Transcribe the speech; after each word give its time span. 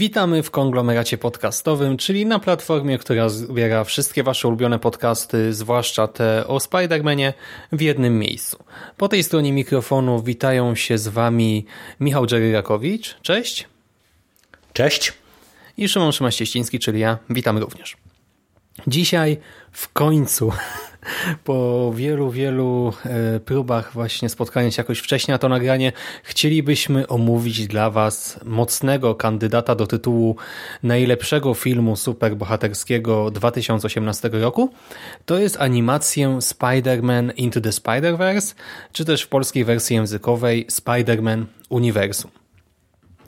Witamy 0.00 0.42
w 0.42 0.50
konglomeracie 0.50 1.18
podcastowym, 1.18 1.96
czyli 1.96 2.26
na 2.26 2.38
platformie, 2.38 2.98
która 2.98 3.28
zbiera 3.28 3.84
wszystkie 3.84 4.22
Wasze 4.22 4.48
ulubione 4.48 4.78
podcasty, 4.78 5.54
zwłaszcza 5.54 6.08
te 6.08 6.46
o 6.46 6.56
Spider-Manie, 6.56 7.32
w 7.72 7.80
jednym 7.80 8.18
miejscu. 8.18 8.64
Po 8.96 9.08
tej 9.08 9.22
stronie 9.22 9.52
mikrofonu 9.52 10.22
witają 10.22 10.74
się 10.74 10.98
z 10.98 11.08
Wami 11.08 11.66
Michał 12.00 12.26
Dżeryrakowicz, 12.26 13.16
cześć. 13.22 13.68
Cześć. 14.72 15.12
I 15.76 15.88
Szymon 15.88 16.12
Szymaścieściński, 16.12 16.78
czyli 16.78 17.00
ja, 17.00 17.18
witam 17.30 17.58
również. 17.58 17.96
Dzisiaj 18.86 19.38
w 19.72 19.92
końcu, 19.92 20.52
po 21.44 21.92
wielu, 21.94 22.30
wielu 22.30 22.92
e, 23.04 23.40
próbach 23.40 23.92
właśnie 23.92 24.28
spotkania 24.28 24.70
się 24.70 24.80
jakoś 24.80 24.98
wcześniej 24.98 25.32
na 25.32 25.38
to 25.38 25.48
nagranie, 25.48 25.92
chcielibyśmy 26.22 27.08
omówić 27.08 27.66
dla 27.66 27.90
Was 27.90 28.40
mocnego 28.44 29.14
kandydata 29.14 29.74
do 29.74 29.86
tytułu 29.86 30.36
najlepszego 30.82 31.54
filmu 31.54 31.96
superbohaterskiego 31.96 33.30
2018 33.30 34.30
roku. 34.32 34.70
To 35.26 35.38
jest 35.38 35.60
animację 35.60 36.28
Spider-Man 36.28 37.32
Into 37.36 37.60
the 37.60 37.70
Spider-Verse, 37.70 38.54
czy 38.92 39.04
też 39.04 39.22
w 39.22 39.28
polskiej 39.28 39.64
wersji 39.64 39.96
językowej 39.96 40.66
Spider-Man 40.66 41.44
Uniwersum. 41.68 42.30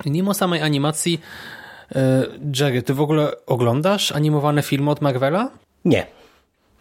Mimo 0.06 0.34
samej 0.34 0.62
animacji 0.62 1.20
e, 1.94 2.26
Jerry, 2.60 2.82
ty 2.82 2.94
w 2.94 3.00
ogóle 3.00 3.46
oglądasz 3.46 4.12
animowane 4.12 4.62
filmy 4.62 4.90
od 4.90 5.00
Marvela? 5.00 5.50
Nie. 5.84 6.21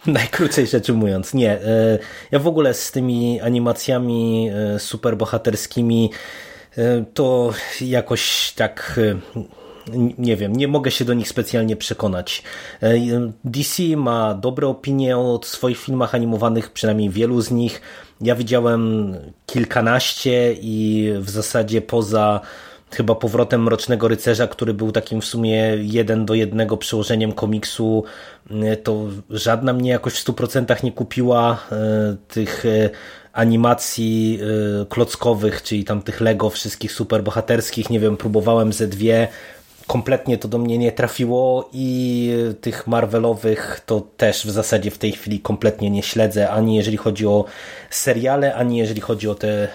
Najkrócej 0.05 0.67
rzecz 0.67 0.89
ujmując, 0.89 1.33
nie. 1.33 1.51
E, 1.51 1.99
ja 2.31 2.39
w 2.39 2.47
ogóle 2.47 2.73
z 2.73 2.91
tymi 2.91 3.41
animacjami 3.41 4.49
e, 4.49 4.79
superbohaterskimi 4.79 6.09
to 7.13 7.53
jakoś 7.81 8.53
tak 8.55 8.99
nie 10.17 10.35
wiem, 10.35 10.55
nie 10.55 10.67
mogę 10.67 10.91
się 10.91 11.05
do 11.05 11.13
nich 11.13 11.29
specjalnie 11.29 11.75
przekonać. 11.75 12.43
DC 13.43 13.83
ma 13.97 14.33
dobre 14.33 14.67
opinie 14.67 15.17
o 15.17 15.39
swoich 15.43 15.77
filmach 15.77 16.15
animowanych, 16.15 16.71
przynajmniej 16.71 17.09
wielu 17.09 17.41
z 17.41 17.51
nich. 17.51 17.81
Ja 18.21 18.35
widziałem 18.35 19.15
kilkanaście 19.45 20.53
i 20.61 21.09
w 21.19 21.29
zasadzie 21.29 21.81
poza 21.81 22.41
chyba 22.95 23.15
powrotem 23.15 23.63
Mrocznego 23.63 24.07
Rycerza, 24.07 24.47
który 24.47 24.73
był 24.73 24.91
takim 24.91 25.21
w 25.21 25.25
sumie 25.25 25.77
jeden 25.81 26.25
do 26.25 26.33
jednego 26.33 26.77
przełożeniem 26.77 27.31
komiksu, 27.31 28.03
to 28.83 29.07
żadna 29.29 29.73
mnie 29.73 29.89
jakoś 29.89 30.13
w 30.13 30.25
100% 30.25 30.83
nie 30.83 30.91
kupiła 30.91 31.57
tych 32.27 32.63
animacji 33.33 34.39
klockowych, 34.89 35.63
czyli 35.63 35.83
tam 35.83 36.01
tych 36.01 36.21
Lego 36.21 36.49
wszystkich 36.49 36.91
superbohaterskich, 36.91 37.89
nie 37.89 37.99
wiem, 37.99 38.17
próbowałem 38.17 38.73
ze 38.73 38.87
dwie, 38.87 39.27
kompletnie 39.87 40.37
to 40.37 40.47
do 40.47 40.57
mnie 40.57 40.77
nie 40.77 40.91
trafiło 40.91 41.69
i 41.73 42.29
tych 42.61 42.87
Marvelowych 42.87 43.81
to 43.85 44.01
też 44.17 44.45
w 44.45 44.51
zasadzie 44.51 44.91
w 44.91 44.97
tej 44.97 45.11
chwili 45.11 45.39
kompletnie 45.39 45.89
nie 45.89 46.03
śledzę, 46.03 46.49
ani 46.49 46.75
jeżeli 46.75 46.97
chodzi 46.97 47.27
o 47.27 47.45
seriale, 47.89 48.55
ani 48.55 48.77
jeżeli 48.77 49.01
chodzi 49.01 49.29
o 49.29 49.35
te 49.35 49.67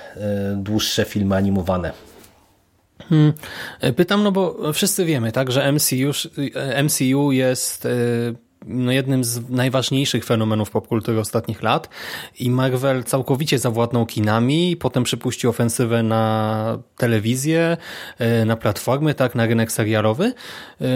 dłuższe 0.57 1.05
filmy 1.05 1.37
animowane. 1.37 1.93
Hmm. 3.09 3.33
Pytam, 3.97 4.23
no 4.23 4.33
bo 4.33 4.73
wszyscy 4.73 5.05
wiemy, 5.05 5.33
tak, 5.33 5.53
że 5.53 5.73
MCU, 5.73 6.29
MCU 6.84 7.33
jest 7.33 7.89
no, 8.67 8.93
jednym 8.93 9.25
z 9.25 9.51
najważniejszych 9.51 10.25
fenomenów 10.25 10.71
popkultury 10.71 11.21
ostatnich 11.21 11.62
lat 11.62 11.89
i 12.41 12.51
Marvel 12.51 13.05
całkowicie 13.05 13.59
zawładnął 13.59 14.07
kinami, 14.07 14.77
potem 14.77 15.05
przypuścił 15.05 15.51
ofensywę 15.51 16.03
na 16.03 16.79
telewizję, 16.97 17.77
na 18.47 18.57
platformy, 18.57 19.15
tak, 19.15 19.34
na 19.34 19.47
rynek 19.47 19.73
serialowy. 19.73 20.33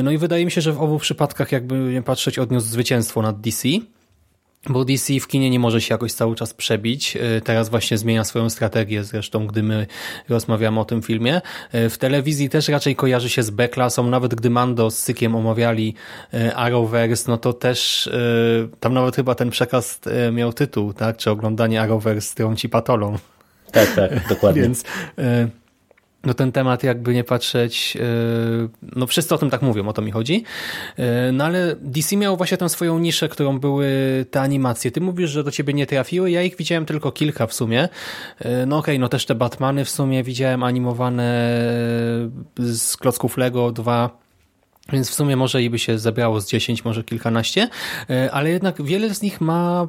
No 0.02 0.10
i 0.10 0.18
wydaje 0.18 0.44
mi 0.44 0.50
się, 0.50 0.60
że 0.60 0.72
w 0.72 0.82
obu 0.82 0.98
przypadkach 0.98 1.52
jakby 1.52 1.74
nie 1.78 2.02
patrzeć 2.02 2.38
odniósł 2.38 2.66
zwycięstwo 2.66 3.22
nad 3.22 3.40
DC. 3.40 3.68
Bo 4.68 4.84
DC 4.84 5.20
w 5.20 5.26
kinie 5.26 5.50
nie 5.50 5.58
może 5.58 5.80
się 5.80 5.94
jakoś 5.94 6.12
cały 6.12 6.36
czas 6.36 6.54
przebić. 6.54 7.18
Teraz 7.44 7.68
właśnie 7.68 7.98
zmienia 7.98 8.24
swoją 8.24 8.50
strategię, 8.50 9.04
zresztą 9.04 9.46
gdy 9.46 9.62
my 9.62 9.86
rozmawiamy 10.28 10.80
o 10.80 10.84
tym 10.84 11.02
filmie. 11.02 11.40
W 11.72 11.96
telewizji 11.98 12.50
też 12.50 12.68
raczej 12.68 12.96
kojarzy 12.96 13.30
się 13.30 13.42
z 13.42 13.50
B-klasą, 13.50 14.06
nawet 14.06 14.34
gdy 14.34 14.50
Mando 14.50 14.90
z 14.90 14.98
Sykiem 14.98 15.36
omawiali 15.36 15.94
Arrowverse, 16.54 17.30
no 17.30 17.38
to 17.38 17.52
też 17.52 18.10
tam 18.80 18.94
nawet 18.94 19.16
chyba 19.16 19.34
ten 19.34 19.50
przekaz 19.50 20.00
miał 20.32 20.52
tytuł, 20.52 20.92
tak? 20.92 21.16
Czy 21.16 21.30
oglądanie 21.30 21.82
Arrowverse 21.82 22.34
trąci 22.34 22.68
patolą. 22.68 23.18
Tak, 23.72 23.94
tak, 23.94 24.28
dokładnie. 24.28 24.62
Więc 24.70 24.84
no 26.24 26.34
ten 26.34 26.52
temat 26.52 26.82
jakby 26.82 27.14
nie 27.14 27.24
patrzeć, 27.24 27.96
no 28.82 29.06
wszyscy 29.06 29.34
o 29.34 29.38
tym 29.38 29.50
tak 29.50 29.62
mówią, 29.62 29.88
o 29.88 29.92
to 29.92 30.02
mi 30.02 30.10
chodzi. 30.10 30.44
No 31.32 31.44
ale 31.44 31.76
DC 31.80 32.16
miał 32.16 32.36
właśnie 32.36 32.56
tę 32.56 32.68
swoją 32.68 32.98
niszę, 32.98 33.28
którą 33.28 33.58
były 33.58 33.90
te 34.30 34.40
animacje. 34.40 34.90
Ty 34.90 35.00
mówisz, 35.00 35.30
że 35.30 35.44
do 35.44 35.50
ciebie 35.50 35.74
nie 35.74 35.86
trafiły, 35.86 36.30
ja 36.30 36.42
ich 36.42 36.56
widziałem 36.56 36.86
tylko 36.86 37.12
kilka 37.12 37.46
w 37.46 37.54
sumie. 37.54 37.88
No 38.66 38.78
okej, 38.78 38.94
okay, 38.94 38.98
no 38.98 39.08
też 39.08 39.26
te 39.26 39.34
Batmany 39.34 39.84
w 39.84 39.90
sumie 39.90 40.22
widziałem 40.22 40.62
animowane 40.62 41.58
z 42.58 42.96
klocków 42.96 43.36
Lego 43.36 43.72
dwa 43.72 44.20
więc 44.92 45.10
w 45.10 45.14
sumie 45.14 45.36
może 45.36 45.62
i 45.62 45.70
by 45.70 45.78
się 45.78 45.98
zebrało 45.98 46.40
z 46.40 46.48
10, 46.48 46.84
może 46.84 47.04
kilkanaście, 47.04 47.68
ale 48.32 48.50
jednak 48.50 48.82
wiele 48.82 49.14
z 49.14 49.22
nich 49.22 49.40
ma 49.40 49.88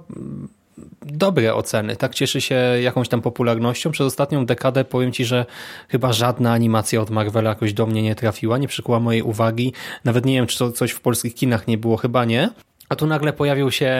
dobre 1.02 1.56
oceny, 1.56 1.96
tak 1.96 2.16
cieszy 2.16 2.42
się 2.42 2.56
jakąś 2.82 3.10
tam 3.10 3.22
popularnością. 3.22 3.92
Przez 3.92 4.08
ostatnią 4.08 4.46
dekadę 4.46 4.86
powiem 4.86 5.12
Ci, 5.12 5.26
że 5.26 5.46
chyba 5.90 6.14
żadna 6.14 6.54
animacja 6.54 7.02
od 7.02 7.10
Marvela 7.10 7.50
jakoś 7.50 7.74
do 7.74 7.86
mnie 7.86 8.02
nie 8.02 8.16
trafiła, 8.16 8.58
nie 8.58 8.68
przykuła 8.68 9.00
mojej 9.00 9.22
uwagi. 9.22 9.74
Nawet 10.06 10.26
nie 10.26 10.34
wiem, 10.34 10.48
czy 10.48 10.58
to 10.58 10.72
coś 10.72 10.92
w 10.92 11.02
polskich 11.02 11.36
kinach 11.36 11.68
nie 11.68 11.78
było, 11.78 11.98
chyba 11.98 12.26
nie. 12.26 12.50
A 12.92 12.96
tu 12.96 13.08
nagle 13.08 13.34
pojawił 13.34 13.72
się 13.72 13.94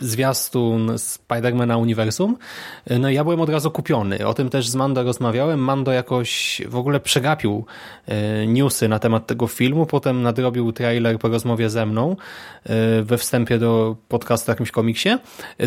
zwiastun 0.00 0.98
Spidermana 0.98 1.76
Uniwersum. 1.76 2.36
No 3.00 3.10
i 3.10 3.14
ja 3.14 3.24
byłem 3.24 3.40
od 3.40 3.48
razu 3.48 3.70
kupiony. 3.70 4.26
O 4.26 4.34
tym 4.34 4.50
też 4.50 4.68
z 4.68 4.74
Mando 4.74 5.02
rozmawiałem. 5.02 5.60
Mando 5.60 5.92
jakoś 5.92 6.62
w 6.68 6.76
ogóle 6.76 7.00
przegapił 7.00 7.66
newsy 8.46 8.88
na 8.88 8.98
temat 8.98 9.26
tego 9.26 9.46
filmu. 9.46 9.86
Potem 9.86 10.22
nadrobił 10.22 10.72
trailer 10.72 11.18
po 11.18 11.28
rozmowie 11.28 11.70
ze 11.70 11.86
mną 11.86 12.16
we 13.02 13.18
wstępie 13.18 13.58
do 13.58 13.96
podcastu 14.08 14.50
jakimś 14.50 14.70
komiksie. 14.70 15.08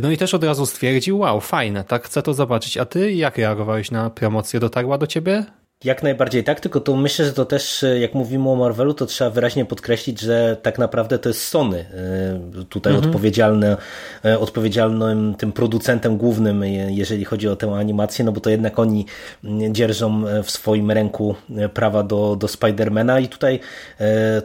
No 0.02 0.12
i 0.12 0.18
też 0.18 0.34
od 0.34 0.44
razu 0.44 0.66
stwierdził, 0.66 1.20
wow, 1.20 1.42
fajne, 1.42 1.84
tak 1.84 2.04
chcę 2.04 2.22
to 2.22 2.34
zobaczyć. 2.34 2.78
A 2.78 2.86
ty 2.86 3.14
jak 3.14 3.38
reagowałeś 3.38 3.92
na 3.92 4.10
promocję? 4.10 4.60
Dotarła 4.60 4.98
do 4.98 5.08
ciebie 5.08 5.46
jak 5.84 6.04
najbardziej 6.04 6.44
tak, 6.44 6.60
tylko 6.60 6.80
to 6.80 6.96
myślę, 6.96 7.26
że 7.26 7.34
to 7.34 7.46
też, 7.46 7.86
jak 8.00 8.14
mówimy 8.14 8.50
o 8.50 8.56
Marvelu, 8.56 8.94
to 8.94 9.06
trzeba 9.06 9.30
wyraźnie 9.30 9.66
podkreślić, 9.66 10.20
że 10.20 10.58
tak 10.62 10.78
naprawdę 10.78 11.20
to 11.20 11.30
jest 11.30 11.48
Sony 11.48 11.86
tutaj 12.70 12.94
mhm. 12.94 13.10
odpowiedzialny, 13.10 13.78
odpowiedzialnym 14.40 15.36
tym 15.36 15.52
producentem 15.52 16.18
głównym, 16.18 16.64
jeżeli 16.90 17.26
chodzi 17.26 17.48
o 17.48 17.56
tę 17.56 17.72
animację, 17.72 18.26
no 18.26 18.32
bo 18.32 18.42
to 18.42 18.50
jednak 18.50 18.80
oni 18.80 19.06
dzierżą 19.72 20.24
w 20.44 20.52
swoim 20.52 20.92
ręku 20.92 21.36
prawa 21.74 22.04
do, 22.04 22.36
do 22.36 22.48
Spidermana 22.48 23.20
i 23.20 23.28
tutaj 23.28 23.60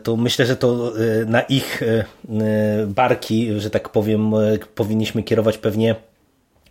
to 0.03 0.17
myślę, 0.17 0.47
że 0.47 0.57
to 0.57 0.93
na 1.27 1.41
ich 1.41 1.83
barki, 2.87 3.61
że 3.61 3.71
tak 3.71 3.89
powiem, 3.89 4.33
powinniśmy 4.75 5.23
kierować 5.23 5.59
pewnie 5.59 5.95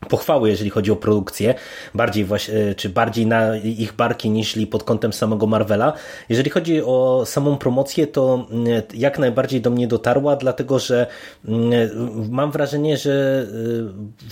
pochwały, 0.10 0.50
jeżeli 0.50 0.70
chodzi 0.70 0.92
o 0.92 0.96
produkcję, 0.96 1.54
bardziej 1.94 2.26
właśnie, 2.26 2.76
czy 2.78 2.90
bardziej 2.90 3.26
na 3.26 3.58
ich 3.58 3.94
barki 3.94 4.30
niż 4.30 4.60
pod 4.72 4.84
kątem 4.84 5.14
samego 5.14 5.48
Marvela. 5.48 5.94
Jeżeli 6.30 6.50
chodzi 6.50 6.82
o 6.84 7.24
samą 7.26 7.58
promocję, 7.58 8.08
to 8.08 8.48
jak 8.94 9.20
najbardziej 9.20 9.62
do 9.62 9.70
mnie 9.70 9.88
dotarła, 9.88 10.36
dlatego 10.36 10.80
że 10.80 11.08
mam 12.30 12.52
wrażenie, 12.52 12.98
że 12.98 13.46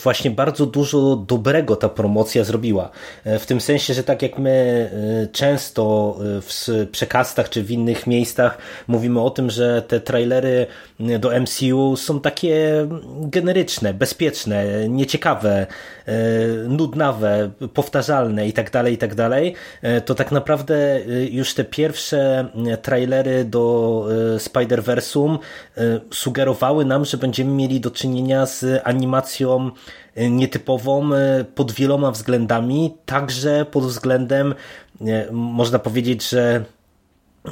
właśnie 0.04 0.32
bardzo 0.32 0.66
dużo 0.66 1.16
dobrego 1.16 1.76
ta 1.76 1.90
promocja 1.90 2.44
zrobiła. 2.44 2.90
W 3.26 3.46
tym 3.46 3.62
sensie, 3.62 3.94
że 3.94 4.04
tak 4.04 4.22
jak 4.22 4.40
my 4.40 4.90
często 5.32 6.16
w 6.20 6.88
przekastach 6.92 7.50
czy 7.50 7.64
w 7.64 7.72
innych 7.72 8.08
miejscach 8.08 8.58
mówimy 8.88 9.22
o 9.22 9.30
tym, 9.30 9.50
że 9.50 9.82
te 9.82 10.00
trailery 10.00 10.68
do 11.00 11.32
MCU 11.40 11.96
są 11.96 12.20
takie 12.20 12.88
generyczne, 13.22 13.94
bezpieczne, 13.94 14.90
nieciekawe 14.90 15.59
proste, 15.68 15.90
nudnawe, 16.68 17.52
powtarzalne 17.74 18.48
i 18.48 18.54
tak 18.54 18.72
dalej, 18.72 18.94
i 18.94 18.98
tak 18.98 19.16
dalej, 19.16 19.56
to 20.06 20.16
tak 20.16 20.32
naprawdę 20.32 21.00
już 21.30 21.54
te 21.54 21.64
pierwsze 21.64 22.48
trailery 22.82 23.46
do 23.46 24.06
Spider-Versum 24.38 25.38
sugerowały 26.12 26.86
nam, 26.86 27.06
że 27.06 27.18
będziemy 27.18 27.52
mieli 27.52 27.80
do 27.80 27.92
czynienia 27.92 28.46
z 28.46 28.82
animacją 28.84 29.72
nietypową 30.16 31.10
pod 31.56 31.72
wieloma 31.72 32.12
względami, 32.12 32.98
także 33.06 33.66
pod 33.72 33.84
względem 33.84 34.56
można 35.32 35.80
powiedzieć, 35.80 36.30
że 36.30 36.64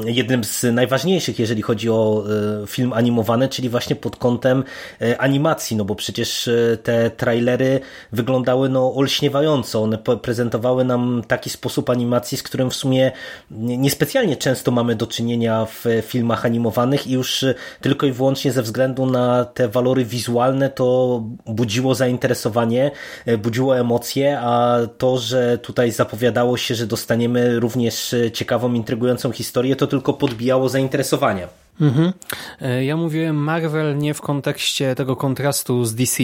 jednym 0.05 0.43
z 0.43 0.63
najważniejszych, 0.63 1.39
jeżeli 1.39 1.61
chodzi 1.61 1.89
o 1.89 2.23
e, 2.63 2.67
film 2.67 2.93
animowany, 2.93 3.49
czyli 3.49 3.69
właśnie 3.69 3.95
pod 3.95 4.15
kątem 4.15 4.63
e, 5.01 5.21
animacji, 5.21 5.77
no 5.77 5.85
bo 5.85 5.95
przecież 5.95 6.47
e, 6.47 6.77
te 6.83 7.11
trailery 7.11 7.79
wyglądały 8.11 8.69
no 8.69 8.95
olśniewająco, 8.95 9.83
one 9.83 9.97
prezentowały 9.97 10.85
nam 10.85 11.21
taki 11.27 11.49
sposób 11.49 11.89
animacji, 11.89 12.37
z 12.37 12.43
którym 12.43 12.69
w 12.69 12.75
sumie 12.75 13.11
niespecjalnie 13.51 14.35
często 14.35 14.71
mamy 14.71 14.95
do 14.95 15.07
czynienia 15.07 15.65
w 15.65 15.85
filmach 16.01 16.45
animowanych 16.45 17.07
i 17.07 17.11
już 17.11 17.45
tylko 17.81 18.05
i 18.05 18.11
wyłącznie 18.11 18.51
ze 18.51 18.61
względu 18.61 19.05
na 19.05 19.45
te 19.45 19.67
walory 19.67 20.05
wizualne 20.05 20.69
to 20.69 21.23
budziło 21.45 21.95
zainteresowanie, 21.95 22.91
budziło 23.37 23.79
emocje, 23.79 24.39
a 24.39 24.77
to, 24.97 25.17
że 25.17 25.57
tutaj 25.57 25.91
zapowiadało 25.91 26.57
się, 26.57 26.75
że 26.75 26.87
dostaniemy 26.87 27.59
również 27.59 28.15
ciekawą, 28.33 28.73
intrygującą 28.73 29.31
historię, 29.31 29.76
to 29.77 29.87
tylko 29.87 30.13
podbijało 30.13 30.69
zainteresowanie. 30.69 31.47
Mhm. 31.81 32.13
E, 32.61 32.85
ja 32.85 32.97
mówiłem 32.97 33.35
Marvel 33.35 33.97
nie 33.97 34.13
w 34.13 34.21
kontekście 34.21 34.95
tego 34.95 35.15
kontrastu 35.15 35.85
z 35.85 35.95
DC, 35.95 36.23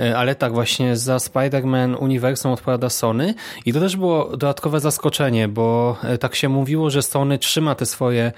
e, 0.00 0.18
ale 0.18 0.34
tak 0.34 0.52
właśnie 0.52 0.96
za 0.96 1.16
Spider-Man 1.16 1.96
uniwersum 2.00 2.52
odpowiada 2.52 2.90
Sony 2.90 3.34
i 3.66 3.72
to 3.72 3.80
też 3.80 3.96
było 3.96 4.24
dodatkowe 4.30 4.80
zaskoczenie, 4.80 5.48
bo 5.48 5.96
e, 6.02 6.18
tak 6.18 6.34
się 6.34 6.48
mówiło, 6.48 6.90
że 6.90 7.02
Sony 7.02 7.38
trzyma 7.38 7.74
te 7.74 7.86
swoje 7.86 8.32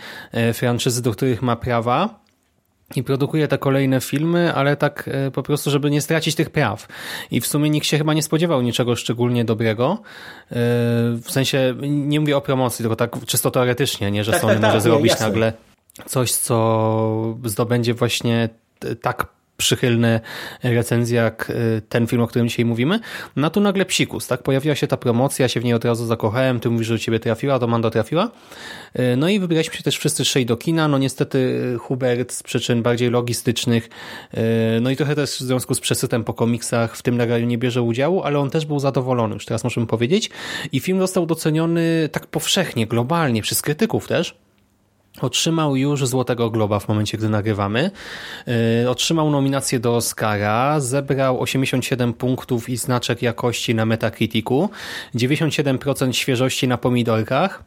franczyzy, 0.54 1.02
do 1.02 1.12
których 1.12 1.42
ma 1.42 1.56
prawa, 1.56 2.23
i 2.96 3.02
produkuje 3.02 3.48
te 3.48 3.58
kolejne 3.58 4.00
filmy, 4.00 4.54
ale 4.54 4.76
tak 4.76 5.10
po 5.32 5.42
prostu, 5.42 5.70
żeby 5.70 5.90
nie 5.90 6.00
stracić 6.00 6.34
tych 6.34 6.50
praw. 6.50 6.88
I 7.30 7.40
w 7.40 7.46
sumie 7.46 7.70
nikt 7.70 7.86
się 7.86 7.98
chyba 7.98 8.14
nie 8.14 8.22
spodziewał 8.22 8.62
niczego 8.62 8.96
szczególnie 8.96 9.44
dobrego. 9.44 9.98
W 11.22 11.30
sensie, 11.30 11.74
nie 11.82 12.20
mówię 12.20 12.36
o 12.36 12.40
promocji, 12.40 12.82
tylko 12.82 12.96
tak 12.96 13.26
czysto 13.26 13.50
teoretycznie, 13.50 14.10
nie, 14.10 14.24
że 14.24 14.32
tak, 14.32 14.40
Sony 14.40 14.52
tak, 14.52 14.62
może 14.62 14.72
tak, 14.72 14.82
zrobić 14.82 15.20
nie, 15.20 15.26
nagle 15.26 15.52
coś, 16.06 16.32
co 16.32 17.36
zdobędzie 17.44 17.94
właśnie 17.94 18.48
tak 19.02 19.26
przychylne 19.56 20.20
recenzje 20.62 21.16
jak 21.16 21.50
y, 21.50 21.82
ten 21.88 22.06
film, 22.06 22.22
o 22.22 22.26
którym 22.26 22.48
dzisiaj 22.48 22.64
mówimy. 22.64 23.00
No 23.36 23.50
tu 23.50 23.60
nagle 23.60 23.84
psikus, 23.84 24.26
tak? 24.26 24.42
Pojawiła 24.42 24.74
się 24.74 24.86
ta 24.86 24.96
promocja, 24.96 25.42
ja 25.42 25.48
się 25.48 25.60
w 25.60 25.64
niej 25.64 25.74
od 25.74 25.84
razu 25.84 26.06
zakochałem, 26.06 26.60
ty 26.60 26.70
mówisz, 26.70 26.86
że 26.86 26.94
do 26.94 26.98
ciebie 26.98 27.20
trafiła, 27.20 27.58
do 27.58 27.66
Mando 27.66 27.90
trafiła. 27.90 28.30
Y, 28.98 29.16
no 29.16 29.28
i 29.28 29.40
wybraliśmy 29.40 29.74
się 29.74 29.82
też 29.82 29.98
wszyscy 29.98 30.24
trzej 30.24 30.46
do 30.46 30.56
kina, 30.56 30.88
no 30.88 30.98
niestety 30.98 31.38
y, 31.74 31.78
Hubert 31.78 32.32
z 32.32 32.42
przyczyn 32.42 32.82
bardziej 32.82 33.10
logistycznych, 33.10 33.88
no 34.80 34.90
i 34.90 34.96
trochę 34.96 35.14
też 35.14 35.30
w 35.30 35.40
związku 35.40 35.74
z 35.74 35.80
przesytem 35.80 36.24
po 36.24 36.34
komiksach 36.34 36.96
w 36.96 37.02
tym 37.02 37.16
nagraniu 37.16 37.46
nie 37.46 37.58
bierze 37.58 37.82
udziału, 37.82 38.22
ale 38.22 38.38
on 38.38 38.50
też 38.50 38.66
był 38.66 38.78
zadowolony, 38.78 39.34
już 39.34 39.44
teraz 39.44 39.64
możemy 39.64 39.86
powiedzieć. 39.86 40.30
I 40.72 40.80
film 40.80 40.98
został 40.98 41.26
doceniony 41.26 42.08
tak 42.12 42.26
powszechnie, 42.26 42.86
globalnie, 42.86 43.42
przez 43.42 43.62
krytyków 43.62 44.08
też. 44.08 44.43
Otrzymał 45.20 45.76
już 45.76 46.06
Złotego 46.06 46.50
Globa 46.50 46.80
w 46.80 46.88
momencie, 46.88 47.18
gdy 47.18 47.28
nagrywamy. 47.28 47.90
Yy, 48.82 48.90
otrzymał 48.90 49.30
nominację 49.30 49.80
do 49.80 49.96
Oscara, 49.96 50.80
zebrał 50.80 51.40
87 51.40 52.14
punktów 52.14 52.68
i 52.68 52.76
znaczek 52.76 53.22
jakości 53.22 53.74
na 53.74 53.86
Metacriticu, 53.86 54.70
97% 55.14 56.12
świeżości 56.12 56.68
na 56.68 56.78
pomidorkach. 56.78 57.64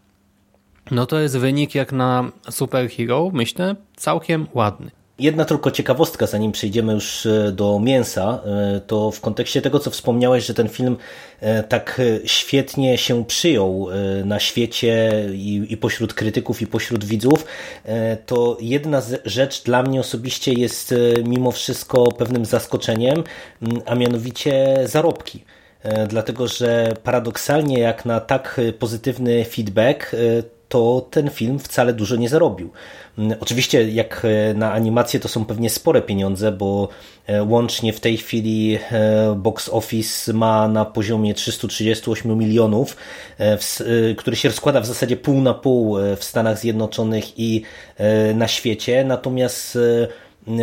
No 0.91 1.05
to 1.05 1.19
jest 1.19 1.38
wynik 1.38 1.75
jak 1.75 1.91
na 1.91 2.31
superhero, 2.49 3.29
myślę, 3.33 3.75
całkiem 3.95 4.47
ładny. 4.53 4.91
Jedna 5.19 5.45
tylko 5.45 5.71
ciekawostka, 5.71 6.27
zanim 6.27 6.51
przejdziemy 6.51 6.93
już 6.93 7.25
e, 7.25 7.51
do 7.51 7.79
mięsa, 7.79 8.41
e, 8.45 8.81
to 8.87 9.11
w 9.11 9.21
kontekście 9.21 9.61
tego, 9.61 9.79
co 9.79 9.91
wspomniałeś, 9.91 10.45
że 10.45 10.53
ten 10.53 10.69
film 10.69 10.97
e, 11.39 11.63
tak 11.63 12.01
świetnie 12.25 12.97
się 12.97 13.25
przyjął 13.25 13.87
na 14.25 14.39
świecie 14.39 15.11
i, 15.69 15.77
pośród 15.81 16.13
krytyków, 16.13 16.61
i 16.61 16.67
pośród 16.67 17.05
widzów, 17.05 17.45
to 18.25 18.57
jedna 18.61 19.01
rzecz 19.25 19.63
dla 19.63 19.83
mnie 19.83 19.99
osobiście 19.99 20.53
jest 20.53 20.93
mimo 21.25 21.51
wszystko 21.51 22.11
pewnym 22.11 22.45
zaskoczeniem, 22.45 23.23
a 23.85 23.95
mianowicie 23.95 24.79
zarobki. 24.85 25.43
Dlatego 26.07 26.47
że 26.47 26.93
paradoksalnie 27.03 27.79
jak 27.79 28.05
na 28.05 28.19
tak 28.19 28.61
pozytywny 28.79 29.45
feedback, 29.45 30.15
to 30.69 31.07
ten 31.11 31.29
film 31.29 31.59
wcale 31.59 31.93
dużo 31.93 32.15
nie 32.15 32.29
zarobił. 32.29 32.69
Mm, 33.17 33.37
oczywiście 33.39 33.89
jak 33.89 34.25
e, 34.25 34.53
na 34.53 34.71
animację 34.73 35.19
to 35.19 35.27
są 35.27 35.45
pewnie 35.45 35.69
spore 35.69 36.01
pieniądze, 36.01 36.51
bo 36.51 36.89
e, 37.27 37.43
łącznie 37.43 37.93
w 37.93 37.99
tej 37.99 38.17
chwili 38.17 38.79
e, 38.91 39.35
box 39.35 39.69
office 39.69 40.33
ma 40.33 40.67
na 40.67 40.85
poziomie 40.85 41.33
338 41.33 42.37
milionów, 42.37 42.97
który 44.17 44.35
się 44.35 44.49
rozkłada 44.49 44.81
w 44.81 44.85
zasadzie 44.85 45.17
pół 45.17 45.41
na 45.41 45.53
pół 45.53 45.97
w 46.17 46.23
Stanach 46.23 46.59
Zjednoczonych 46.59 47.39
i 47.39 47.61
na 48.35 48.47
świecie. 48.47 49.03
Natomiast 49.03 49.77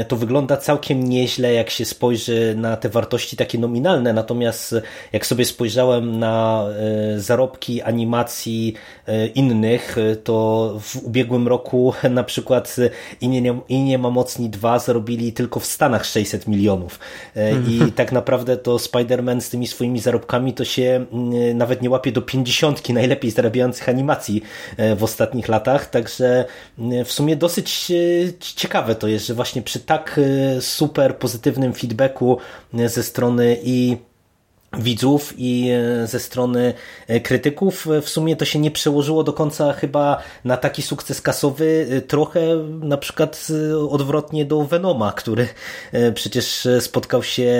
to 0.08 0.16
wygląda 0.16 0.56
całkiem 0.56 1.08
nieźle, 1.08 1.52
jak 1.52 1.70
się 1.70 1.84
spojrzy 1.84 2.54
na 2.56 2.76
te 2.76 2.88
wartości 2.88 3.36
takie 3.36 3.58
nominalne. 3.58 4.12
Natomiast 4.12 4.74
jak 5.12 5.26
sobie 5.26 5.44
spojrzałem 5.44 6.18
na 6.18 6.66
e, 7.14 7.20
zarobki 7.20 7.82
animacji 7.82 8.74
e, 9.06 9.26
innych, 9.26 9.96
to 10.24 10.74
w 10.80 10.96
ubiegłym 10.96 11.48
roku 11.48 11.94
na 12.10 12.24
przykład 12.24 12.76
Inie, 13.20 13.60
Inie 13.68 13.98
ma 13.98 14.10
mocni 14.10 14.50
2 14.50 14.78
zarobili 14.78 15.32
tylko 15.32 15.60
w 15.60 15.66
Stanach 15.66 16.04
600 16.04 16.46
milionów. 16.46 16.98
E, 17.36 17.50
I 17.50 17.54
mhm. 17.54 17.92
tak 17.92 18.12
naprawdę 18.12 18.56
to 18.56 18.76
Spider-Man 18.76 19.40
z 19.40 19.50
tymi 19.50 19.66
swoimi 19.66 20.00
zarobkami 20.00 20.52
to 20.52 20.64
się 20.64 21.04
nawet 21.54 21.82
nie 21.82 21.90
łapie 21.90 22.12
do 22.12 22.22
50 22.22 22.88
najlepiej 22.88 23.30
zarabiających 23.30 23.88
animacji 23.88 24.42
w 24.96 25.04
ostatnich 25.04 25.48
latach. 25.48 25.90
Także 25.90 26.44
w 27.04 27.12
sumie 27.12 27.36
dosyć 27.36 27.92
ciekawe 28.56 28.94
to 28.94 29.08
jest, 29.08 29.26
że 29.26 29.34
właśnie 29.34 29.62
przy 29.62 29.73
przy 29.74 29.80
tak 29.80 30.18
y, 30.18 30.60
super 30.60 31.18
pozytywnym 31.18 31.72
feedbacku 31.72 32.38
y, 32.74 32.88
ze 32.88 33.02
strony 33.02 33.58
i 33.62 33.96
widzów 34.78 35.34
i 35.36 35.70
y, 36.02 36.06
ze 36.06 36.20
strony 36.20 36.74
krytyków. 37.22 37.86
W 38.02 38.08
sumie 38.08 38.36
to 38.36 38.44
się 38.44 38.58
nie 38.58 38.70
przełożyło 38.70 39.24
do 39.24 39.32
końca 39.32 39.72
chyba 39.72 40.22
na 40.44 40.56
taki 40.56 40.82
sukces 40.82 41.20
kasowy, 41.20 42.02
trochę 42.08 42.40
na 42.80 42.96
przykład 42.96 43.48
odwrotnie 43.90 44.44
do 44.44 44.64
Venoma, 44.64 45.12
który 45.12 45.48
przecież 46.14 46.68
spotkał 46.80 47.22
się 47.22 47.52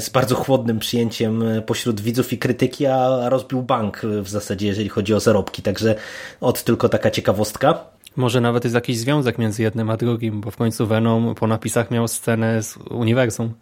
z 0.00 0.08
bardzo 0.08 0.34
chłodnym 0.34 0.78
przyjęciem 0.78 1.44
pośród 1.66 2.00
widzów 2.00 2.32
i 2.32 2.38
krytyki, 2.38 2.86
a 2.86 3.28
rozbił 3.28 3.62
bank 3.62 4.02
w 4.22 4.28
zasadzie, 4.28 4.66
jeżeli 4.66 4.88
chodzi 4.88 5.14
o 5.14 5.20
zarobki. 5.20 5.62
Także 5.62 5.94
od 6.40 6.64
tylko 6.64 6.88
taka 6.88 7.10
ciekawostka. 7.10 7.97
Może 8.18 8.40
nawet 8.40 8.64
jest 8.64 8.74
jakiś 8.74 8.98
związek 8.98 9.38
między 9.38 9.62
jednym 9.62 9.90
a 9.90 9.96
drugim, 9.96 10.40
bo 10.40 10.50
w 10.50 10.56
końcu 10.56 10.86
Venom 10.86 11.34
po 11.34 11.46
napisach 11.46 11.90
miał 11.90 12.08
scenę 12.08 12.62
z 12.62 12.76
uniwersum. 12.76 13.54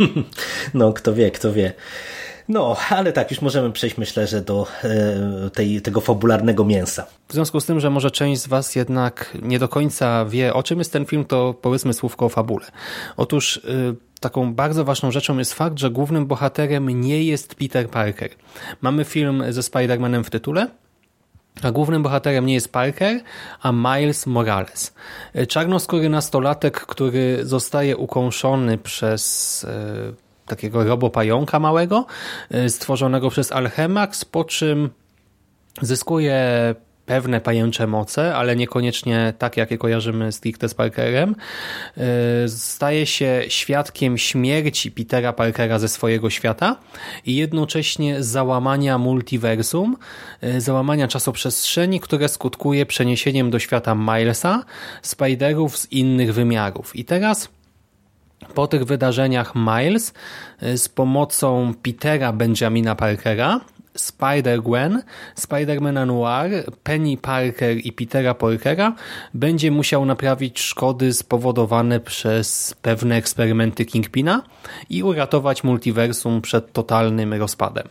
no, 0.74 0.92
kto 0.92 1.14
wie, 1.14 1.30
kto 1.30 1.52
wie. 1.52 1.72
No, 2.48 2.76
ale 2.90 3.12
tak, 3.12 3.30
już 3.30 3.42
możemy 3.42 3.72
przejść 3.72 3.98
myślę, 3.98 4.26
że 4.26 4.40
do 4.40 4.66
e, 4.84 5.50
tej, 5.50 5.82
tego 5.82 6.00
fabularnego 6.00 6.64
mięsa. 6.64 7.06
W 7.28 7.32
związku 7.32 7.60
z 7.60 7.66
tym, 7.66 7.80
że 7.80 7.90
może 7.90 8.10
część 8.10 8.42
z 8.42 8.46
Was 8.46 8.76
jednak 8.76 9.38
nie 9.42 9.58
do 9.58 9.68
końca 9.68 10.24
wie, 10.24 10.54
o 10.54 10.62
czym 10.62 10.78
jest 10.78 10.92
ten 10.92 11.04
film, 11.04 11.24
to 11.24 11.54
powiedzmy 11.62 11.94
słówko 11.94 12.26
o 12.26 12.28
fabule. 12.28 12.66
Otóż 13.16 13.56
y, 13.56 13.96
taką 14.20 14.54
bardzo 14.54 14.84
ważną 14.84 15.10
rzeczą 15.10 15.38
jest 15.38 15.54
fakt, 15.54 15.78
że 15.78 15.90
głównym 15.90 16.26
bohaterem 16.26 17.00
nie 17.00 17.24
jest 17.24 17.54
Peter 17.54 17.88
Parker. 17.88 18.30
Mamy 18.80 19.04
film 19.04 19.44
ze 19.48 19.60
Spider-Manem 19.60 20.24
w 20.24 20.30
tytule, 20.30 20.68
a 21.62 21.70
głównym 21.70 22.02
bohaterem 22.02 22.46
nie 22.46 22.54
jest 22.54 22.72
Parker, 22.72 23.20
a 23.62 23.72
Miles 23.72 24.26
Morales. 24.26 24.94
Czarnoskóry 25.48 26.08
nastolatek, 26.08 26.80
który 26.80 27.38
zostaje 27.42 27.96
ukąszony 27.96 28.78
przez 28.78 29.64
e, 29.64 30.12
takiego 30.46 30.84
robopająka 30.84 31.60
małego, 31.60 32.06
e, 32.50 32.68
stworzonego 32.68 33.30
przez 33.30 33.52
Alchemax, 33.52 34.24
po 34.24 34.44
czym 34.44 34.90
zyskuje 35.80 36.40
pewne 37.06 37.40
pajęcze 37.40 37.86
moce, 37.86 38.34
ale 38.36 38.56
niekoniecznie 38.56 39.34
tak, 39.38 39.56
jakie 39.56 39.78
kojarzymy 39.78 40.32
stricte 40.32 40.68
z 40.68 40.74
Parkerem. 40.74 41.34
E, 41.96 42.48
staje 42.48 43.06
się 43.06 43.42
świadkiem 43.48 44.18
śmierci 44.18 44.90
Petera 44.90 45.32
Parkera 45.32 45.78
ze 45.78 45.88
swojego 45.88 46.30
świata 46.30 46.76
i 47.26 47.36
jednocześnie 47.36 48.22
załamania 48.22 48.98
multiversum, 48.98 49.96
e, 50.40 50.60
załamania 50.60 51.08
czasoprzestrzeni, 51.08 52.00
które 52.00 52.28
skutkuje 52.28 52.86
przeniesieniem 52.86 53.50
do 53.50 53.58
świata 53.58 53.94
Milesa 53.94 54.64
Spiderów 55.02 55.78
z 55.78 55.92
innych 55.92 56.34
wymiarów. 56.34 56.96
I 56.96 57.04
teraz 57.04 57.48
po 58.54 58.66
tych 58.66 58.84
wydarzeniach 58.84 59.52
Miles 59.54 60.12
z 60.76 60.88
pomocą 60.88 61.74
Petera 61.82 62.32
Benjamina 62.32 62.94
Parkera 62.94 63.60
Spider-Gwen, 63.98 65.02
Spider-Mana 65.36 66.06
Noir, 66.06 66.64
Penny 66.82 67.16
Parker 67.16 67.76
i 67.86 67.92
Petera 67.92 68.34
Parkera 68.34 68.94
będzie 69.34 69.70
musiał 69.70 70.04
naprawić 70.04 70.60
szkody 70.60 71.12
spowodowane 71.12 72.00
przez 72.00 72.74
pewne 72.82 73.16
eksperymenty 73.16 73.84
Kingpina 73.84 74.42
i 74.90 75.02
uratować 75.02 75.64
multiversum 75.64 76.42
przed 76.42 76.72
totalnym 76.72 77.34
rozpadem. 77.34 77.88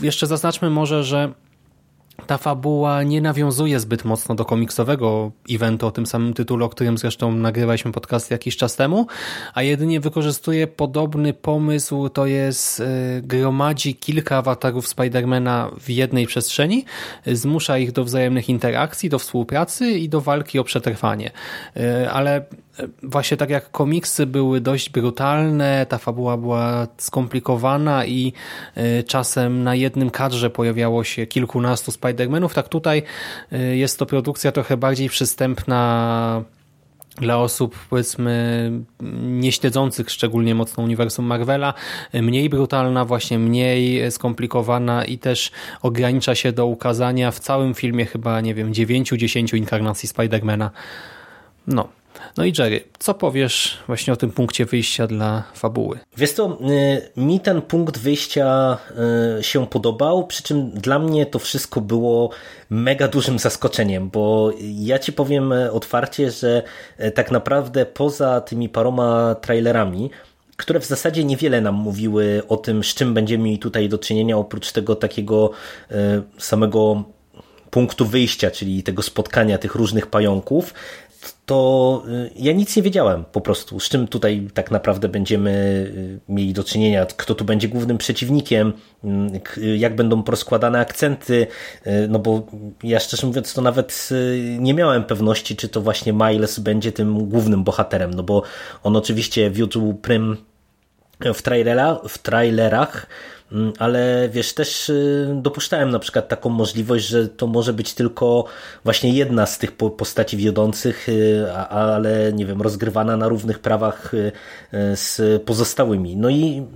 Jeszcze 0.00 0.26
zaznaczmy 0.26 0.70
może, 0.70 1.04
że 1.04 1.32
ta 2.26 2.38
fabuła 2.38 3.02
nie 3.02 3.20
nawiązuje 3.20 3.80
zbyt 3.80 4.04
mocno 4.04 4.34
do 4.34 4.44
komiksowego 4.44 5.32
eventu 5.50 5.86
o 5.86 5.90
tym 5.90 6.06
samym 6.06 6.34
tytule, 6.34 6.64
o 6.64 6.68
którym 6.68 6.98
zresztą 6.98 7.32
nagrywaliśmy 7.32 7.92
podcast 7.92 8.30
jakiś 8.30 8.56
czas 8.56 8.76
temu, 8.76 9.06
a 9.54 9.62
jedynie 9.62 10.00
wykorzystuje 10.00 10.66
podobny 10.66 11.32
pomysł, 11.32 12.08
to 12.08 12.26
jest 12.26 12.80
y, 12.80 12.84
gromadzi 13.22 13.94
kilka 13.94 14.36
awatarów 14.36 14.88
Spidermana 14.88 15.70
w 15.80 15.90
jednej 15.90 16.26
przestrzeni, 16.26 16.84
zmusza 17.26 17.78
ich 17.78 17.92
do 17.92 18.04
wzajemnych 18.04 18.48
interakcji, 18.48 19.10
do 19.10 19.18
współpracy 19.18 19.90
i 19.90 20.08
do 20.08 20.20
walki 20.20 20.58
o 20.58 20.64
przetrwanie. 20.64 21.30
Y, 21.76 22.10
ale 22.10 22.44
właśnie 23.02 23.36
tak 23.36 23.50
jak 23.50 23.70
komiksy 23.70 24.26
były 24.26 24.60
dość 24.60 24.90
brutalne, 24.90 25.86
ta 25.88 25.98
fabuła 25.98 26.36
była 26.36 26.86
skomplikowana 26.98 28.06
i 28.06 28.32
e, 28.74 29.02
czasem 29.02 29.62
na 29.62 29.74
jednym 29.74 30.10
kadrze 30.10 30.50
pojawiało 30.50 31.04
się 31.04 31.26
kilkunastu 31.26 31.90
Spider-Manów, 31.90 32.54
tak 32.54 32.68
tutaj 32.68 33.02
e, 33.52 33.76
jest 33.76 33.98
to 33.98 34.06
produkcja 34.06 34.52
trochę 34.52 34.76
bardziej 34.76 35.08
przystępna 35.08 36.44
dla 37.20 37.38
osób 37.38 37.78
powiedzmy 37.90 38.70
nieśledzących 39.22 40.10
szczególnie 40.10 40.54
mocno 40.54 40.84
uniwersum 40.84 41.26
Marvela, 41.26 41.74
mniej 42.12 42.48
brutalna, 42.48 43.04
właśnie 43.04 43.38
mniej 43.38 44.10
skomplikowana 44.10 45.04
i 45.04 45.18
też 45.18 45.50
ogranicza 45.82 46.34
się 46.34 46.52
do 46.52 46.66
ukazania 46.66 47.30
w 47.30 47.38
całym 47.38 47.74
filmie 47.74 48.06
chyba, 48.06 48.40
nie 48.40 48.54
wiem, 48.54 48.72
9-10 48.72 49.56
inkarnacji 49.56 50.08
Spidermana. 50.08 50.70
No, 51.66 51.88
no 52.36 52.44
i 52.44 52.52
Jerry, 52.58 52.80
co 52.98 53.14
powiesz 53.14 53.78
właśnie 53.86 54.12
o 54.12 54.16
tym 54.16 54.30
punkcie 54.30 54.64
wyjścia 54.64 55.06
dla 55.06 55.42
fabuły? 55.54 55.98
Wiesz 56.16 56.32
co, 56.32 56.58
y, 57.16 57.20
mi 57.20 57.40
ten 57.40 57.62
punkt 57.62 57.98
wyjścia 57.98 58.78
y, 59.38 59.42
się 59.42 59.66
podobał, 59.66 60.26
przy 60.26 60.42
czym 60.42 60.70
dla 60.70 60.98
mnie 60.98 61.26
to 61.26 61.38
wszystko 61.38 61.80
było 61.80 62.30
mega 62.70 63.08
dużym 63.08 63.38
zaskoczeniem, 63.38 64.10
bo 64.10 64.52
ja 64.60 64.98
ci 64.98 65.12
powiem 65.12 65.54
otwarcie, 65.72 66.30
że 66.30 66.62
y, 67.00 67.10
tak 67.10 67.30
naprawdę 67.30 67.86
poza 67.86 68.40
tymi 68.40 68.68
paroma 68.68 69.34
trailerami, 69.34 70.10
które 70.56 70.80
w 70.80 70.86
zasadzie 70.86 71.24
niewiele 71.24 71.60
nam 71.60 71.74
mówiły 71.74 72.42
o 72.48 72.56
tym, 72.56 72.84
z 72.84 72.94
czym 72.94 73.14
będziemy 73.14 73.44
mieli 73.44 73.58
tutaj 73.58 73.88
do 73.88 73.98
czynienia, 73.98 74.38
oprócz 74.38 74.72
tego 74.72 74.96
takiego 74.96 75.50
samego 76.38 77.04
punktu 77.74 78.06
wyjścia, 78.06 78.50
czyli 78.50 78.82
tego 78.82 79.02
spotkania 79.02 79.58
tych 79.58 79.74
różnych 79.74 80.06
pająków, 80.06 80.74
to 81.46 82.02
y, 82.08 82.30
ja 82.36 82.52
nic 82.52 82.76
nie 82.76 82.82
wiedziałem 82.82 83.24
po 83.24 83.40
prostu, 83.40 83.80
z 83.80 83.88
czym 83.88 84.08
tutaj 84.08 84.48
tak 84.54 84.70
naprawdę 84.70 85.08
będziemy 85.08 85.50
y, 85.50 86.32
mieli 86.32 86.52
do 86.52 86.64
czynienia, 86.64 87.06
kto 87.06 87.34
tu 87.34 87.44
będzie 87.44 87.68
głównym 87.68 87.98
przeciwnikiem, 87.98 88.72
y, 89.58 89.76
jak 89.76 89.96
będą 89.96 90.24
rozkładane 90.24 90.80
akcenty, 90.80 91.46
no 92.08 92.18
bo 92.18 92.46
ja 92.82 93.00
szczerze 93.00 93.26
mówiąc 93.26 93.54
to 93.54 93.62
nawet 93.62 94.08
nie 94.58 94.74
miałem 94.74 95.04
pewności, 95.04 95.56
czy 95.56 95.68
to 95.68 95.80
właśnie 95.80 96.12
Miles 96.12 96.58
będzie 96.58 96.92
tym 96.92 97.28
głównym 97.28 97.64
bohaterem, 97.64 98.14
no 98.14 98.22
bo 98.22 98.42
on 98.82 98.96
oczywiście 98.96 99.50
wiódł 99.50 99.94
prym 99.94 100.36
w, 101.34 101.42
trailera, 101.42 102.00
w 102.08 102.18
trailerach, 102.18 103.06
Mm, 103.06 103.43
ale 103.78 104.28
wiesz, 104.32 104.52
też 104.52 104.88
y, 104.88 105.28
dopuszczałem 105.34 105.90
na 105.90 105.98
przykład 105.98 106.28
taką 106.28 106.50
możliwość, 106.50 107.06
że 107.06 107.28
to 107.28 107.46
może 107.46 107.72
być 107.72 107.94
tylko 107.94 108.44
właśnie 108.84 109.12
jedna 109.12 109.46
z 109.46 109.58
tych 109.58 109.72
postaci 109.72 110.36
wiodących, 110.36 111.08
y, 111.08 111.52
ale 111.70 112.32
nie 112.32 112.46
wiem, 112.46 112.62
rozgrywana 112.62 113.16
na 113.16 113.28
równych 113.28 113.58
prawach 113.58 114.14
y, 114.14 114.32
z 114.94 115.42
pozostałymi. 115.42 116.16
No 116.16 116.30
i 116.30 116.66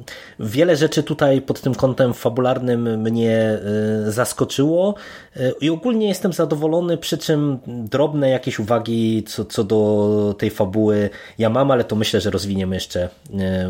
wiele 0.40 0.76
rzeczy 0.76 1.02
tutaj 1.02 1.42
pod 1.42 1.60
tym 1.60 1.74
kątem 1.74 2.14
fabularnym 2.14 3.00
mnie 3.00 3.58
zaskoczyło 4.06 4.94
i 5.60 5.70
ogólnie 5.70 6.08
jestem 6.08 6.32
zadowolony, 6.32 6.96
przy 6.96 7.18
czym 7.18 7.58
drobne 7.66 8.30
jakieś 8.30 8.58
uwagi 8.58 9.24
co, 9.26 9.44
co 9.44 9.64
do 9.64 10.34
tej 10.38 10.50
fabuły 10.50 11.10
ja 11.38 11.50
mam, 11.50 11.70
ale 11.70 11.84
to 11.84 11.96
myślę, 11.96 12.20
że 12.20 12.30
rozwiniemy 12.30 12.76
jeszcze 12.76 13.08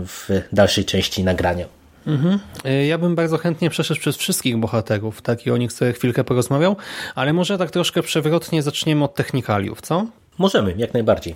w 0.06 0.28
dalszej 0.52 0.84
części 0.84 1.24
nagrania. 1.24 1.77
Mhm. 2.06 2.38
Y, 2.66 2.86
ja 2.86 2.98
bym 2.98 3.14
bardzo 3.14 3.38
chętnie 3.38 3.70
przeszedł 3.70 4.00
przez 4.00 4.16
wszystkich 4.16 4.56
bohaterów, 4.56 5.22
tak 5.22 5.46
i 5.46 5.50
o 5.50 5.56
nich 5.56 5.72
sobie 5.72 5.92
chwilkę 5.92 6.24
porozmawiał, 6.24 6.76
ale 7.14 7.32
może 7.32 7.58
tak 7.58 7.70
troszkę 7.70 8.02
przewrotnie 8.02 8.62
zaczniemy 8.62 9.04
od 9.04 9.14
technikaliów, 9.14 9.80
co? 9.80 10.06
Możemy, 10.38 10.74
jak 10.76 10.94
najbardziej. 10.94 11.34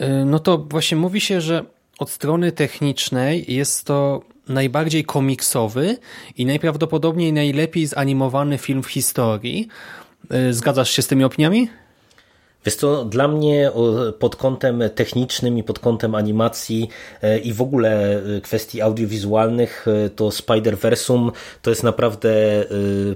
Y, 0.00 0.24
no 0.24 0.38
to 0.38 0.58
właśnie 0.58 0.96
mówi 0.96 1.20
się, 1.20 1.40
że 1.40 1.64
od 1.98 2.10
strony 2.10 2.52
technicznej 2.52 3.44
jest 3.48 3.84
to 3.84 4.22
najbardziej 4.48 5.04
komiksowy 5.04 5.96
i 6.36 6.46
najprawdopodobniej 6.46 7.32
najlepiej 7.32 7.86
zanimowany 7.86 8.58
film 8.58 8.82
w 8.82 8.86
historii. 8.86 9.68
Y, 10.50 10.54
zgadzasz 10.54 10.90
się 10.90 11.02
z 11.02 11.06
tymi 11.06 11.24
opiniami? 11.24 11.68
Wiesz 12.66 12.76
co, 12.76 13.04
dla 13.04 13.28
mnie 13.28 13.70
pod 14.18 14.36
kątem 14.36 14.82
technicznym 14.94 15.58
i 15.58 15.62
pod 15.62 15.78
kątem 15.78 16.14
animacji 16.14 16.88
e, 17.22 17.38
i 17.38 17.52
w 17.52 17.62
ogóle 17.62 18.22
e, 18.36 18.40
kwestii 18.40 18.80
audiowizualnych 18.80 19.86
e, 19.88 20.10
to 20.10 20.28
Spider-Versum 20.28 21.30
to 21.62 21.70
jest 21.70 21.82
naprawdę 21.82 22.34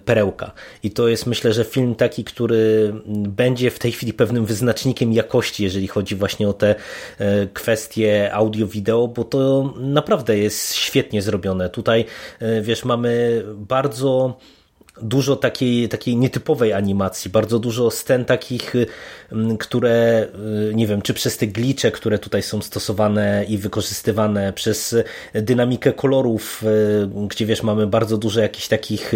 perełka. 0.04 0.52
I 0.82 0.90
to 0.90 1.08
jest 1.08 1.26
myślę, 1.26 1.52
że 1.52 1.64
film 1.64 1.94
taki, 1.94 2.24
który 2.24 2.92
będzie 3.28 3.70
w 3.70 3.78
tej 3.78 3.92
chwili 3.92 4.12
pewnym 4.12 4.46
wyznacznikiem 4.46 5.12
jakości, 5.12 5.64
jeżeli 5.64 5.88
chodzi 5.88 6.16
właśnie 6.16 6.48
o 6.48 6.52
te 6.52 6.74
kwestie 7.52 8.30
audio-wideo, 8.32 9.08
bo 9.08 9.24
to 9.24 9.74
naprawdę 9.76 10.38
jest 10.38 10.74
świetnie 10.74 11.22
zrobione. 11.22 11.68
Tutaj 11.68 12.04
wiesz, 12.62 12.84
mamy 12.84 13.42
bardzo 13.56 14.36
dużo 15.02 15.36
takiej, 15.36 15.88
takiej 15.88 16.16
nietypowej 16.16 16.72
animacji, 16.72 17.30
bardzo 17.30 17.58
dużo 17.58 17.90
scen 17.90 18.24
takich, 18.24 18.74
które 19.58 20.26
nie 20.74 20.86
wiem, 20.86 21.02
czy 21.02 21.14
przez 21.14 21.36
te 21.36 21.46
glicze, 21.46 21.90
które 21.90 22.18
tutaj 22.18 22.42
są 22.42 22.62
stosowane 22.62 23.44
i 23.48 23.58
wykorzystywane, 23.58 24.52
przez 24.52 24.96
dynamikę 25.34 25.92
kolorów, 25.92 26.64
gdzie 27.28 27.46
wiesz, 27.46 27.62
mamy 27.62 27.86
bardzo 27.86 28.18
dużo 28.18 28.40
jakichś 28.40 28.68
takich 28.68 29.12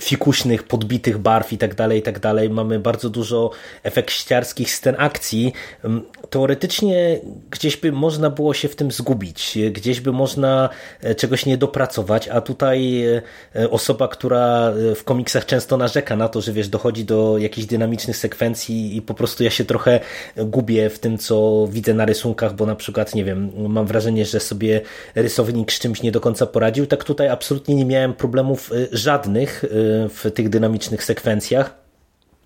fikuśnych, 0.00 0.62
podbitych 0.62 1.18
barw 1.18 1.52
i 1.52 1.58
tak 1.58 1.74
dalej, 1.74 1.98
i 1.98 2.02
tak 2.02 2.20
dalej. 2.20 2.50
Mamy 2.50 2.80
bardzo 2.80 3.10
dużo 3.10 3.50
efekciarskich 3.82 4.70
scen 4.70 4.94
akcji. 4.98 5.52
Teoretycznie 6.30 7.20
gdzieś 7.50 7.76
by 7.76 7.92
można 7.92 8.30
było 8.30 8.54
się 8.54 8.68
w 8.68 8.76
tym 8.76 8.92
zgubić, 8.92 9.58
gdzieś 9.72 10.00
by 10.00 10.12
można 10.12 10.68
e, 11.00 11.14
czegoś 11.14 11.46
nie 11.46 11.58
dopracować, 11.58 12.28
a 12.28 12.40
tutaj 12.40 13.04
e, 13.56 13.70
osoba, 13.70 14.08
która 14.08 14.21
e, 14.30 14.94
w 14.94 15.04
komiksach 15.04 15.46
często 15.46 15.76
narzeka 15.76 16.16
na 16.16 16.28
to, 16.28 16.40
że 16.40 16.52
wiesz, 16.52 16.68
dochodzi 16.68 17.04
do 17.04 17.38
jakichś 17.38 17.66
dynamicznych 17.66 18.16
sekwencji 18.16 18.96
i 18.96 19.02
po 19.02 19.14
prostu 19.14 19.44
ja 19.44 19.50
się 19.50 19.64
trochę 19.64 20.00
gubię 20.36 20.90
w 20.90 20.98
tym, 20.98 21.18
co 21.18 21.66
widzę 21.70 21.94
na 21.94 22.04
rysunkach, 22.04 22.54
bo 22.54 22.66
na 22.66 22.76
przykład, 22.76 23.14
nie 23.14 23.24
wiem, 23.24 23.52
mam 23.68 23.86
wrażenie, 23.86 24.24
że 24.24 24.40
sobie 24.40 24.80
rysownik 25.14 25.72
z 25.72 25.78
czymś 25.78 26.02
nie 26.02 26.12
do 26.12 26.20
końca 26.20 26.46
poradził. 26.46 26.86
Tak 26.86 27.04
tutaj 27.04 27.28
absolutnie 27.28 27.74
nie 27.74 27.84
miałem 27.84 28.14
problemów 28.14 28.70
żadnych 28.92 29.64
w 30.08 30.30
tych 30.34 30.48
dynamicznych 30.48 31.04
sekwencjach. 31.04 31.81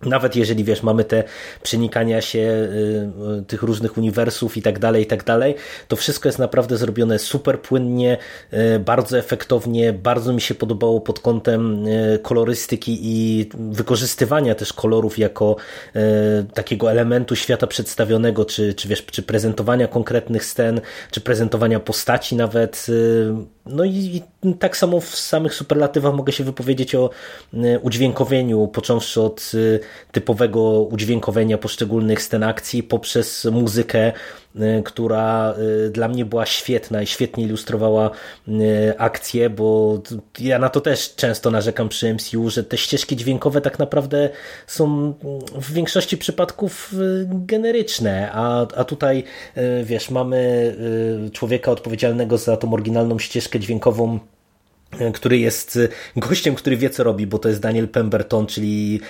Nawet 0.02 0.36
jeżeli, 0.36 0.64
wiesz, 0.64 0.82
mamy 0.82 1.04
te 1.04 1.24
przenikania 1.62 2.20
się 2.20 2.38
y, 2.38 3.38
y, 3.40 3.44
tych 3.44 3.62
różnych 3.62 3.98
uniwersów 3.98 4.56
i 4.56 4.62
tak 4.62 4.78
dalej, 4.78 5.02
i 5.02 5.06
tak 5.06 5.24
dalej, 5.24 5.54
to 5.88 5.96
wszystko 5.96 6.28
jest 6.28 6.38
naprawdę 6.38 6.76
zrobione 6.76 7.18
super 7.18 7.60
płynnie, 7.60 8.18
y, 8.52 8.78
bardzo 8.78 9.18
efektownie, 9.18 9.92
bardzo 9.92 10.32
mi 10.32 10.40
się 10.40 10.54
podobało 10.54 11.00
pod 11.00 11.20
kątem 11.20 11.86
kolorystyki 12.22 12.98
i 13.02 13.48
wykorzystywania 13.54 14.54
też 14.54 14.72
kolorów 14.72 15.18
jako 15.18 15.56
takiego 16.54 16.90
elementu 16.90 17.36
świata 17.36 17.66
przedstawionego, 17.66 18.44
czy, 18.44 18.74
czy 18.74 18.88
wiesz, 18.88 19.06
czy 19.06 19.22
prezentowania 19.22 19.88
konkretnych 19.88 20.44
scen, 20.44 20.80
czy 21.10 21.20
prezentowania 21.20 21.80
postaci 21.80 22.36
nawet. 22.36 22.86
No 23.66 23.84
i, 23.84 24.22
i 24.42 24.54
tak 24.54 24.76
samo 24.76 25.00
w 25.00 25.16
samych 25.16 25.54
superlatywach 25.54 26.14
mogę 26.14 26.32
się 26.32 26.44
wypowiedzieć 26.44 26.94
o 26.94 27.10
udźwiękowieniu, 27.82 28.68
począwszy 28.68 29.20
od 29.20 29.52
typowego 30.12 30.82
udźwiękowienia 30.82 31.58
poszczególnych 31.58 32.22
scen 32.22 32.42
akcji 32.42 32.82
poprzez 32.82 33.44
muzykę, 33.44 34.12
która 34.84 35.54
dla 35.90 36.08
mnie 36.08 36.24
była 36.24 36.46
świetna 36.46 37.02
i 37.02 37.06
świetnie 37.06 37.44
ilustrowała 37.44 38.10
akcje, 38.98 39.50
bo 39.50 39.98
ja 40.38 40.58
na 40.58 40.68
to 40.68 40.80
też 40.80 41.14
często 41.14 41.50
narzekam 41.50 41.88
przy 41.88 42.14
MCU, 42.14 42.50
że 42.50 42.64
te 42.64 42.78
ścieżki 42.78 43.16
dźwiękowe 43.16 43.60
tak 43.60 43.78
naprawdę 43.78 44.30
są 44.66 45.14
w 45.54 45.72
większości 45.72 46.18
przypadków 46.18 46.94
generyczne, 47.26 48.30
a, 48.32 48.60
a 48.76 48.84
tutaj 48.84 49.24
wiesz, 49.84 50.10
mamy 50.10 50.74
człowieka 51.32 51.70
odpowiedzialnego 51.70 52.38
za 52.38 52.56
tą 52.56 52.72
oryginalną 52.72 53.18
ścieżkę 53.18 53.60
dźwiękową 53.60 54.18
który 55.14 55.38
jest 55.38 55.78
gościem, 56.16 56.54
który 56.54 56.76
wie 56.76 56.90
co 56.90 57.04
robi, 57.04 57.26
bo 57.26 57.38
to 57.38 57.48
jest 57.48 57.60
Daniel 57.60 57.88
Pemberton, 57.88 58.46
czyli 58.46 59.00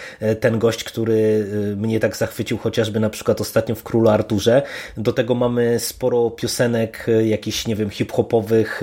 ten 0.41 0.59
gość, 0.59 0.85
który 0.85 1.47
mnie 1.77 2.01
tak 2.01 2.17
zachwycił 2.17 2.59
chociażby 2.59 3.01
na 3.01 3.11
przykład 3.11 3.41
ostatnio 3.41 3.75
w 3.75 3.83
Królu 3.83 4.09
Arturze. 4.09 4.63
Do 4.97 5.13
tego 5.13 5.35
mamy 5.35 5.81
sporo 5.81 6.31
piosenek 6.31 7.07
jakichś, 7.25 7.67
nie 7.67 7.77
wiem, 7.77 7.91
hip-hopowych, 7.91 8.81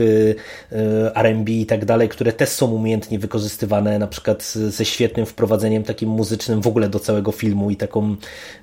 R&B 1.16 1.52
i 1.52 1.66
tak 1.66 1.86
dalej, 1.86 2.10
które 2.10 2.34
też 2.34 2.50
są 2.50 2.72
umiejętnie 2.72 3.20
wykorzystywane 3.20 4.00
na 4.00 4.08
przykład 4.08 4.44
ze 4.54 4.86
świetnym 4.86 5.26
wprowadzeniem 5.26 5.84
takim 5.84 6.10
muzycznym 6.10 6.62
w 6.62 6.68
ogóle 6.68 6.90
do 6.90 7.00
całego 7.00 7.32
filmu 7.32 7.72
i 7.72 7.76
taką, 7.76 8.16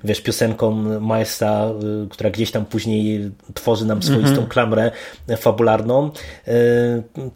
wiesz, 0.03 0.21
piosenką 0.21 0.71
Maesta, 0.99 1.69
która 2.09 2.29
gdzieś 2.29 2.51
tam 2.51 2.65
później 2.65 3.31
tworzy 3.53 3.85
nam 3.85 4.03
swoistą 4.03 4.29
mm 4.29 4.45
-hmm. 4.45 4.47
klamrę 4.47 4.91
fabularną. 5.37 6.11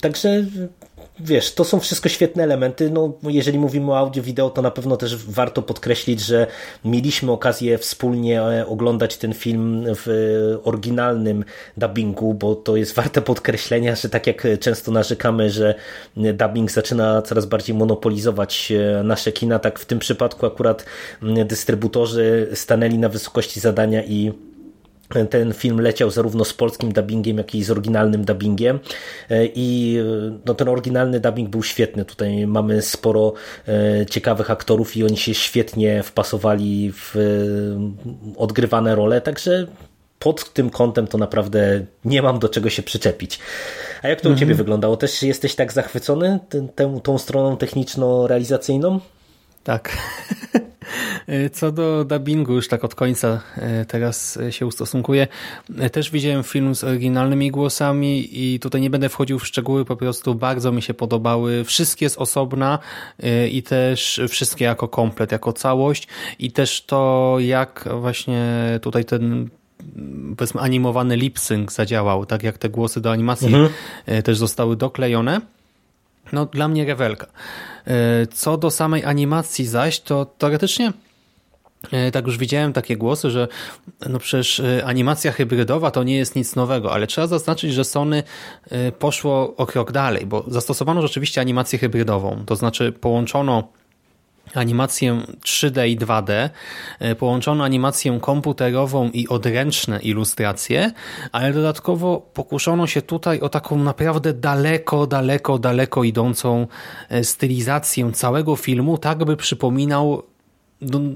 Także 0.02 0.46
wiesz, 1.20 1.54
to 1.54 1.64
są 1.64 1.80
wszystko 1.80 2.10
świetne 2.10 2.44
elementy. 2.44 2.90
No, 2.90 3.14
jeżeli 3.24 3.60
mówimy 3.60 3.92
o 3.92 3.98
audio, 3.98 4.24
wideo, 4.24 4.50
to 4.50 4.62
na 4.62 4.72
pewno 4.72 4.98
też 4.98 5.18
warto 5.18 5.62
podkreślić, 5.62 6.20
że 6.20 6.48
mieliśmy 6.86 7.32
okazję 7.32 7.78
wspólnie 7.78 8.42
e, 8.42 8.68
oglądać 8.68 9.18
ten 9.18 9.34
film 9.34 9.86
w 9.88 10.08
oryginalnym 10.64 11.44
dubbingu, 11.78 12.34
bo 12.34 12.56
to 12.56 12.76
jest 12.76 12.96
warte 13.02 13.22
podkreślenia, 13.22 13.96
że 13.96 14.10
tak 14.10 14.28
jak 14.28 14.48
często 14.60 14.92
narzekamy, 14.92 15.50
że 15.50 15.76
dubbing 16.16 16.72
zaczyna 16.72 17.22
coraz 17.22 17.46
bardziej 17.46 17.76
monopolizować 17.76 18.72
e, 18.72 19.04
nasze 19.04 19.32
kina, 19.32 19.60
tak 19.60 19.80
w 19.80 19.86
tym 19.86 20.00
przypadku 20.00 20.46
akurat 20.46 20.86
dystrybutorzy 21.46 22.50
stanęli 22.54 22.98
na 22.98 23.10
wysokości 23.10 23.60
zadania 23.60 24.04
i 24.04 24.34
ten 25.30 25.54
film 25.54 25.82
leciał 25.82 26.12
zarówno 26.12 26.46
z 26.46 26.54
polskim 26.54 26.94
dubbingiem, 26.94 27.38
jak 27.38 27.56
i 27.56 27.64
z 27.64 27.72
oryginalnym 27.72 28.26
dubbingiem 28.26 28.80
e, 29.30 29.46
i 29.56 29.98
no, 30.46 30.54
ten 30.54 30.70
oryginalny 30.70 31.20
dubbing 31.20 31.50
był 31.50 31.64
świetny. 31.64 32.06
Tutaj 32.06 32.48
mamy 32.48 32.82
sporo 32.82 33.34
e, 33.68 34.06
ciekawych 34.06 34.52
aktorów 34.52 34.98
i 34.98 35.04
oni 35.04 35.18
się 35.18 35.34
świetnie 35.34 36.04
wpasowali 36.04 36.92
w 36.92 37.16
e, 37.16 37.20
odgrywane 38.38 38.96
role, 38.96 39.22
także 39.22 39.68
pod 40.20 40.54
tym 40.54 40.70
kątem 40.70 41.08
to 41.08 41.18
naprawdę 41.18 41.86
nie 42.06 42.22
mam 42.22 42.40
do 42.40 42.50
czego 42.50 42.70
się 42.70 42.84
przyczepić. 42.84 43.40
A 44.02 44.08
jak 44.08 44.22
to 44.22 44.30
u 44.30 44.34
Ciebie 44.34 44.52
mhm. 44.52 44.58
wyglądało? 44.58 44.98
Też 44.98 45.24
jesteś 45.24 45.56
tak 45.56 45.74
zachwycony 45.74 46.40
tą, 46.76 47.00
tą 47.00 47.18
stroną 47.18 47.58
techniczno-realizacyjną? 47.58 49.00
Tak. 49.64 49.98
Co 51.54 51.72
do 51.72 52.06
dubbingu, 52.06 52.54
już 52.54 52.68
tak 52.68 52.84
od 52.84 52.96
końca 52.96 53.42
e, 53.58 53.86
teraz 53.86 54.40
się 54.50 54.66
ustosunkuję. 54.66 55.28
E, 55.80 55.90
też 55.90 56.12
widziałem 56.12 56.44
film 56.44 56.76
z 56.76 56.84
oryginalnymi 56.84 57.52
głosami 57.52 58.30
i 58.32 58.60
tutaj 58.60 58.82
nie 58.82 58.90
będę 58.90 59.10
wchodził 59.10 59.40
w 59.40 59.48
szczegóły, 59.48 59.86
po 59.86 59.96
prostu 59.96 60.36
bardzo 60.36 60.72
mi 60.72 60.82
się 60.82 60.94
podobały. 60.94 61.64
Wszystkie 61.64 62.10
z 62.10 62.18
osobna 62.18 62.80
e, 63.24 63.48
i 63.48 63.64
też 63.64 64.22
wszystkie 64.30 64.66
jako 64.66 64.88
komplet, 64.88 65.32
jako 65.32 65.54
całość 65.54 66.08
i 66.40 66.52
też 66.52 66.82
to, 66.82 67.36
jak 67.40 67.90
właśnie 68.00 68.44
tutaj 68.82 69.06
ten 69.06 69.50
powiedzmy 70.38 70.62
animowany 70.62 71.16
lip 71.16 71.40
sync 71.40 71.74
zadziałał, 71.74 72.26
tak 72.26 72.44
jak 72.44 72.58
te 72.58 72.70
głosy 72.70 73.02
do 73.02 73.12
animacji 73.12 73.48
mhm. 73.48 73.70
też 74.24 74.38
zostały 74.38 74.76
doklejone. 74.76 75.42
No 76.34 76.46
dla 76.46 76.68
mnie 76.68 76.86
rewelka. 76.86 77.28
E, 77.88 78.28
co 78.28 78.58
do 78.58 78.72
samej 78.72 79.06
animacji 79.06 79.66
zaś, 79.66 80.00
to 80.00 80.26
teoretycznie 80.26 80.94
e, 81.92 82.12
tak 82.12 82.26
już 82.26 82.38
widziałem 82.38 82.74
takie 82.74 82.98
głosy, 82.98 83.32
że 83.32 83.48
no 84.10 84.20
przecież 84.20 84.60
e, 84.60 84.86
animacja 84.86 85.32
hybrydowa 85.32 85.92
to 85.92 86.04
nie 86.04 86.18
jest 86.18 86.36
nic 86.36 86.56
nowego, 86.56 86.94
ale 86.94 87.08
trzeba 87.08 87.28
zaznaczyć, 87.28 87.74
że 87.74 87.84
Sony 87.84 88.24
poszło 89.00 89.56
o 89.58 89.66
krok 89.66 89.92
dalej, 89.92 90.26
bo 90.26 90.44
zastosowano 90.48 91.02
rzeczywiście 91.02 91.42
animację 91.42 91.80
hybrydową, 91.80 92.44
to 92.46 92.56
znaczy 92.56 92.92
połączono 92.92 93.68
animację 94.58 95.22
3D 95.42 95.88
i 95.88 95.98
2D, 95.98 96.50
e, 97.00 97.16
połączono 97.16 97.64
animację 97.64 98.20
komputerową 98.22 99.10
i 99.10 99.28
odręczne 99.28 100.00
ilustracje, 100.00 100.92
ale 101.32 101.54
dodatkowo 101.54 102.30
pokuszono 102.34 102.88
się 102.88 103.02
tutaj 103.02 103.40
o 103.40 103.50
taką 103.50 103.78
naprawdę 103.78 104.34
daleko, 104.34 105.08
daleko, 105.08 105.60
daleko 105.60 106.04
idącą 106.04 106.68
e, 107.10 107.24
stylizację 107.24 108.12
całego 108.12 108.56
filmu, 108.56 108.98
tak 108.98 109.26
by 109.26 109.38
przypominał 109.38 110.24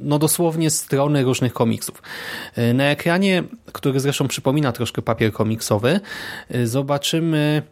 no 0.04 0.20
dosłownie 0.20 0.70
strony 0.70 1.24
różnych 1.24 1.54
komiksów. 1.54 2.02
E, 2.56 2.74
na 2.74 2.84
ekranie, 2.84 3.44
który 3.72 4.00
zresztą 4.00 4.28
przypomina 4.28 4.72
troszkę 4.72 5.02
papier 5.02 5.34
komiksowy, 5.34 6.00
zobaczymy 6.64 7.64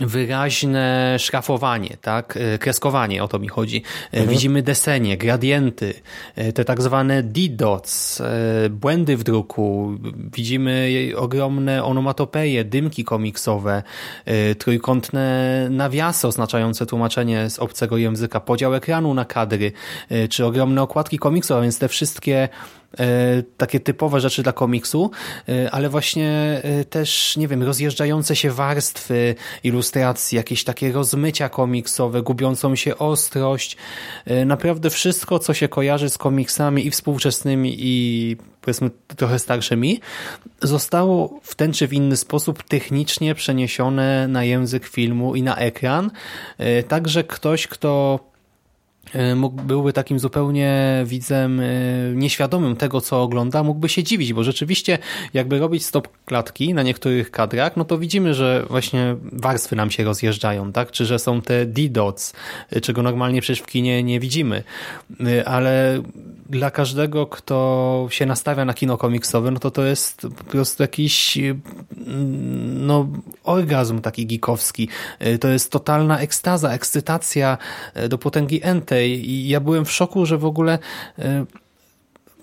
wyraźne 0.00 1.16
szrafowanie, 1.18 1.96
tak? 2.00 2.36
E, 2.36 2.58
kreskowanie, 2.58 3.24
o 3.24 3.28
to 3.28 3.38
mi 3.38 3.48
chodzi. 3.48 3.82
E, 4.12 4.18
mhm. 4.18 4.28
Widzimy 4.28 4.62
desenie, 4.62 5.16
gradienty, 5.16 5.94
e, 6.36 6.52
te 6.52 6.64
tak 6.64 6.82
zwane 6.82 7.22
D-dots, 7.22 8.22
błędy 8.70 9.16
w 9.16 9.24
druku, 9.24 9.98
widzimy 10.32 10.90
ogromne 11.16 11.84
onomatopeje, 11.84 12.64
dymki 12.64 13.04
komiksowe, 13.04 13.82
trójkątne 14.58 15.66
nawiasy 15.70 16.26
oznaczające 16.26 16.86
tłumaczenie 16.86 17.50
z 17.50 17.58
obcego 17.58 17.96
języka, 17.96 18.40
podział 18.40 18.74
ekranu 18.74 19.14
na 19.14 19.24
kadry, 19.24 19.72
czy 20.30 20.46
ogromne 20.46 20.82
okładki 20.82 21.18
komiksowe, 21.18 21.62
więc 21.62 21.78
te 21.78 21.88
wszystkie 21.88 22.48
takie 23.56 23.80
typowe 23.80 24.20
rzeczy 24.20 24.42
dla 24.42 24.52
komiksu, 24.52 25.10
e, 25.48 25.70
ale 25.70 25.88
właśnie 25.88 26.60
e, 26.62 26.84
też, 26.84 27.36
nie 27.36 27.48
wiem, 27.48 27.62
rozjeżdżające 27.62 28.36
się 28.36 28.50
warstwy 28.50 29.34
ilustracji, 29.64 30.36
jakieś 30.36 30.64
takie 30.64 30.92
rozmycia 30.92 31.48
komiksowe, 31.48 32.22
gubiącą 32.22 32.76
się 32.76 32.98
ostrość, 32.98 33.76
naprawdę 34.46 34.90
wszystko, 34.90 35.38
co 35.38 35.54
się 35.54 35.68
kojarzy 35.68 36.10
z 36.10 36.18
komiksami 36.18 36.86
i 36.86 36.90
współczesnymi 36.90 37.76
i 37.78 38.36
powiedzmy 38.60 38.90
trochę 39.16 39.38
starszymi, 39.38 40.00
zostało 40.62 41.40
w 41.42 41.54
ten 41.54 41.72
czy 41.72 41.88
w 41.88 41.92
inny 41.92 42.16
sposób 42.16 42.62
technicznie 42.62 43.34
przeniesione 43.34 44.28
na 44.28 44.44
język 44.44 44.86
filmu 44.86 45.34
i 45.34 45.42
na 45.42 45.56
ekran, 45.56 46.10
także 46.88 47.24
ktoś, 47.24 47.66
kto 47.66 48.20
E, 48.35 48.35
mógł, 49.36 49.62
byłby 49.62 49.92
takim 49.92 50.18
zupełnie 50.18 51.02
widzem 51.06 51.60
e, 51.60 51.64
nieświadomym 52.14 52.76
tego, 52.76 53.00
co 53.00 53.22
ogląda, 53.22 53.62
mógłby 53.62 53.88
się 53.88 54.02
dziwić, 54.02 54.32
bo 54.32 54.44
rzeczywiście 54.44 54.98
jakby 55.34 55.58
robić 55.58 55.84
stop 55.84 56.08
klatki 56.24 56.74
na 56.74 56.82
niektórych 56.82 57.30
kadrach, 57.30 57.76
no 57.76 57.84
to 57.84 57.98
widzimy, 57.98 58.34
że 58.34 58.66
właśnie 58.70 59.16
warstwy 59.22 59.76
nam 59.76 59.90
się 59.90 60.04
rozjeżdżają, 60.04 60.72
tak? 60.72 60.90
Czy 60.90 61.06
że 61.06 61.18
są 61.18 61.42
te 61.42 61.66
D-dots, 61.66 62.32
e, 62.70 62.80
czego 62.80 63.02
normalnie 63.02 63.40
przecież 63.40 63.60
w 63.62 63.66
kinie 63.66 64.02
nie 64.02 64.20
widzimy. 64.20 64.62
Ale 65.44 66.02
dla 66.50 66.70
każdego, 66.70 67.26
kto 67.26 68.06
się 68.10 68.26
nastawia 68.26 68.64
na 68.64 68.74
kino 68.74 68.96
komiksowe, 68.96 69.50
no 69.50 69.58
to 69.58 69.70
to 69.70 69.84
jest 69.84 70.26
po 70.36 70.44
prostu 70.44 70.82
jakiś 70.82 71.38
no, 72.74 73.08
orgazm 73.44 74.00
taki 74.00 74.26
gikowski. 74.26 74.88
To 75.40 75.48
jest 75.48 75.72
totalna 75.72 76.20
ekstaza, 76.20 76.72
ekscytacja 76.72 77.58
do 78.08 78.18
potęgi 78.18 78.60
ente 78.62 78.95
i 79.04 79.48
ja 79.48 79.60
byłem 79.60 79.84
w 79.84 79.92
szoku, 79.92 80.26
że 80.26 80.38
w 80.38 80.44
ogóle 80.44 80.78
e, 81.18 81.46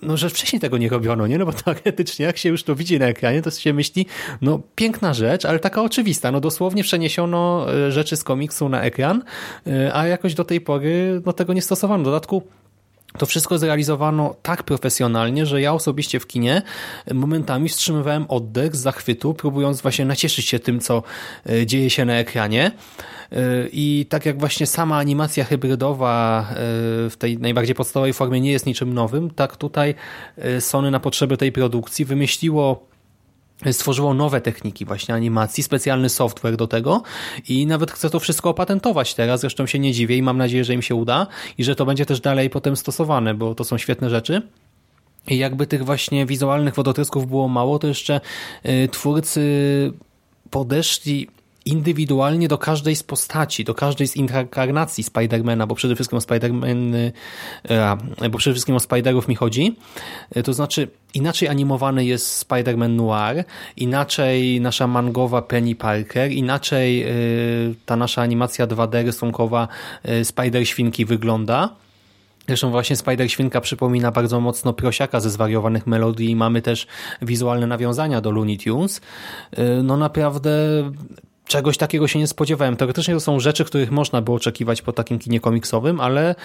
no, 0.06 0.18
że 0.18 0.30
wcześniej 0.30 0.60
tego 0.60 0.78
nie 0.78 0.90
robiono, 0.90 1.28
nie? 1.28 1.38
No 1.38 1.46
bo 1.46 1.54
teoretycznie, 1.64 2.26
jak 2.26 2.38
się 2.38 2.50
już 2.50 2.64
to 2.64 2.76
widzi 2.76 3.00
na 3.00 3.06
ekranie, 3.06 3.42
to 3.42 3.52
się 3.52 3.74
myśli, 3.74 4.06
no 4.42 4.60
piękna 4.76 5.14
rzecz, 5.14 5.46
ale 5.46 5.60
taka 5.60 5.82
oczywista. 5.82 6.32
No 6.32 6.40
dosłownie 6.40 6.84
przeniesiono 6.84 7.66
e, 7.74 7.92
rzeczy 7.92 8.18
z 8.18 8.24
komiksu 8.24 8.70
na 8.70 8.82
ekran, 8.82 9.24
e, 9.68 9.96
a 9.96 10.08
jakoś 10.08 10.34
do 10.34 10.44
tej 10.44 10.62
pory 10.62 11.22
no, 11.26 11.34
tego 11.34 11.54
nie 11.54 11.62
stosowano. 11.62 12.04
W 12.04 12.06
dodatku 12.06 12.44
to 13.18 13.26
wszystko 13.26 13.58
zrealizowano 13.58 14.36
tak 14.42 14.64
profesjonalnie, 14.64 15.46
że 15.46 15.62
ja 15.62 15.74
osobiście 15.74 16.20
w 16.20 16.28
kinie 16.28 16.62
momentami 17.14 17.70
wstrzymywałem 17.70 18.26
oddech 18.30 18.76
z 18.76 18.80
zachwytu, 18.80 19.34
próbując 19.34 19.82
właśnie 19.82 20.06
nacieszyć 20.06 20.48
się 20.48 20.60
tym, 20.60 20.80
co 20.80 21.04
dzieje 21.66 21.90
się 21.90 22.06
na 22.06 22.14
ekranie. 22.14 22.72
I 23.72 24.06
tak 24.10 24.26
jak 24.26 24.40
właśnie 24.40 24.68
sama 24.68 24.98
animacja 24.98 25.44
hybrydowa 25.44 26.48
e, 26.50 26.56
w 27.10 27.14
tej 27.18 27.38
najbardziej 27.38 27.76
podstawowej 27.76 28.14
formie 28.14 28.42
nie 28.42 28.52
jest 28.52 28.66
niczym 28.66 28.94
nowym, 28.94 29.30
tak 29.30 29.58
tutaj 29.58 29.96
e, 30.38 30.62
Sony 30.62 30.92
na 30.92 31.00
potrzeby 31.00 31.38
tej 31.38 31.52
produkcji 31.52 32.06
wymyśliło 32.06 32.93
stworzyło 33.72 34.14
nowe 34.14 34.42
techniki 34.42 34.86
właśnie 34.86 35.16
animacji, 35.16 35.64
specjalny 35.64 36.10
software 36.10 36.58
do 36.58 36.68
tego 36.68 37.04
i 37.50 37.66
nawet 37.66 37.92
chce 37.92 38.10
to 38.10 38.20
wszystko 38.20 38.50
opatentować 38.50 39.14
teraz, 39.14 39.42
zresztą 39.42 39.66
się 39.66 39.80
nie 39.80 39.92
dziwię 39.92 40.18
i 40.18 40.22
mam 40.22 40.38
nadzieję, 40.38 40.64
że 40.64 40.74
im 40.74 40.82
się 40.82 40.96
uda 40.96 41.28
i 41.58 41.64
że 41.64 41.76
to 41.76 41.86
będzie 41.86 42.06
też 42.06 42.22
dalej 42.22 42.50
potem 42.50 42.76
stosowane, 42.76 43.34
bo 43.34 43.56
to 43.56 43.64
są 43.64 43.78
świetne 43.78 44.10
rzeczy. 44.10 44.42
I 45.28 45.38
jakby 45.38 45.68
tych 45.68 45.86
właśnie 45.86 46.26
wizualnych 46.26 46.76
wodotrysków 46.76 47.28
było 47.28 47.48
mało, 47.48 47.80
to 47.80 47.88
jeszcze 47.88 48.22
y, 48.66 48.88
twórcy 48.92 49.42
podeszli 50.50 51.28
indywidualnie 51.66 52.48
do 52.48 52.58
każdej 52.58 52.96
z 52.96 53.04
postaci, 53.04 53.64
do 53.64 53.74
każdej 53.74 54.08
z 54.08 54.16
inkarnacji 54.16 55.04
Spidermana, 55.04 55.68
bo 55.68 55.76
przede 55.76 55.96
wszystkim 55.96 56.18
o 56.18 56.22
Spiderman, 56.22 56.96
bo 58.32 58.38
przede 58.38 58.54
wszystkim 58.54 58.76
o 58.76 58.80
Spiderów 58.80 59.28
mi 59.28 59.36
chodzi. 59.36 59.76
To 60.44 60.54
znaczy 60.54 60.88
inaczej 61.14 61.48
animowany 61.48 62.06
jest 62.06 62.48
Spider-Man 62.48 62.90
Noir, 62.90 63.44
inaczej 63.78 64.62
nasza 64.62 64.88
mangowa 64.88 65.42
Penny 65.42 65.76
Parker, 65.76 66.32
inaczej 66.32 67.04
y, 67.04 67.76
ta 67.86 67.96
nasza 67.96 68.22
animacja 68.22 68.68
2D 68.68 69.06
rysunkowa 69.06 69.68
Spider-Świnki 70.24 71.06
wygląda. 71.06 71.70
Zresztą 72.48 72.72
właśnie 72.72 72.96
Spider-Świnka 72.96 73.62
przypomina 73.62 74.12
bardzo 74.12 74.40
mocno 74.40 74.74
prosiaka 74.74 75.20
ze 75.20 75.30
zwariowanych 75.30 75.88
melodii 75.88 76.30
i 76.30 76.36
mamy 76.36 76.62
też 76.62 76.88
wizualne 77.22 77.68
nawiązania 77.68 78.22
do 78.22 78.32
Looney 78.32 78.58
Tunes. 78.58 79.02
No 79.84 79.98
naprawdę 79.98 80.52
czegoś 81.54 81.78
takiego 81.78 82.08
się 82.08 82.20
nie 82.20 82.28
spodziewałem. 82.28 82.76
Teoretycznie 82.76 83.14
to 83.14 83.20
są 83.20 83.40
rzeczy, 83.40 83.66
których 83.66 83.92
można 83.92 84.22
było 84.22 84.38
oczekiwać 84.38 84.82
po 84.82 84.94
takim 84.94 85.20
kinie 85.20 85.40
komiksowym, 85.40 86.00
ale 86.00 86.36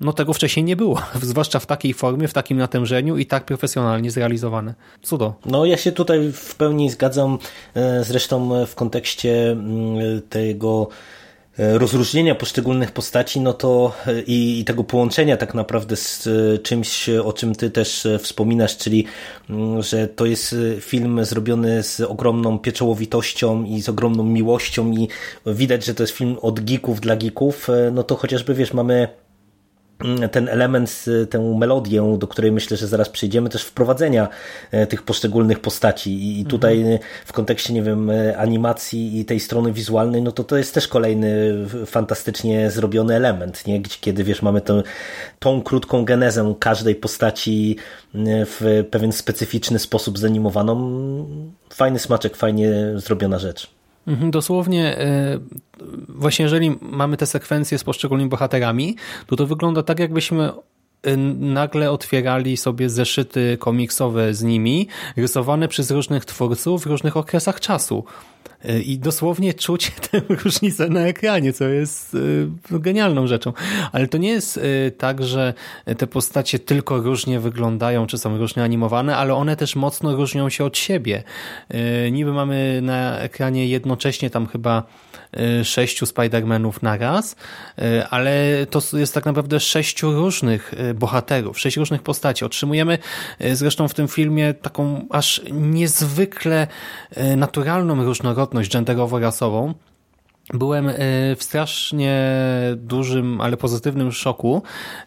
no 0.00 0.12
tego 0.12 0.32
wcześniej 0.32 0.64
nie 0.64 0.76
było. 0.76 1.02
Zwłaszcza 1.22 1.60
w 1.60 1.66
takiej 1.66 1.94
formie, 1.94 2.28
w 2.28 2.32
takim 2.32 2.58
natężeniu 2.58 3.16
i 3.16 3.26
tak 3.26 3.44
profesjonalnie 3.44 4.10
zrealizowane. 4.10 4.74
Cudo. 5.02 5.34
No 5.46 5.64
ja 5.64 5.76
się 5.76 5.92
tutaj 5.92 6.32
w 6.32 6.54
pełni 6.54 6.90
zgadzam. 6.90 7.38
E, 7.74 8.04
zresztą 8.04 8.66
w 8.66 8.74
kontekście 8.74 9.50
mm, 9.50 10.22
tego 10.28 10.88
E, 10.88 11.23
rozróżnienia 11.58 12.34
poszczególnych 12.34 12.92
postaci, 12.92 13.40
no 13.40 13.52
to 13.52 13.92
e, 14.06 14.20
i, 14.22 14.60
i, 14.60 14.64
tego 14.64 14.84
połączenia 14.84 15.36
tak 15.36 15.54
naprawdę 15.54 15.96
z 15.96 16.26
e, 16.26 16.58
czymś, 16.58 17.08
o 17.08 17.32
czym 17.32 17.54
ty 17.54 17.70
też 17.70 18.08
wspominasz, 18.18 18.76
czyli 18.76 19.04
mm, 19.50 19.82
że 19.82 20.08
to 20.08 20.26
jest 20.26 20.56
film 20.80 21.24
zrobiony 21.24 21.82
z 21.82 22.00
ogromną 22.00 22.58
pieczołowitością 22.58 23.64
i 23.64 23.82
z 23.82 23.88
ogromną 23.88 24.24
miłością 24.24 24.92
i 24.92 25.08
widać, 25.46 25.84
że 25.84 25.94
to 25.94 26.02
jest 26.02 26.12
film 26.12 26.36
od 26.42 26.60
geeków 26.60 27.00
dla 27.00 27.16
geeków, 27.16 27.68
no 27.92 28.02
to 28.02 28.16
chociażby 28.16 28.54
wiesz, 28.54 28.72
mamy 28.72 29.08
ten 30.32 30.48
element, 30.48 31.04
tę 31.30 31.54
melodię, 31.58 32.16
do 32.18 32.26
której 32.26 32.52
myślę, 32.52 32.76
że 32.76 32.86
zaraz 32.86 33.08
przejdziemy, 33.08 33.48
też 33.48 33.62
wprowadzenia 33.62 34.28
e, 34.70 34.86
tych 34.86 35.02
poszczególnych 35.02 35.60
postaci. 35.60 36.40
I 36.40 36.44
tutaj 36.44 36.80
mhm. 36.80 36.98
w 37.26 37.32
kontekście, 37.32 37.72
nie 37.72 37.82
wiem, 37.82 38.10
e, 38.10 38.36
animacji 38.36 39.20
i 39.20 39.24
tej 39.24 39.40
strony 39.40 39.72
wizualnej, 39.72 40.22
no 40.22 40.32
to 40.32 40.44
to 40.44 40.56
jest 40.56 40.74
też 40.74 40.88
kolejny 40.88 41.54
fantastycznie 41.86 42.70
zrobiony 42.70 43.14
element, 43.14 43.66
nie? 43.66 43.82
kiedy 43.82 44.24
wiesz, 44.24 44.42
mamy 44.42 44.60
tą, 44.60 44.82
tą 45.38 45.62
krótką 45.62 46.04
genezę 46.04 46.54
każdej 46.58 46.94
postaci 46.94 47.76
w 48.24 48.84
pewien 48.90 49.12
specyficzny 49.12 49.78
sposób 49.78 50.18
zanimowaną. 50.18 50.74
Fajny 51.72 51.98
smaczek, 51.98 52.36
fajnie 52.36 52.72
zrobiona 52.96 53.38
rzecz. 53.38 53.73
Mhm, 54.06 54.30
dosłownie, 54.30 54.98
e, 54.98 55.38
właśnie 56.08 56.42
jeżeli 56.42 56.76
mamy 56.80 57.16
te 57.16 57.26
sekwencje 57.26 57.78
z 57.78 57.84
poszczególnymi 57.84 58.30
bohaterami, 58.30 58.96
to 59.26 59.36
to 59.36 59.46
wygląda 59.46 59.82
tak, 59.82 59.98
jakbyśmy 59.98 60.50
e, 61.02 61.16
nagle 61.36 61.90
otwierali 61.90 62.56
sobie 62.56 62.90
zeszyty 62.90 63.56
komiksowe 63.60 64.34
z 64.34 64.42
nimi, 64.42 64.88
rysowane 65.16 65.68
przez 65.68 65.90
różnych 65.90 66.24
twórców 66.24 66.82
w 66.82 66.86
różnych 66.86 67.16
okresach 67.16 67.60
czasu. 67.60 68.04
I 68.84 68.98
dosłownie 68.98 69.54
czuć 69.54 69.90
tę 70.10 70.20
różnicę 70.28 70.88
na 70.88 71.00
ekranie, 71.00 71.52
co 71.52 71.64
jest 71.64 72.14
y, 72.14 72.48
genialną 72.70 73.26
rzeczą. 73.26 73.52
Ale 73.92 74.08
to 74.08 74.18
nie 74.18 74.28
jest 74.28 74.56
y, 74.56 74.92
tak, 74.98 75.22
że 75.22 75.54
te 75.98 76.06
postacie 76.06 76.58
tylko 76.58 76.98
różnie 76.98 77.40
wyglądają, 77.40 78.06
czy 78.06 78.18
są 78.18 78.38
różnie 78.38 78.62
animowane, 78.62 79.16
ale 79.16 79.34
one 79.34 79.56
też 79.56 79.76
mocno 79.76 80.16
różnią 80.16 80.48
się 80.48 80.64
od 80.64 80.78
siebie. 80.78 81.22
Y, 82.06 82.10
niby 82.10 82.32
mamy 82.32 82.80
na 82.82 83.18
ekranie 83.18 83.66
jednocześnie 83.66 84.30
tam 84.30 84.46
chyba 84.46 84.82
sześciu 85.64 86.06
Spider-Manów 86.06 86.72
na 86.82 86.96
raz, 86.96 87.36
ale 88.10 88.66
to 88.70 88.98
jest 88.98 89.14
tak 89.14 89.26
naprawdę 89.26 89.60
sześciu 89.60 90.12
różnych 90.12 90.72
bohaterów, 90.94 91.58
sześć 91.58 91.76
różnych 91.76 92.02
postaci. 92.02 92.44
Otrzymujemy 92.44 92.98
zresztą 93.52 93.88
w 93.88 93.94
tym 93.94 94.08
filmie 94.08 94.54
taką 94.54 95.06
aż 95.10 95.40
niezwykle 95.52 96.66
naturalną 97.36 98.04
różnorodność 98.04 98.70
genderowo-rasową, 98.70 99.74
byłem 100.52 100.88
e, 100.88 100.94
w 101.36 101.42
strasznie 101.42 102.30
dużym, 102.76 103.40
ale 103.40 103.56
pozytywnym 103.56 104.12
szoku, 104.12 104.62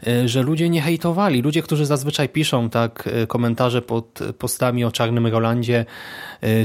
e, 0.07 0.27
że 0.27 0.41
ludzie 0.41 0.69
nie 0.69 0.81
hejtowali. 0.81 1.41
Ludzie, 1.41 1.61
którzy 1.61 1.85
zazwyczaj 1.85 2.29
piszą 2.29 2.69
tak 2.69 3.09
e, 3.13 3.27
komentarze 3.27 3.81
pod 3.81 4.19
postami 4.37 4.85
o 4.85 4.91
czarnym 4.91 5.27
Rolandzie 5.27 5.85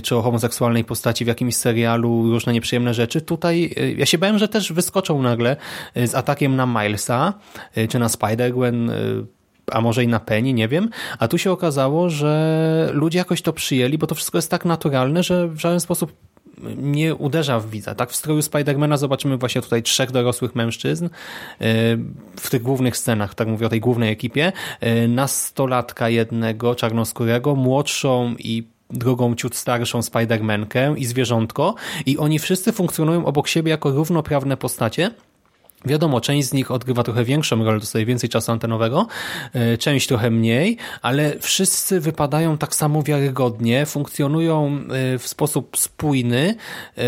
czy 0.02 0.16
o 0.16 0.22
homoseksualnej 0.22 0.84
postaci 0.84 1.24
w 1.24 1.28
jakimś 1.28 1.56
serialu, 1.56 2.30
różne 2.30 2.52
nieprzyjemne 2.52 2.94
rzeczy. 2.94 3.20
Tutaj 3.20 3.74
ja 3.96 4.06
się 4.06 4.18
bałem, 4.18 4.38
że 4.38 4.48
też 4.48 4.72
wyskoczą 4.72 5.22
nagle 5.22 5.56
z 5.96 6.14
atakiem 6.14 6.56
na 6.56 6.66
Milesa 6.66 7.34
czy 7.88 7.98
na 7.98 8.06
Spider-Gwen 8.06 8.90
a 9.70 9.80
może 9.80 10.04
i 10.04 10.08
na 10.08 10.20
Penny, 10.20 10.52
nie 10.52 10.68
wiem. 10.68 10.88
A 11.18 11.28
tu 11.28 11.38
się 11.38 11.52
okazało, 11.52 12.10
że 12.10 12.90
ludzie 12.92 13.18
jakoś 13.18 13.42
to 13.42 13.52
przyjęli, 13.52 13.98
bo 13.98 14.06
to 14.06 14.14
wszystko 14.14 14.38
jest 14.38 14.50
tak 14.50 14.64
naturalne, 14.64 15.22
że 15.22 15.48
w 15.48 15.60
żaden 15.60 15.80
sposób 15.80 16.12
nie 16.76 17.14
uderza 17.14 17.60
w 17.60 17.70
widza. 17.70 17.94
Tak 17.94 18.10
w 18.10 18.16
stroju 18.16 18.42
Spidermana 18.42 18.96
zobaczymy 18.96 19.36
właśnie 19.36 19.62
tutaj 19.62 19.82
trzech 19.82 20.10
dorosłych 20.10 20.54
mężczyzn 20.54 21.04
e, 21.06 21.08
w 22.36 22.50
tych 22.50 22.62
głównych 22.62 22.96
scenach, 22.96 23.34
tak 23.34 23.48
mówię 23.48 23.66
o 23.66 23.68
tej 23.68 23.80
głównej 23.80 24.12
ekipie, 24.12 24.52
e, 24.80 25.08
nastolatka 25.08 26.08
jednego 26.08 26.74
czarnoskórego, 26.74 27.54
młodszą 27.54 28.34
i 28.38 28.66
drugą 28.90 29.34
ciut 29.34 29.56
starszą 29.56 30.02
Spidermankę 30.02 30.94
i 30.96 31.04
zwierzątko. 31.04 31.74
I 32.06 32.18
oni 32.18 32.38
wszyscy 32.38 32.72
funkcjonują 32.72 33.26
obok 33.26 33.48
siebie 33.48 33.70
jako 33.70 33.90
równoprawne 33.90 34.56
postacie, 34.56 35.10
Wiadomo, 35.84 36.20
część 36.20 36.48
z 36.48 36.52
nich 36.52 36.70
odgrywa 36.70 37.02
trochę 37.02 37.24
większą 37.24 37.64
rolę, 37.64 37.80
dostaje 37.80 38.06
więcej 38.06 38.30
czasu 38.30 38.52
antenowego, 38.52 39.06
e, 39.52 39.78
część 39.78 40.08
trochę 40.08 40.30
mniej, 40.30 40.76
ale 41.02 41.38
wszyscy 41.40 42.00
wypadają 42.00 42.58
tak 42.58 42.74
samo 42.74 43.02
wiarygodnie, 43.02 43.86
funkcjonują 43.86 44.80
e, 45.14 45.18
w 45.18 45.28
sposób 45.28 45.76
spójny, 45.76 46.54
e, 46.98 47.02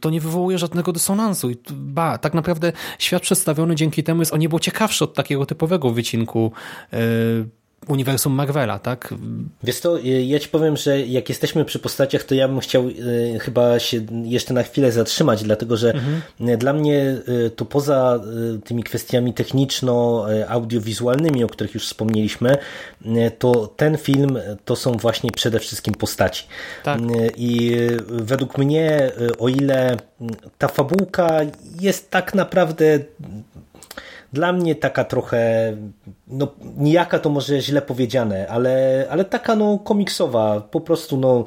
to 0.00 0.10
nie 0.10 0.20
wywołuje 0.20 0.58
żadnego 0.58 0.92
dysonansu. 0.92 1.50
Ba, 1.70 2.18
tak 2.18 2.34
naprawdę 2.34 2.72
świat 2.98 3.22
przedstawiony 3.22 3.74
dzięki 3.74 4.02
temu 4.02 4.22
jest 4.22 4.32
o 4.32 4.36
niebo 4.36 4.60
ciekawszy 4.60 5.04
od 5.04 5.14
takiego 5.14 5.46
typowego 5.46 5.90
wycinku 5.90 6.52
uniwersum 7.88 8.32
Marvela, 8.32 8.78
tak? 8.78 9.14
Wiesz 9.62 9.80
to, 9.80 9.98
y, 9.98 10.02
ja 10.02 10.38
ci 10.38 10.48
powiem, 10.48 10.76
że 10.76 11.00
jak 11.00 11.28
jesteśmy 11.28 11.64
przy 11.64 11.78
postaciach, 11.78 12.24
to 12.24 12.34
ja 12.34 12.48
bym 12.48 12.60
chciał 12.60 12.88
y, 12.88 13.38
chyba 13.40 13.78
się 13.78 14.00
jeszcze 14.24 14.54
na 14.54 14.62
chwilę 14.62 14.92
zatrzymać, 14.92 15.42
dlatego 15.42 15.76
że 15.76 15.92
mhm. 15.92 16.22
dla 16.58 16.72
mnie 16.72 17.16
y, 17.28 17.50
to 17.50 17.64
poza 17.64 18.20
tymi 18.64 18.82
kwestiami 18.82 19.34
techniczno-audiowizualnymi, 19.34 21.44
o 21.44 21.48
których 21.48 21.74
już 21.74 21.86
wspomnieliśmy, 21.86 22.56
to 23.38 23.66
ten 23.76 23.98
film 23.98 24.38
to 24.64 24.76
są 24.76 24.92
właśnie 24.92 25.30
przede 25.30 25.60
wszystkim 25.60 25.94
postaci. 25.94 26.44
Tak. 26.84 27.00
I 27.36 27.76
według 28.08 28.58
mnie, 28.58 29.12
o 29.38 29.48
ile 29.48 29.96
ta 30.58 30.68
fabułka 30.68 31.40
jest 31.80 32.10
tak 32.10 32.34
naprawdę 32.34 32.98
dla 34.36 34.52
mnie 34.52 34.74
taka 34.74 35.04
trochę, 35.04 35.72
no 36.28 36.48
nijaka 36.76 37.18
to 37.18 37.30
może 37.30 37.60
źle 37.60 37.82
powiedziane, 37.82 38.48
ale, 38.48 39.06
ale 39.10 39.24
taka 39.24 39.56
no 39.56 39.78
komiksowa, 39.78 40.60
po 40.60 40.80
prostu 40.80 41.16
no 41.16 41.44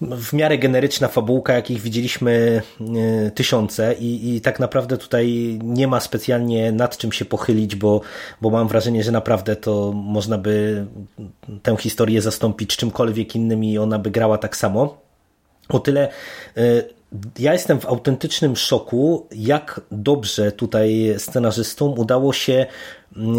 w 0.00 0.32
miarę 0.32 0.58
generyczna 0.58 1.08
fabułka, 1.08 1.52
jakich 1.52 1.80
widzieliśmy 1.80 2.62
e, 2.80 3.30
tysiące 3.30 3.94
i, 3.94 4.36
i 4.36 4.40
tak 4.40 4.60
naprawdę 4.60 4.96
tutaj 4.98 5.58
nie 5.62 5.88
ma 5.88 6.00
specjalnie 6.00 6.72
nad 6.72 6.96
czym 6.96 7.12
się 7.12 7.24
pochylić, 7.24 7.76
bo, 7.76 8.00
bo 8.40 8.50
mam 8.50 8.68
wrażenie, 8.68 9.02
że 9.04 9.12
naprawdę 9.12 9.56
to 9.56 9.92
można 9.92 10.38
by 10.38 10.86
tę 11.62 11.76
historię 11.76 12.22
zastąpić 12.22 12.76
czymkolwiek 12.76 13.36
innym 13.36 13.64
i 13.64 13.78
ona 13.78 13.98
by 13.98 14.10
grała 14.10 14.38
tak 14.38 14.56
samo. 14.56 15.00
O 15.68 15.78
tyle 15.78 16.08
e, 16.56 16.62
ja 17.38 17.52
jestem 17.52 17.80
w 17.80 17.86
autentycznym 17.86 18.56
szoku, 18.56 19.26
jak 19.32 19.80
dobrze 19.90 20.52
tutaj 20.52 21.14
scenarzystom 21.18 21.98
udało 21.98 22.32
się 22.32 22.66
mm, 23.16 23.36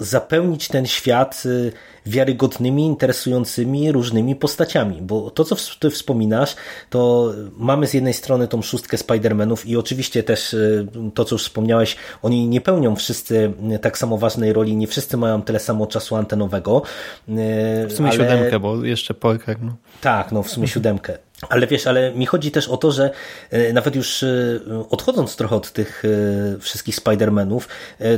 zapełnić 0.00 0.68
ten 0.68 0.86
świat 0.86 1.42
y, 1.46 1.72
wiarygodnymi, 2.06 2.86
interesującymi 2.86 3.92
różnymi 3.92 4.36
postaciami, 4.36 5.02
bo 5.02 5.30
to, 5.30 5.44
co 5.44 5.56
ty 5.78 5.90
wspominasz, 5.90 6.56
to 6.90 7.32
mamy 7.56 7.86
z 7.86 7.94
jednej 7.94 8.14
strony 8.14 8.48
tą 8.48 8.62
szóstkę 8.62 8.96
Spider-Manów 8.96 9.68
i 9.68 9.76
oczywiście 9.76 10.22
też 10.22 10.54
y, 10.54 10.86
to, 11.14 11.24
co 11.24 11.34
już 11.34 11.42
wspomniałeś, 11.42 11.96
oni 12.22 12.48
nie 12.48 12.60
pełnią 12.60 12.96
wszyscy 12.96 13.52
tak 13.82 13.98
samo 13.98 14.18
ważnej 14.18 14.52
roli, 14.52 14.76
nie 14.76 14.86
wszyscy 14.86 15.16
mają 15.16 15.42
tyle 15.42 15.58
samo 15.58 15.86
czasu 15.86 16.16
antenowego. 16.16 16.82
W 17.28 17.92
sumie 17.96 18.08
ale... 18.08 18.18
siódemkę, 18.18 18.60
bo 18.60 18.84
jeszcze 18.84 19.14
Parker. 19.14 19.62
No. 19.62 19.76
Tak, 20.00 20.32
no 20.32 20.42
w 20.42 20.50
sumie 20.50 20.68
siódemkę. 20.68 21.18
Ale 21.48 21.66
wiesz, 21.66 21.86
ale 21.86 22.14
mi 22.14 22.26
chodzi 22.26 22.50
też 22.50 22.68
o 22.68 22.76
to, 22.76 22.92
że 22.92 23.10
e, 23.50 23.72
nawet 23.72 23.96
już 23.96 24.22
e, 24.22 24.60
odchodząc 24.90 25.36
trochę 25.36 25.56
od 25.56 25.72
tych 25.72 26.02
e, 26.04 26.58
wszystkich 26.58 26.96
Spider-Manów, 26.96 27.60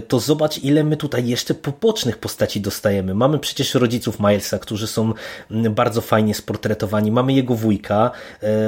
to 0.09 0.21
zobacz, 0.21 0.59
ile 0.59 0.85
my 0.85 0.97
tutaj 0.97 1.27
jeszcze 1.27 1.55
pobocznych 1.55 2.19
postaci 2.19 2.61
dostajemy. 2.61 3.15
Mamy 3.15 3.39
przecież 3.39 3.75
rodziców 3.75 4.21
Milesa, 4.21 4.59
którzy 4.59 4.87
są 4.87 5.13
bardzo 5.51 6.01
fajnie 6.01 6.35
sportretowani. 6.35 7.11
Mamy 7.11 7.33
jego 7.33 7.55
wujka, 7.55 8.11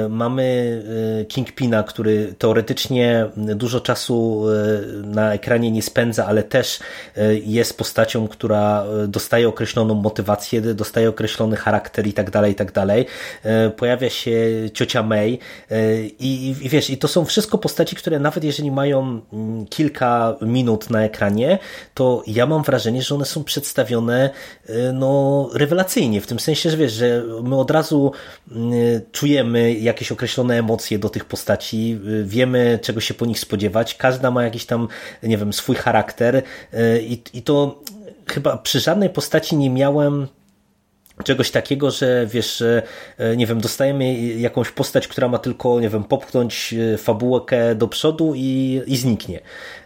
mamy 0.09 0.83
Kingpina, 1.27 1.83
który 1.83 2.33
teoretycznie 2.37 3.25
dużo 3.37 3.81
czasu 3.81 4.45
na 5.03 5.33
ekranie 5.33 5.71
nie 5.71 5.81
spędza, 5.81 6.25
ale 6.25 6.43
też 6.43 6.79
jest 7.45 7.77
postacią, 7.77 8.27
która 8.27 8.85
dostaje 9.07 9.47
określoną 9.47 9.93
motywację, 9.93 10.61
dostaje 10.61 11.09
określony 11.09 11.55
charakter 11.55 12.07
i 12.07 12.13
tak 12.13 12.31
dalej, 12.31 12.51
i 12.51 12.55
tak 12.55 12.71
dalej. 12.71 13.05
Pojawia 13.77 14.09
się 14.09 14.44
ciocia 14.73 15.03
May 15.03 15.39
e, 15.71 16.01
i, 16.05 16.55
i 16.61 16.69
wiesz, 16.69 16.89
i 16.89 16.97
to 16.97 17.07
są 17.07 17.25
wszystko 17.25 17.57
postaci, 17.57 17.95
które 17.95 18.19
nawet 18.19 18.43
jeżeli 18.43 18.71
mają 18.71 19.21
mm, 19.33 19.65
kilka 19.65 20.35
minut 20.41 20.89
na 20.89 21.03
ekranie, 21.03 21.59
to 21.93 22.23
ja 22.27 22.45
mam 22.45 22.63
wrażenie, 22.63 23.01
że 23.01 23.15
one 23.15 23.25
są 23.25 23.43
przedstawione 23.43 24.29
e, 24.69 24.93
no, 24.93 25.49
rewelacyjnie, 25.53 26.21
w 26.21 26.27
tym 26.27 26.39
sensie, 26.39 26.69
że 26.69 26.77
wiesz, 26.77 26.93
że 26.93 27.23
my 27.43 27.55
od 27.55 27.71
razu 27.71 28.11
mm, 28.51 28.73
czujemy 29.11 29.73
jakieś 29.73 30.11
określone 30.11 30.59
emocje 30.59 30.99
do 30.99 31.09
tych 31.09 31.25
postaci, 31.25 31.99
e, 32.21 32.23
wiemy 32.23 32.79
czego 32.81 33.01
się 33.01 33.13
po 33.13 33.25
nich 33.25 33.39
spodziewać, 33.39 33.95
każda 33.95 34.31
ma 34.31 34.43
jakiś 34.43 34.65
tam, 34.65 34.87
nie 35.23 35.37
wiem, 35.37 35.53
swój 35.53 35.75
charakter 35.75 36.41
i, 37.01 37.21
i 37.33 37.41
to 37.41 37.81
chyba 38.27 38.57
przy 38.57 38.79
żadnej 38.79 39.09
postaci 39.09 39.57
nie 39.57 39.69
miałem 39.69 40.27
czegoś 41.23 41.51
takiego, 41.51 41.91
że 41.91 42.27
wiesz, 42.27 42.61
e, 42.61 43.37
nie 43.37 43.47
wiem, 43.47 43.61
dostajemy 43.61 44.17
jakąś 44.17 44.71
postać, 44.71 45.07
która 45.07 45.27
ma 45.27 45.37
tylko, 45.37 45.79
nie 45.79 45.89
wiem, 45.89 46.03
popchnąć 46.03 46.75
e, 46.93 46.97
fabułkę 46.97 47.75
do 47.75 47.87
przodu 47.87 48.33
i, 48.35 48.81
i 48.87 48.97
zniknie. 48.97 49.39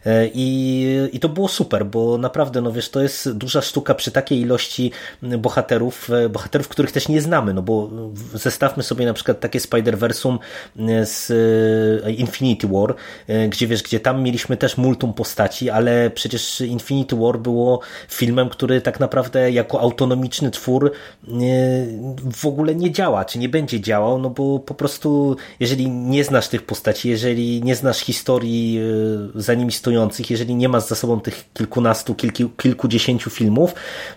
E, 0.06 0.30
I, 0.34 1.10
I 1.14 1.20
to 1.20 1.30
było 1.30 1.48
super, 1.48 1.86
bo 1.86 2.18
naprawdę, 2.18 2.62
no 2.62 2.72
wiesz, 2.72 2.90
to 2.90 3.02
jest 3.02 3.32
duża 3.32 3.62
sztuka 3.62 3.96
przy 3.96 4.12
takiej 4.12 4.40
ilości 4.40 4.92
bohaterów, 5.22 6.10
bohaterów, 6.30 6.68
których 6.68 6.92
też 6.92 7.08
nie 7.08 7.22
znamy, 7.22 7.54
no 7.54 7.62
bo 7.62 7.90
zestawmy 8.34 8.84
sobie 8.84 9.06
na 9.06 9.14
przykład 9.14 9.40
takie 9.40 9.60
Spider-Versum 9.60 10.38
z 11.04 11.32
Infinity 12.18 12.68
War, 12.68 12.96
gdzie 13.50 13.68
wiesz, 13.68 13.84
gdzie 13.84 14.00
tam 14.00 14.24
mieliśmy 14.24 14.58
też 14.58 14.78
multum 14.78 15.14
postaci, 15.14 15.70
ale 15.70 16.10
przecież 16.10 16.62
Infinity 16.62 17.16
War 17.16 17.40
było 17.40 17.80
filmem, 18.10 18.50
który 18.50 18.82
tak 18.82 19.00
naprawdę 19.00 19.52
jako 19.52 19.82
autonomiczny 19.82 20.52
twór 20.52 20.92
w 22.34 22.46
ogóle 22.46 22.76
nie 22.76 22.92
działa, 22.92 23.26
czy 23.26 23.40
nie 23.40 23.50
będzie 23.50 23.82
działał, 23.82 24.20
no 24.20 24.30
bo 24.30 24.60
po 24.60 24.74
prostu 24.74 25.36
jeżeli 25.60 25.90
nie 25.90 26.24
znasz 26.24 26.48
tych 26.48 26.66
postaci, 26.66 27.10
jeżeli 27.10 27.64
nie 27.64 27.76
znasz 27.76 28.00
historii 28.00 28.80
e, 29.36 29.42
za 29.42 29.54
nimi 29.54 29.72
jeżeli 30.30 30.56
nie 30.56 30.70
masz 30.70 30.84
za 30.84 30.96
sobą 30.96 31.20
tych 31.20 31.54
kilkunastu, 31.54 32.16
kilku, 32.16 32.50
kilkudziesięciu 32.58 33.30
filmów, 33.30 33.74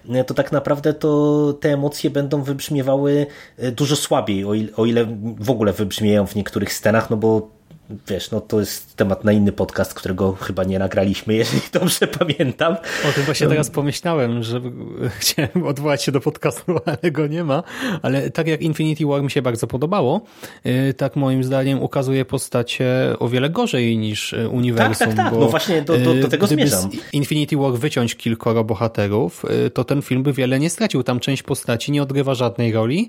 e, 0.08 0.24
to 0.24 0.34
tak 0.34 0.52
naprawdę 0.52 0.94
to 0.94 1.54
te 1.60 1.72
emocje 1.72 2.10
będą 2.10 2.42
wybrzmiewały 2.42 3.26
e, 3.58 3.72
dużo 3.72 3.96
słabiej, 3.96 4.44
o 4.44 4.54
ile, 4.54 4.68
o 4.76 4.86
ile 4.86 5.06
w 5.40 5.50
ogóle 5.50 5.72
wybrzmieją 5.72 6.26
w 6.26 6.34
niektórych 6.34 6.72
scenach, 6.72 7.10
no 7.10 7.16
bo 7.16 7.61
wiesz, 8.08 8.30
no 8.30 8.40
to 8.40 8.60
jest 8.60 8.96
temat 8.96 9.24
na 9.24 9.32
inny 9.32 9.52
podcast, 9.52 9.94
którego 9.94 10.32
chyba 10.32 10.64
nie 10.64 10.78
nagraliśmy, 10.78 11.34
jeżeli 11.42 11.60
dobrze 11.72 12.06
pamiętam. 12.06 12.76
O 13.08 13.12
tym 13.12 13.24
właśnie 13.24 13.46
teraz 13.46 13.70
pomyślałem, 13.70 14.42
że 14.42 14.60
chciałem 15.18 15.66
odwołać 15.66 16.02
się 16.02 16.12
do 16.12 16.20
podcastu, 16.20 16.78
ale 16.86 17.10
go 17.10 17.26
nie 17.26 17.44
ma, 17.44 17.62
ale 18.02 18.30
tak 18.30 18.46
jak 18.46 18.62
Infinity 18.62 19.06
War 19.06 19.22
mi 19.22 19.30
się 19.30 19.42
bardzo 19.42 19.66
podobało, 19.66 20.20
y, 20.66 20.94
tak 20.94 21.16
moim 21.16 21.44
zdaniem 21.44 21.82
ukazuje 21.82 22.24
postacie 22.24 22.86
o 23.18 23.28
wiele 23.28 23.50
gorzej 23.50 23.98
niż 23.98 24.32
y, 24.32 24.48
uniwersum. 24.48 25.06
Tak, 25.06 25.16
tak, 25.16 25.30
tak, 25.30 25.40
no 25.40 25.48
właśnie 25.48 25.82
do, 25.82 25.98
do, 25.98 26.14
do 26.14 26.28
tego 26.28 26.46
zmierzam. 26.46 26.90
Infinity 27.12 27.56
War 27.56 27.72
wyciąć 27.72 28.14
kilkoro 28.14 28.64
bohaterów, 28.64 29.44
y, 29.66 29.70
to 29.70 29.84
ten 29.84 30.02
film 30.02 30.22
by 30.22 30.32
wiele 30.32 30.60
nie 30.60 30.70
stracił. 30.70 31.02
Tam 31.02 31.20
część 31.20 31.42
postaci 31.42 31.92
nie 31.92 32.02
odgrywa 32.02 32.34
żadnej 32.34 32.72
roli, 32.72 33.08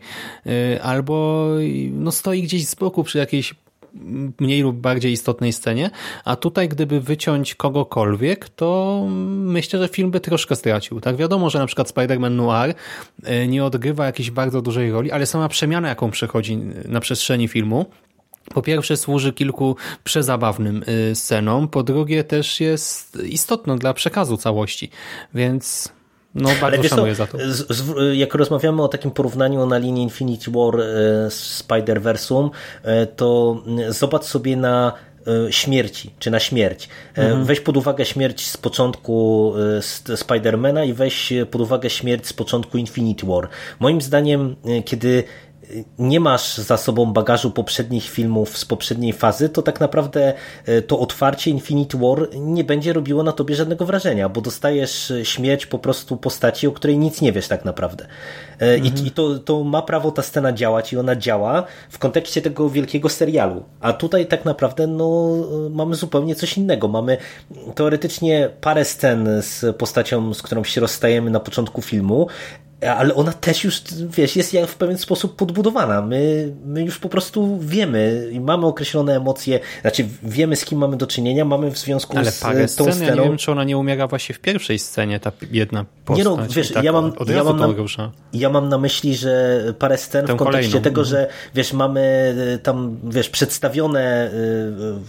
albo 0.81 1.47
no 1.91 2.11
stoi 2.11 2.43
gdzieś 2.43 2.67
z 2.67 2.75
boku 2.75 3.03
przy 3.03 3.17
jakiejś 3.17 3.53
mniej 4.39 4.61
lub 4.61 4.75
bardziej 4.75 5.11
istotnej 5.11 5.53
scenie, 5.53 5.89
a 6.25 6.35
tutaj 6.35 6.69
gdyby 6.69 7.01
wyciąć 7.01 7.55
kogokolwiek, 7.55 8.49
to 8.49 9.01
myślę, 9.29 9.79
że 9.79 9.87
film 9.87 10.11
by 10.11 10.19
troszkę 10.19 10.55
stracił. 10.55 11.01
Tak 11.01 11.15
wiadomo, 11.15 11.49
że 11.49 11.59
na 11.59 11.65
przykład 11.65 11.93
Spider-Man 11.93 12.31
Noir 12.31 12.73
e, 13.23 13.47
nie 13.47 13.65
odgrywa 13.65 14.05
jakiejś 14.05 14.31
bardzo 14.31 14.61
dużej 14.61 14.91
roli, 14.91 15.11
ale 15.11 15.25
sama 15.25 15.49
przemiana, 15.49 15.89
jaką 15.89 16.11
przechodzi 16.11 16.57
na 16.85 16.99
przestrzeni 16.99 17.47
filmu, 17.47 17.85
po 18.53 18.61
pierwsze 18.61 18.97
służy 18.97 19.33
kilku 19.33 19.75
przezabawnym 20.03 20.83
e, 21.11 21.15
scenom, 21.15 21.67
po 21.67 21.83
drugie 21.83 22.23
też 22.23 22.59
jest 22.59 23.17
istotną 23.25 23.77
dla 23.77 23.93
przekazu 23.93 24.37
całości, 24.37 24.89
więc 25.33 25.93
no, 26.35 26.49
bardzo 26.61 26.79
Ale 26.79 26.89
szanuję 26.89 27.15
za 27.15 27.27
to. 27.27 27.37
Z, 27.37 27.77
z, 27.77 27.93
jak 28.17 28.35
rozmawiamy 28.35 28.83
o 28.83 28.87
takim 28.87 29.11
porównaniu 29.11 29.65
na 29.65 29.77
linii 29.77 30.03
Infinity 30.03 30.51
War 30.51 30.79
e, 30.79 30.83
z 31.31 31.63
Spider-Versum, 31.63 32.49
e, 32.83 33.05
to 33.05 33.61
zobacz 33.89 34.23
sobie 34.23 34.57
na 34.57 34.93
e, 35.47 35.51
śmierci, 35.51 36.13
czy 36.19 36.31
na 36.31 36.39
śmierć. 36.39 36.89
Mhm. 37.15 37.45
Weź 37.45 37.59
pod 37.59 37.77
uwagę 37.77 38.05
śmierć 38.05 38.47
z 38.47 38.57
początku 38.57 39.53
Spidermana 40.15 40.83
i 40.83 40.93
weź 40.93 41.33
pod 41.51 41.61
uwagę 41.61 41.89
śmierć 41.89 42.27
z 42.27 42.33
początku 42.33 42.77
Infinity 42.77 43.25
War. 43.25 43.49
Moim 43.79 44.01
zdaniem, 44.01 44.55
kiedy 44.85 45.23
nie 45.99 46.19
masz 46.19 46.57
za 46.57 46.77
sobą 46.77 47.13
bagażu 47.13 47.51
poprzednich 47.51 48.09
filmów 48.09 48.57
z 48.57 48.65
poprzedniej 48.65 49.13
fazy, 49.13 49.49
to 49.49 49.61
tak 49.61 49.79
naprawdę 49.79 50.33
e, 50.65 50.81
to 50.81 50.99
otwarcie 50.99 51.51
Infinity 51.51 51.97
War 51.97 52.27
nie 52.35 52.63
będzie 52.63 52.93
robiło 52.93 53.23
na 53.23 53.31
tobie 53.31 53.55
żadnego 53.55 53.85
wrażenia, 53.85 54.29
bo 54.29 54.41
dostajesz 54.41 55.11
e, 55.11 55.25
śmierć 55.25 55.65
po 55.65 55.79
prostu 55.79 56.17
postaci, 56.17 56.67
o 56.67 56.71
której 56.71 56.97
nic 56.97 57.21
nie 57.21 57.31
wiesz 57.31 57.47
tak 57.47 57.65
naprawdę. 57.65 58.05
Mhm. 58.59 58.85
I, 58.85 59.07
i 59.07 59.11
to, 59.11 59.39
to 59.39 59.63
ma 59.63 59.81
prawo 59.81 60.11
ta 60.11 60.21
scena 60.21 60.53
działać 60.53 60.93
i 60.93 60.97
ona 60.97 61.15
działa 61.15 61.63
w 61.89 61.99
kontekście 61.99 62.41
tego 62.41 62.69
wielkiego 62.69 63.09
serialu. 63.09 63.63
A 63.79 63.93
tutaj 63.93 64.25
tak 64.25 64.45
naprawdę 64.45 64.87
no, 64.87 65.35
mamy 65.71 65.95
zupełnie 65.95 66.35
coś 66.35 66.57
innego. 66.57 66.87
Mamy 66.87 67.17
teoretycznie 67.75 68.49
parę 68.61 68.85
scen 68.85 69.27
z 69.41 69.77
postacią, 69.77 70.33
z 70.33 70.41
którą 70.41 70.63
się 70.63 70.81
rozstajemy 70.81 71.31
na 71.31 71.39
początku 71.39 71.81
filmu, 71.81 72.27
ale 72.85 73.15
ona 73.15 73.33
też 73.33 73.63
już, 73.63 73.81
wiesz, 74.09 74.35
jest 74.35 74.55
w 74.67 74.75
pewien 74.75 74.97
sposób 74.97 75.35
podbudowana. 75.35 76.01
My, 76.01 76.53
my 76.65 76.83
już 76.83 76.99
po 76.99 77.09
prostu 77.09 77.59
wiemy 77.59 78.29
i 78.31 78.39
mamy 78.39 78.65
określone 78.65 79.15
emocje, 79.15 79.59
znaczy 79.81 80.07
wiemy 80.23 80.55
z 80.55 80.65
kim 80.65 80.79
mamy 80.79 80.97
do 80.97 81.07
czynienia, 81.07 81.45
mamy 81.45 81.71
w 81.71 81.77
związku 81.77 82.17
ale 82.17 82.31
z 82.31 82.39
parę 82.39 82.59
tą 82.61 82.67
scen, 82.67 82.93
sceną... 82.93 83.09
Ja 83.09 83.15
nie 83.15 83.29
wiem, 83.29 83.37
czy 83.37 83.51
ona 83.51 83.63
nie 83.63 83.77
umiera 83.77 84.07
właśnie 84.07 84.35
w 84.35 84.39
pierwszej 84.39 84.79
scenie, 84.79 85.19
ta 85.19 85.31
jedna 85.51 85.85
postać. 86.05 86.25
Nie 86.25 86.31
no, 86.31 86.37
wiesz, 86.49 86.71
tak 86.71 86.83
ja, 86.83 86.91
mam, 86.91 87.13
ja, 87.27 87.43
mam 87.43 87.57
na, 87.57 87.67
ja 88.33 88.49
mam 88.49 88.69
na 88.69 88.77
myśli, 88.77 89.15
że 89.15 89.63
parę 89.79 89.97
scen 89.97 90.25
Tę 90.25 90.33
w 90.33 90.37
kontekście 90.37 90.71
kolejną. 90.71 90.83
tego, 90.83 91.05
że 91.05 91.27
wiesz, 91.55 91.73
mamy 91.73 92.35
y, 92.55 92.59
tam, 92.59 92.99
wiesz, 93.03 93.29
przedstawione 93.29 94.31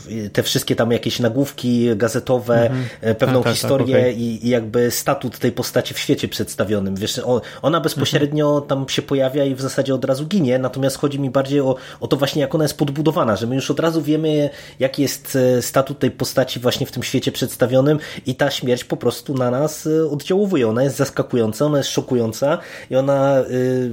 y, 0.08 0.12
y, 0.12 0.30
te 0.30 0.42
wszystkie 0.42 0.76
tam 0.76 0.92
jakieś 0.92 1.20
nagłówki 1.20 1.96
gazetowe, 1.96 2.70
mhm. 2.70 3.16
pewną 3.16 3.42
tak, 3.42 3.44
tak, 3.44 3.52
historię 3.52 3.96
tak, 3.96 4.04
okay. 4.04 4.12
i, 4.12 4.46
i, 4.46 4.48
jakby 4.48 4.90
statut 4.90 5.38
tej 5.38 5.52
postaci 5.52 5.94
w 5.94 5.98
świecie 5.98 6.28
przedstawionym. 6.28 6.94
Wiesz, 6.94 7.20
on, 7.24 7.40
ona 7.64 7.80
bezpośrednio 7.80 8.60
tam 8.60 8.88
się 8.88 9.02
pojawia 9.02 9.44
i 9.44 9.54
w 9.54 9.60
zasadzie 9.60 9.94
od 9.94 10.04
razu 10.04 10.26
ginie, 10.26 10.58
natomiast 10.58 10.98
chodzi 10.98 11.20
mi 11.20 11.30
bardziej 11.30 11.60
o, 11.60 11.76
o 12.00 12.08
to 12.08 12.16
właśnie, 12.16 12.42
jak 12.42 12.54
ona 12.54 12.64
jest 12.64 12.78
podbudowana, 12.78 13.36
że 13.36 13.46
my 13.46 13.54
już 13.54 13.70
od 13.70 13.80
razu 13.80 14.02
wiemy, 14.02 14.50
jaki 14.78 15.02
jest 15.02 15.36
e, 15.36 15.62
statut 15.62 15.98
tej 15.98 16.10
postaci 16.10 16.60
właśnie 16.60 16.86
w 16.86 16.92
tym 16.92 17.02
świecie 17.02 17.32
przedstawionym 17.32 17.98
i 18.26 18.34
ta 18.34 18.50
śmierć 18.50 18.84
po 18.84 18.96
prostu 18.96 19.34
na 19.34 19.50
nas 19.50 19.86
e, 19.86 20.10
oddziałuje. 20.10 20.68
Ona 20.68 20.82
jest 20.82 20.96
zaskakująca, 20.96 21.66
ona 21.66 21.78
jest 21.78 21.90
szokująca 21.90 22.58
i 22.90 22.96
ona 22.96 23.40
y, 23.40 23.92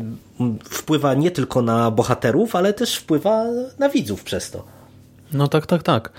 wpływa 0.63 1.13
nie 1.13 1.31
tylko 1.31 1.61
na 1.61 1.91
bohaterów, 1.91 2.55
ale 2.55 2.73
też 2.73 2.95
wpływa 2.95 3.45
na 3.79 3.89
widzów 3.89 4.23
przez 4.23 4.51
to. 4.51 4.63
No 5.33 5.47
tak, 5.47 5.65
tak, 5.65 5.83
tak. 5.83 6.11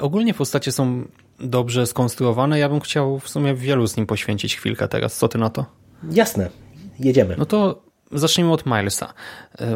Ogólnie 0.00 0.34
postacie 0.34 0.72
są 0.72 1.04
dobrze 1.40 1.86
skonstruowane. 1.86 2.58
Ja 2.58 2.68
bym 2.68 2.80
chciał 2.80 3.18
w 3.18 3.28
sumie 3.28 3.54
wielu 3.54 3.86
z 3.86 3.96
nim 3.96 4.06
poświęcić 4.06 4.56
chwilkę 4.56 4.88
teraz. 4.88 5.16
Co 5.16 5.28
ty 5.28 5.38
na 5.38 5.50
to? 5.50 5.66
Jasne 6.10 6.65
jedziemy. 7.00 7.34
No 7.38 7.46
to 7.46 7.82
zacznijmy 8.12 8.52
od 8.52 8.66
Milesa. 8.66 9.14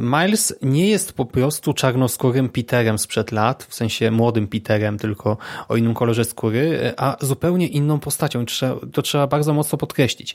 Miles 0.03 0.55
nie 0.63 0.89
jest 0.89 1.13
po 1.13 1.25
prostu 1.25 1.73
czarnoskórym 1.73 2.49
Peterem 2.49 2.99
sprzed 2.99 3.33
lat, 3.33 3.67
w 3.69 3.75
sensie 3.75 4.11
młodym 4.11 4.49
Peterem, 4.49 4.99
tylko 4.99 5.37
o 5.69 5.77
innym 5.77 5.95
kolorze 5.95 6.25
skóry, 6.25 6.95
a 6.97 7.17
zupełnie 7.21 7.67
inną 7.67 7.99
postacią. 7.99 8.45
To 8.93 9.03
trzeba 9.03 9.27
bardzo 9.27 9.55
mocno 9.55 9.79
podkreślić. 9.79 10.35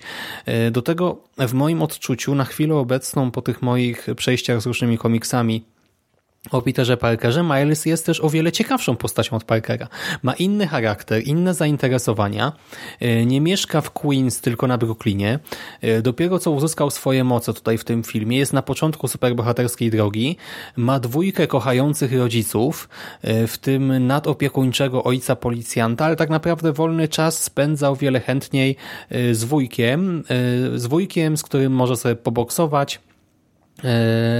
Do 0.71 0.81
tego 0.81 1.17
w 1.37 1.53
moim 1.53 1.81
odczuciu 1.81 2.35
na 2.35 2.45
chwilę 2.45 2.75
obecną, 2.75 3.31
po 3.31 3.41
tych 3.41 3.61
moich 3.61 4.07
przejściach 4.15 4.61
z 4.61 4.65
różnymi 4.65 4.97
komiksami, 4.97 5.65
o 6.51 6.61
Peterze 6.61 6.97
Parkerze, 6.97 7.43
Miles 7.43 7.85
jest 7.85 8.05
też 8.05 8.21
o 8.21 8.29
wiele 8.29 8.51
ciekawszą 8.51 8.95
postacią 8.95 9.35
od 9.35 9.43
Parkera. 9.43 9.87
Ma 10.23 10.33
inny 10.33 10.67
charakter, 10.67 11.23
inne 11.23 11.53
zainteresowania, 11.53 12.51
e, 12.99 13.25
nie 13.25 13.41
mieszka 13.41 13.81
w 13.81 13.91
Queens, 13.91 14.41
tylko 14.41 14.67
na 14.67 14.77
Brooklynie. 14.77 15.39
E, 15.81 16.01
dopiero 16.01 16.39
co 16.39 16.51
uzyskał 16.51 16.91
swoje 16.91 17.23
moce 17.23 17.53
tutaj 17.53 17.77
w 17.77 17.83
tym 17.83 18.03
filmie, 18.03 18.37
jest 18.37 18.53
na 18.53 18.61
początku 18.61 19.07
superbohaterskiej 19.07 19.91
drogi, 19.91 20.37
ma 20.77 20.99
dwójkę 20.99 21.47
kochających 21.47 22.13
rodziców, 22.13 22.89
e, 23.21 23.47
w 23.47 23.57
tym 23.57 24.07
nadopiekuńczego 24.07 25.03
ojca 25.03 25.35
policjanta, 25.35 26.05
ale 26.05 26.15
tak 26.15 26.29
naprawdę 26.29 26.73
wolny 26.73 27.07
czas 27.07 27.43
spędza 27.43 27.89
o 27.89 27.95
wiele 27.95 28.19
chętniej 28.19 28.75
z 29.31 29.43
wujkiem, 29.43 30.23
z 30.75 30.85
wujkiem, 30.85 31.37
z 31.37 31.43
którym 31.43 31.73
może 31.73 31.95
sobie 31.95 32.15
poboksować, 32.15 32.99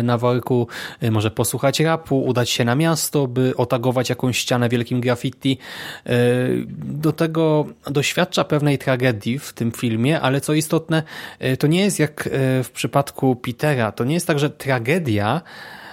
na 0.03 0.17
worku, 0.17 0.67
e, 1.01 1.11
może 1.11 1.31
posłuchać 1.31 1.79
rapu, 1.79 2.23
udać 2.23 2.49
się 2.49 2.65
na 2.65 2.75
miasto, 2.75 3.27
by 3.27 3.53
otagować 3.57 4.09
jakąś 4.09 4.37
ścianę 4.37 4.69
wielkim 4.69 5.01
graffiti. 5.01 5.57
E, 6.05 6.11
do 6.77 7.11
tego 7.11 7.65
doświadcza 7.87 8.43
pewnej 8.43 8.77
tragedii 8.77 9.39
w 9.39 9.53
tym 9.53 9.71
filmie, 9.71 10.21
ale 10.21 10.41
co 10.41 10.53
istotne, 10.53 11.03
to 11.59 11.67
nie 11.67 11.81
jest 11.81 11.99
jak 11.99 12.29
w 12.63 12.69
przypadku 12.73 13.35
Petera, 13.35 13.91
to 13.91 14.03
nie 14.03 14.13
jest 14.13 14.27
tak, 14.27 14.39
że 14.39 14.49
tragedia 14.49 15.41
E, 15.41 15.84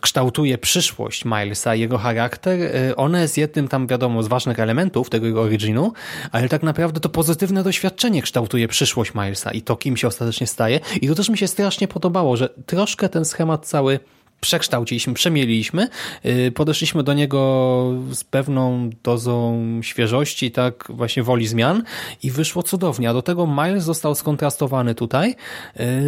kształtuje 0.00 0.58
przyszłość 0.58 1.24
Milesa, 1.24 1.74
jego 1.74 1.98
charakter, 1.98 2.60
e, 2.62 2.96
ona 2.96 3.20
jest 3.20 3.38
jednym 3.38 3.68
tam, 3.68 3.86
wiadomo, 3.86 4.22
z 4.22 4.28
ważnych 4.28 4.60
elementów 4.60 5.10
tego 5.10 5.26
jego 5.26 5.42
originu, 5.42 5.92
ale 6.32 6.48
tak 6.48 6.62
naprawdę 6.62 7.00
to 7.00 7.08
pozytywne 7.08 7.62
doświadczenie 7.62 8.22
kształtuje 8.22 8.68
przyszłość 8.68 9.14
Milesa 9.14 9.50
i 9.50 9.62
to, 9.62 9.76
kim 9.76 9.96
się 9.96 10.08
ostatecznie 10.08 10.46
staje. 10.46 10.80
I 11.02 11.08
to 11.08 11.14
też 11.14 11.28
mi 11.28 11.38
się 11.38 11.48
strasznie 11.48 11.88
podobało, 11.88 12.36
że 12.36 12.48
troszkę 12.66 13.08
ten 13.08 13.24
schemat 13.24 13.66
cały 13.66 14.00
przekształciliśmy, 14.44 15.14
przemieliliśmy, 15.14 15.88
y, 16.26 16.52
podeszliśmy 16.52 17.02
do 17.02 17.12
niego 17.12 17.92
z 18.12 18.24
pewną 18.24 18.90
dozą 19.02 19.62
świeżości, 19.82 20.50
tak 20.50 20.84
właśnie 20.88 21.22
woli 21.22 21.46
zmian 21.46 21.82
i 22.22 22.30
wyszło 22.30 22.62
cudownie. 22.62 23.10
A 23.10 23.12
do 23.12 23.22
tego 23.22 23.46
Miles 23.46 23.84
został 23.84 24.14
skontrastowany 24.14 24.94
tutaj 24.94 25.36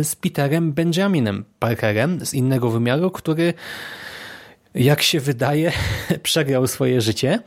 y, 0.00 0.04
z 0.04 0.16
Peterem 0.16 0.72
Benjaminem 0.72 1.44
Parkerem 1.58 2.26
z 2.26 2.34
innego 2.34 2.70
wymiaru, 2.70 3.10
który 3.10 3.54
jak 4.74 5.02
się 5.02 5.20
wydaje, 5.20 5.72
przegrał 6.22 6.66
swoje 6.66 7.00
życie. 7.00 7.38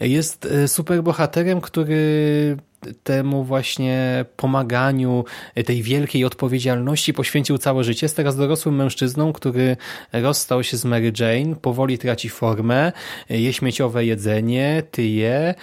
Jest 0.00 0.44
y, 0.44 0.68
superbohaterem, 0.68 1.60
który 1.60 2.56
temu 3.02 3.44
właśnie 3.44 4.24
pomaganiu, 4.36 5.24
tej 5.64 5.82
wielkiej 5.82 6.24
odpowiedzialności 6.24 7.14
poświęcił 7.14 7.58
całe 7.58 7.84
życie. 7.84 8.04
Jest 8.04 8.16
teraz 8.16 8.36
dorosłym 8.36 8.76
mężczyzną, 8.76 9.32
który 9.32 9.76
rozstał 10.12 10.64
się 10.64 10.76
z 10.76 10.84
Mary 10.84 11.12
Jane, 11.20 11.56
powoli 11.56 11.98
traci 11.98 12.28
formę, 12.28 12.92
je 13.28 13.52
śmieciowe 13.52 14.04
jedzenie, 14.04 14.82
tyje, 14.90 15.54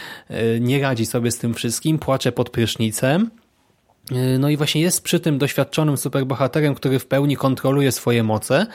nie 0.60 0.82
radzi 0.82 1.06
sobie 1.06 1.32
z 1.32 1.38
tym 1.38 1.54
wszystkim, 1.54 2.00
płacze 2.00 2.32
pod 2.32 2.50
prysznicem. 2.50 3.30
No 4.40 4.50
i 4.50 4.58
właśnie 4.58 4.82
jest 4.82 5.04
przy 5.04 5.20
tym 5.20 5.38
doświadczonym 5.38 5.98
superbohaterem, 5.98 6.76
który 6.76 7.00
w 7.00 7.06
pełni 7.06 7.36
kontroluje 7.36 7.92
swoje 7.92 8.24
moce, 8.24 8.66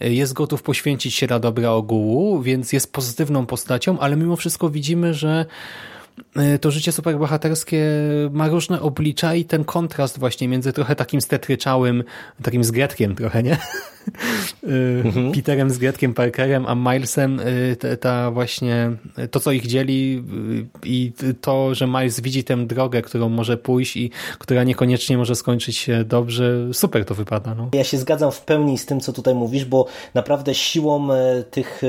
jest 0.00 0.32
gotów 0.32 0.62
poświęcić 0.62 1.14
się 1.14 1.26
dla 1.26 1.38
dobra 1.38 1.70
ogółu, 1.70 2.42
więc 2.42 2.72
jest 2.72 2.92
pozytywną 2.92 3.46
postacią, 3.46 3.98
ale 3.98 4.16
mimo 4.16 4.36
wszystko 4.36 4.70
widzimy, 4.70 5.14
że 5.14 5.46
E, 5.48 5.97
to 6.60 6.70
życie 6.70 6.92
superbohaterskie 6.92 7.84
ma 8.30 8.48
różne 8.48 8.80
oblicza 8.80 9.34
i 9.34 9.44
ten 9.44 9.64
kontrast 9.64 10.18
właśnie 10.18 10.48
między 10.48 10.72
trochę 10.72 10.96
takim 10.96 11.20
stetryczałym, 11.20 12.04
takim 12.42 12.64
zgretkiem 12.64 13.14
trochę, 13.14 13.42
nie? 13.42 13.56
E, 14.64 15.04
mhm. 15.04 15.32
Peterem 15.36 15.70
Zgretkiem 15.70 16.14
Parkerem, 16.14 16.66
a 16.66 16.74
Milesem 16.74 17.40
e, 17.84 17.96
ta 17.96 18.30
właśnie, 18.30 18.90
to 19.30 19.40
co 19.40 19.52
ich 19.52 19.66
dzieli 19.66 20.24
i 20.84 21.12
to, 21.40 21.74
że 21.74 21.86
Miles 21.86 22.20
widzi 22.20 22.44
tę 22.44 22.66
drogę, 22.66 23.02
którą 23.02 23.28
może 23.28 23.56
pójść 23.56 23.96
i 23.96 24.10
która 24.38 24.64
niekoniecznie 24.64 25.18
może 25.18 25.36
skończyć 25.36 25.76
się 25.76 26.04
dobrze, 26.04 26.68
super 26.72 27.04
to 27.04 27.14
wypada. 27.14 27.54
No. 27.54 27.68
Ja 27.74 27.84
się 27.84 27.98
zgadzam 27.98 28.32
w 28.32 28.40
pełni 28.40 28.78
z 28.78 28.86
tym, 28.86 29.00
co 29.00 29.12
tutaj 29.12 29.34
mówisz, 29.34 29.64
bo 29.64 29.86
naprawdę 30.14 30.54
siłą 30.54 31.08
tych 31.50 31.82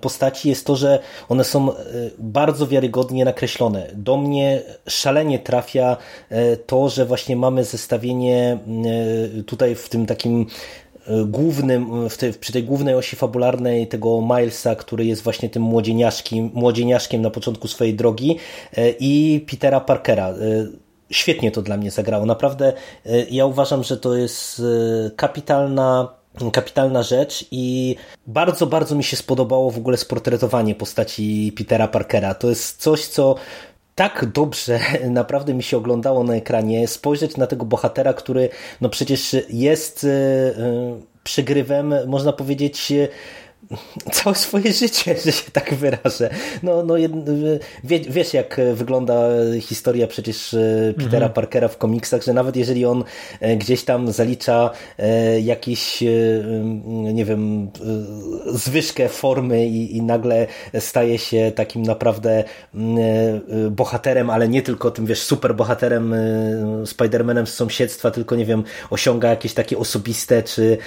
postaci 0.00 0.48
jest 0.48 0.66
to, 0.66 0.76
że 0.76 0.98
one 1.28 1.44
są 1.44 1.68
bardzo 2.18 2.66
wiarygodnie 2.66 3.24
nakreślone. 3.24 3.88
Do 3.94 4.16
mnie 4.16 4.62
szalenie 4.88 5.38
trafia 5.38 5.96
e, 6.30 6.56
to, 6.56 6.88
że 6.88 7.06
właśnie 7.06 7.36
mamy 7.36 7.64
zestawienie 7.64 8.58
e, 9.38 9.42
tutaj 9.42 9.74
w 9.74 9.88
tym 9.88 10.06
takim 10.06 10.40
e, 10.40 10.44
głównym, 11.26 12.08
w 12.08 12.16
tej, 12.16 12.32
przy 12.32 12.52
tej 12.52 12.64
głównej 12.64 12.94
osi 12.94 13.16
fabularnej 13.16 13.86
tego 13.86 14.20
Milesa, 14.20 14.74
który 14.74 15.04
jest 15.04 15.22
właśnie 15.22 15.50
tym 15.50 15.62
młodzieniaszkiem, 15.62 16.50
młodzieniaszkiem 16.54 17.22
na 17.22 17.30
początku 17.30 17.68
swojej 17.68 17.94
drogi 17.94 18.36
i 19.00 19.44
Petera 19.50 19.80
Parkera. 19.80 20.34
Świetnie 21.10 21.50
to 21.50 21.62
dla 21.62 21.76
mnie 21.76 21.90
zagrało. 21.90 22.26
Naprawdę 22.26 22.72
ja 23.30 23.46
uważam, 23.46 23.84
że 23.84 23.96
to 23.96 24.16
jest 24.16 24.62
kapitalna 25.16 26.08
kapitalna 26.52 27.02
rzecz 27.02 27.44
i 27.50 27.96
bardzo, 28.26 28.66
bardzo 28.66 28.94
mi 28.94 29.04
się 29.04 29.16
spodobało 29.16 29.70
w 29.70 29.78
ogóle 29.78 29.96
sportretowanie 29.96 30.74
postaci 30.74 31.52
Petera 31.56 31.88
Parkera. 31.88 32.34
To 32.34 32.48
jest 32.48 32.82
coś, 32.82 33.06
co 33.06 33.34
tak 34.02 34.26
dobrze 34.26 34.80
naprawdę 35.10 35.54
mi 35.54 35.62
się 35.62 35.76
oglądało 35.76 36.24
na 36.24 36.34
ekranie, 36.34 36.88
spojrzeć 36.88 37.36
na 37.36 37.46
tego 37.46 37.64
bohatera, 37.64 38.12
który 38.12 38.48
no 38.80 38.88
przecież 38.88 39.36
jest 39.48 40.04
e, 40.04 40.08
e, 40.08 41.00
przegrywem, 41.24 41.94
można 42.06 42.32
powiedzieć, 42.32 42.92
całe 44.12 44.34
swoje 44.36 44.72
życie, 44.72 45.14
że 45.24 45.32
się 45.32 45.50
tak 45.50 45.74
wyrażę. 45.74 46.30
No, 46.62 46.82
no, 46.82 46.94
wie, 47.84 48.00
wiesz, 48.00 48.34
jak 48.34 48.60
wygląda 48.74 49.28
historia 49.60 50.06
przecież 50.06 50.54
e, 50.54 50.94
Petera 50.96 51.16
mhm. 51.16 51.32
Parkera 51.32 51.68
w 51.68 51.78
komiksach, 51.78 52.22
że 52.22 52.32
nawet 52.32 52.56
jeżeli 52.56 52.84
on 52.84 53.04
gdzieś 53.56 53.84
tam 53.84 54.12
zalicza 54.12 54.70
jakiś, 55.42 56.04
nie 56.92 57.24
wiem, 57.24 57.70
zwyżkę 58.46 59.08
formy 59.08 59.66
i, 59.66 59.96
i 59.96 60.02
nagle 60.02 60.46
staje 60.78 61.18
się 61.18 61.52
takim 61.54 61.82
naprawdę 61.82 62.44
bohaterem, 63.70 64.30
ale 64.30 64.48
nie 64.48 64.62
tylko 64.62 64.90
tym, 64.90 65.06
wiesz, 65.06 65.22
super 65.22 65.54
bohaterem 65.54 66.14
Spidermanem 66.86 67.46
z 67.46 67.54
sąsiedztwa, 67.54 68.10
tylko, 68.10 68.36
nie 68.36 68.46
wiem, 68.46 68.64
osiąga 68.90 69.30
jakieś 69.30 69.54
takie 69.54 69.78
osobiste, 69.78 70.42
czy 70.42 70.78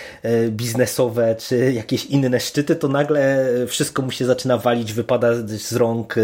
biznesowe, 0.49 1.35
czy 1.39 1.73
jakieś 1.73 2.05
inne 2.05 2.39
szczyty, 2.39 2.74
to 2.75 2.87
nagle 2.87 3.47
wszystko 3.67 4.01
mu 4.01 4.11
się 4.11 4.25
zaczyna 4.25 4.57
walić, 4.57 4.93
wypada 4.93 5.33
z 5.45 5.73
rąk, 5.73 6.15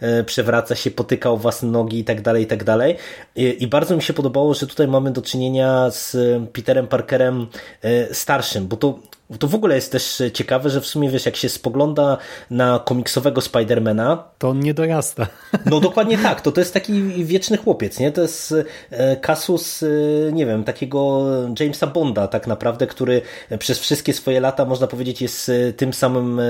e, 0.00 0.24
przewraca 0.24 0.74
się, 0.74 0.90
potyka 0.90 1.30
o 1.30 1.36
własne 1.36 1.68
nogi 1.68 1.98
i 1.98 2.04
tak 2.04 2.22
dalej, 2.22 2.42
i 2.42 2.46
tak 2.46 2.64
dalej. 2.64 2.96
I 3.36 3.66
bardzo 3.66 3.96
mi 3.96 4.02
się 4.02 4.12
podobało, 4.12 4.54
że 4.54 4.66
tutaj 4.66 4.88
mamy 4.88 5.10
do 5.10 5.22
czynienia 5.22 5.90
z 5.90 6.16
Peterem 6.52 6.86
Parkerem 6.86 7.46
e, 7.82 8.14
starszym, 8.14 8.66
bo 8.66 8.76
to 8.76 8.98
to 9.38 9.48
w 9.48 9.54
ogóle 9.54 9.74
jest 9.74 9.92
też 9.92 10.22
ciekawe, 10.32 10.70
że 10.70 10.80
w 10.80 10.86
sumie 10.86 11.10
wiesz, 11.10 11.26
jak 11.26 11.36
się 11.36 11.48
spogląda 11.48 12.18
na 12.50 12.80
komiksowego 12.84 13.40
Spidermana, 13.40 14.24
to 14.38 14.48
on 14.48 14.60
nie 14.60 14.74
dorasta. 14.74 15.26
No 15.66 15.80
dokładnie 15.80 16.18
tak, 16.18 16.40
to 16.40 16.52
to 16.52 16.60
jest 16.60 16.74
taki 16.74 17.02
wieczny 17.24 17.56
chłopiec, 17.56 17.98
nie? 17.98 18.12
To 18.12 18.22
jest 18.22 18.54
e, 18.90 19.16
kasus, 19.16 19.82
e, 19.82 19.86
nie 20.32 20.46
wiem, 20.46 20.64
takiego 20.64 21.24
Jamesa 21.60 21.86
Bonda 21.86 22.28
tak 22.28 22.46
naprawdę, 22.46 22.86
który 22.86 23.22
przez 23.58 23.78
wszystkie 23.78 24.12
swoje 24.12 24.40
lata, 24.40 24.64
można 24.64 24.86
powiedzieć, 24.86 25.22
jest 25.22 25.48
e, 25.48 25.72
tym 25.72 25.92
samym 25.92 26.40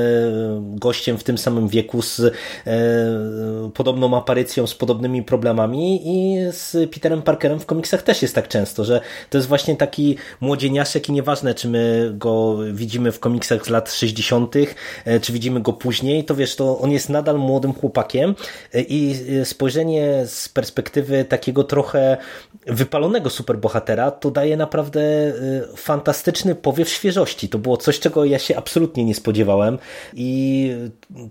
gościem 0.61 1.19
w 1.19 1.25
tym 1.25 1.39
samym 1.39 1.69
wieku, 1.69 2.03
z 2.03 2.35
podobną 3.75 4.17
aparycją, 4.17 4.67
z 4.67 4.75
podobnymi 4.75 5.23
problemami 5.23 6.01
i 6.05 6.39
z 6.53 6.91
Peterem 6.91 7.23
Parkerem 7.23 7.61
w 7.61 7.67
komiksach 7.67 8.03
też 8.03 8.23
jest 8.23 8.35
tak 8.35 8.49
często, 8.49 8.85
że 8.85 9.01
to 9.31 9.39
jest 9.39 9.49
właśnie 9.49 9.77
taki 9.77 10.17
młodzieniaszek 10.41 11.09
i 11.09 11.13
nieważne, 11.13 11.55
czy 11.55 11.69
my 11.69 12.13
go 12.15 12.57
widzimy 12.73 13.13
w 13.13 13.21
komiksach 13.21 13.67
z 13.67 13.69
lat 13.69 13.93
60., 13.93 14.55
czy 15.23 15.33
widzimy 15.33 15.61
go 15.61 15.73
później, 15.73 16.25
to 16.25 16.35
wiesz, 16.35 16.57
to 16.57 16.79
on 16.79 16.91
jest 16.91 17.09
nadal 17.09 17.39
młodym 17.39 17.73
chłopakiem 17.73 18.35
i 18.75 19.15
spojrzenie 19.45 20.27
z 20.27 20.49
perspektywy 20.49 21.25
takiego 21.25 21.65
trochę 21.65 22.17
wypalonego 22.67 23.31
superbohatera, 23.31 24.11
to 24.11 24.31
daje 24.31 24.57
naprawdę 24.57 25.01
fantastyczny 25.77 26.55
powiew 26.55 26.89
świeżości. 26.89 27.49
To 27.49 27.59
było 27.59 27.77
coś, 27.77 28.01
czego 28.01 28.25
ja 28.25 28.39
się 28.39 28.57
absolutnie 28.57 29.05
nie 29.05 29.15
spodziewałem 29.15 29.79
i 30.15 30.71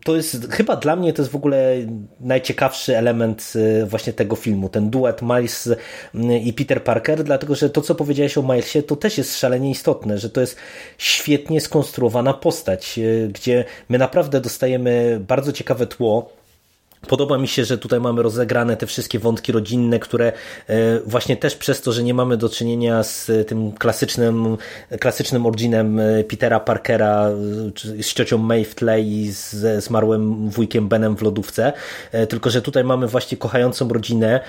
to 0.04 0.16
jest 0.16 0.52
chyba 0.52 0.76
dla 0.76 0.96
mnie 0.96 1.14
to 1.14 1.22
jest 1.22 1.32
w 1.32 1.36
ogóle 1.36 1.76
najciekawszy 2.20 2.98
element 2.98 3.54
właśnie 3.86 4.14
tego 4.14 4.36
filmu, 4.36 4.70
ten 4.70 4.90
duet 4.90 5.22
Miles 5.22 5.70
i 6.44 6.54
Peter 6.54 6.84
Parker, 6.84 7.24
dlatego 7.24 7.56
że 7.56 7.70
to, 7.70 7.82
co 7.82 7.96
powiedziałeś 7.96 8.38
o 8.38 8.42
Milesie, 8.42 8.84
to 8.84 8.96
też 8.96 9.18
jest 9.18 9.40
szalenie 9.40 9.72
istotne, 9.72 10.18
że 10.18 10.30
to 10.30 10.42
jest 10.42 10.58
świetnie 11.30 11.62
skonstruowana 11.62 12.34
postać, 12.34 13.00
gdzie 13.34 13.66
my 13.90 13.98
naprawdę 13.98 14.42
dostajemy 14.42 15.20
bardzo 15.28 15.52
ciekawe 15.52 15.88
tło, 15.88 16.30
Podoba 17.08 17.38
mi 17.38 17.48
się, 17.48 17.66
że 17.66 17.78
tutaj 17.78 18.00
mamy 18.00 18.24
rozegrane 18.24 18.78
te 18.78 18.86
wszystkie 18.86 19.20
wątki 19.20 19.52
rodzinne, 19.52 20.00
które 20.00 20.32
e, 20.68 21.00
właśnie 21.06 21.38
też 21.38 21.56
przez 21.56 21.82
to, 21.82 21.92
że 21.92 22.04
nie 22.04 22.14
mamy 22.14 22.38
do 22.38 22.50
czynienia 22.50 23.04
z 23.04 23.32
tym 23.48 23.72
klasycznym, 23.72 24.58
klasycznym 25.00 25.46
originem 25.46 26.00
e, 26.00 26.24
Petera 26.24 26.60
Parkera, 26.60 27.30
z 28.02 28.14
ciocią 28.14 28.38
May 28.38 28.66
w 28.66 28.76
tle 28.76 29.02
i 29.02 29.32
ze 29.32 29.82
zmarłym 29.82 30.50
wujkiem 30.50 30.88
Benem 30.88 31.18
w 31.18 31.22
lodówce, 31.22 31.74
e, 32.12 32.28
tylko 32.28 32.50
że 32.50 32.62
tutaj 32.62 32.84
mamy 32.84 33.08
właśnie 33.08 33.38
kochającą 33.38 33.90
rodzinę, 33.90 34.40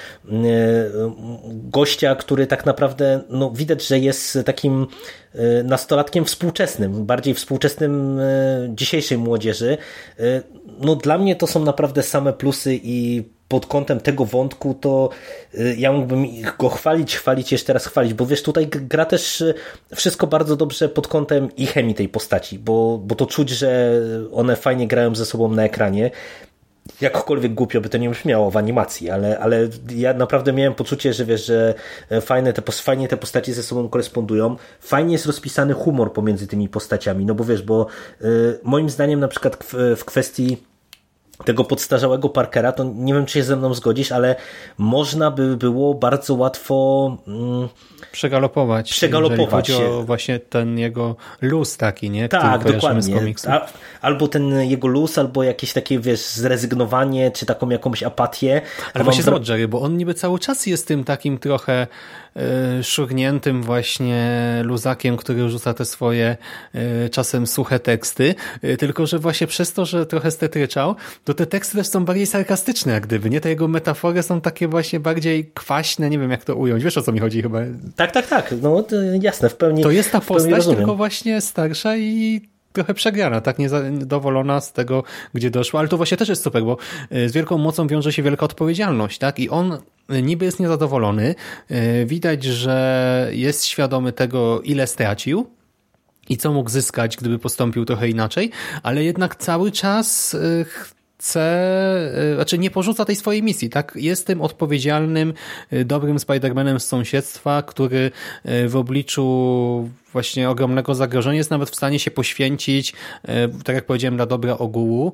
gościa, 1.48 2.14
który 2.14 2.46
tak 2.46 2.66
naprawdę 2.66 3.20
no, 3.28 3.50
widać, 3.50 3.86
że 3.86 3.98
jest 3.98 4.38
takim 4.44 4.86
nastolatkiem 5.64 6.24
współczesnym, 6.24 7.06
bardziej 7.06 7.34
współczesnym 7.34 8.20
dzisiejszej 8.68 9.18
młodzieży. 9.18 9.78
No 10.80 10.96
dla 10.96 11.18
mnie 11.18 11.36
to 11.36 11.46
są 11.46 11.64
naprawdę 11.64 12.02
same 12.02 12.32
plusy 12.40 12.80
i 12.82 13.24
pod 13.48 13.66
kątem 13.66 14.00
tego 14.00 14.24
wątku, 14.24 14.74
to 14.80 15.08
ja 15.76 15.92
mógłbym 15.92 16.26
go 16.58 16.68
chwalić, 16.68 17.16
chwalić, 17.16 17.52
jeszcze 17.52 17.72
raz 17.72 17.86
chwalić, 17.86 18.14
bo 18.14 18.26
wiesz, 18.26 18.42
tutaj 18.42 18.68
gra 18.68 19.04
też 19.04 19.44
wszystko 19.94 20.26
bardzo 20.26 20.56
dobrze 20.56 20.88
pod 20.88 21.08
kątem 21.08 21.48
i 21.56 21.66
chemii 21.66 21.94
tej 21.94 22.08
postaci, 22.08 22.58
bo, 22.58 22.98
bo 22.98 23.14
to 23.14 23.26
czuć, 23.26 23.50
że 23.50 24.00
one 24.32 24.56
fajnie 24.56 24.88
grają 24.88 25.14
ze 25.14 25.26
sobą 25.26 25.54
na 25.54 25.64
ekranie. 25.64 26.10
Jakkolwiek 27.00 27.54
głupio 27.54 27.80
by 27.80 27.88
to 27.88 27.98
nie 27.98 28.10
brzmiało 28.10 28.50
w 28.50 28.56
animacji, 28.56 29.10
ale, 29.10 29.38
ale 29.38 29.68
ja 29.96 30.14
naprawdę 30.14 30.52
miałem 30.52 30.74
poczucie, 30.74 31.12
że 31.12 31.24
wiesz, 31.24 31.46
że 31.46 31.74
e, 32.10 32.20
fajne 32.20 32.52
te, 32.52 32.72
fajnie 32.72 33.08
te 33.08 33.16
postacie 33.16 33.54
ze 33.54 33.62
sobą 33.62 33.88
korespondują, 33.88 34.56
fajnie 34.80 35.12
jest 35.12 35.26
rozpisany 35.26 35.74
humor 35.74 36.12
pomiędzy 36.12 36.46
tymi 36.46 36.68
postaciami, 36.68 37.24
no 37.24 37.34
bo 37.34 37.44
wiesz, 37.44 37.62
bo 37.62 37.86
y, 38.22 38.58
moim 38.62 38.90
zdaniem 38.90 39.20
na 39.20 39.28
przykład 39.28 39.64
w, 39.64 39.74
w 39.96 40.04
kwestii 40.04 40.70
tego 41.44 41.64
podstarzałego 41.64 42.28
Parkera, 42.28 42.72
to 42.72 42.84
nie 42.84 43.14
wiem, 43.14 43.26
czy 43.26 43.32
się 43.32 43.42
ze 43.42 43.56
mną 43.56 43.74
zgodzisz, 43.74 44.12
ale 44.12 44.36
można 44.78 45.30
by 45.30 45.56
było 45.56 45.94
bardzo 45.94 46.34
łatwo 46.34 47.16
mm, 47.28 47.68
przegalopować. 48.12 48.90
Przegalopować 48.90 49.70
o 49.70 50.02
właśnie 50.02 50.38
ten 50.38 50.78
jego 50.78 51.16
luz 51.40 51.76
taki, 51.76 52.10
nie? 52.10 52.28
Tak, 52.28 52.72
dokładnie. 52.72 53.34
Albo 54.00 54.28
ten 54.28 54.60
jego 54.60 54.88
luz, 54.88 55.18
albo 55.18 55.42
jakieś 55.42 55.72
takie, 55.72 56.00
wiesz, 56.00 56.20
zrezygnowanie, 56.20 57.30
czy 57.30 57.46
taką 57.46 57.70
jakąś 57.70 58.02
apatię. 58.02 58.62
Ale 58.94 59.04
właśnie 59.04 59.22
zobacz, 59.22 59.48
Jerry, 59.48 59.68
bo 59.68 59.80
on 59.80 59.96
niby 59.96 60.14
cały 60.14 60.38
czas 60.38 60.66
jest 60.66 60.88
tym 60.88 61.04
takim 61.04 61.38
trochę 61.38 61.86
szurniętym 62.82 63.62
właśnie 63.62 64.40
luzakiem, 64.64 65.16
który 65.16 65.48
rzuca 65.48 65.74
te 65.74 65.84
swoje 65.84 66.36
e, 66.74 67.08
czasem 67.08 67.46
suche 67.46 67.78
teksty, 67.78 68.34
e, 68.62 68.76
tylko 68.76 69.06
że 69.06 69.18
właśnie 69.18 69.46
przez 69.46 69.72
to, 69.72 69.84
że 69.84 70.06
trochę 70.06 70.30
stetryczał, 70.30 70.94
to 71.24 71.34
te 71.34 71.46
teksty 71.46 71.76
też 71.76 71.86
są 71.86 72.04
bardziej 72.04 72.26
sarkastyczne 72.26 72.92
jak 72.92 73.06
gdyby, 73.06 73.30
nie? 73.30 73.40
Te 73.40 73.48
jego 73.48 73.68
metafory 73.68 74.22
są 74.22 74.40
takie 74.40 74.68
właśnie 74.68 75.00
bardziej 75.00 75.50
kwaśne, 75.54 76.10
nie 76.10 76.18
wiem 76.18 76.30
jak 76.30 76.44
to 76.44 76.54
ująć, 76.54 76.84
wiesz 76.84 76.98
o 76.98 77.02
co 77.02 77.12
mi 77.12 77.20
chodzi 77.20 77.42
chyba? 77.42 77.58
Tak, 77.96 78.12
tak, 78.12 78.26
tak, 78.26 78.54
no 78.62 78.84
jasne, 79.22 79.48
w 79.48 79.56
pełni 79.56 79.82
To 79.82 79.90
jest 79.90 80.12
ta 80.12 80.20
postać, 80.20 80.66
tylko 80.66 80.96
właśnie 80.96 81.40
starsza 81.40 81.96
i 81.96 82.49
trochę 82.72 82.94
przegrana, 82.94 83.40
tak 83.40 83.58
niezadowolona 83.58 84.60
z 84.60 84.72
tego, 84.72 85.02
gdzie 85.34 85.50
doszła, 85.50 85.80
ale 85.80 85.88
to 85.88 85.96
właśnie 85.96 86.16
też 86.16 86.28
jest 86.28 86.42
super, 86.42 86.64
bo 86.64 86.76
e, 87.10 87.28
z 87.28 87.32
wielką 87.32 87.58
mocą 87.58 87.86
wiąże 87.86 88.12
się 88.12 88.22
wielka 88.22 88.44
odpowiedzialność, 88.44 89.18
tak? 89.18 89.38
I 89.38 89.50
on 89.50 89.78
e, 90.08 90.22
niby 90.22 90.44
jest 90.44 90.60
niezadowolony, 90.60 91.34
e, 91.68 92.06
widać, 92.06 92.44
że 92.44 93.28
jest 93.32 93.64
świadomy 93.64 94.12
tego, 94.12 94.60
ile 94.60 94.86
stracił, 94.86 95.46
i 96.28 96.36
co 96.36 96.52
mógł 96.52 96.70
zyskać, 96.70 97.16
gdyby 97.16 97.38
postąpił 97.38 97.84
trochę 97.84 98.08
inaczej, 98.08 98.50
ale 98.82 99.04
jednak 99.04 99.36
cały 99.36 99.72
czas 99.72 100.36
chce, 100.64 102.32
znaczy 102.34 102.58
nie 102.58 102.70
porzuca 102.70 103.04
tej 103.04 103.16
swojej 103.16 103.42
misji, 103.42 103.70
tak? 103.70 103.92
Jest 103.96 104.26
tym 104.26 104.42
odpowiedzialnym, 104.42 105.34
dobrym 105.84 106.16
Spider-Manem 106.16 106.78
z 106.78 106.86
sąsiedztwa, 106.86 107.62
który 107.62 108.10
w 108.68 108.76
obliczu 108.76 109.88
właśnie 110.12 110.50
ogromnego 110.50 110.94
zagrożenia 110.94 111.36
jest 111.36 111.50
nawet 111.50 111.70
w 111.70 111.74
stanie 111.74 111.98
się 111.98 112.10
poświęcić, 112.10 112.92
tak 113.64 113.74
jak 113.74 113.86
powiedziałem, 113.86 114.16
dla 114.16 114.26
dobra 114.26 114.58
ogółu. 114.58 115.12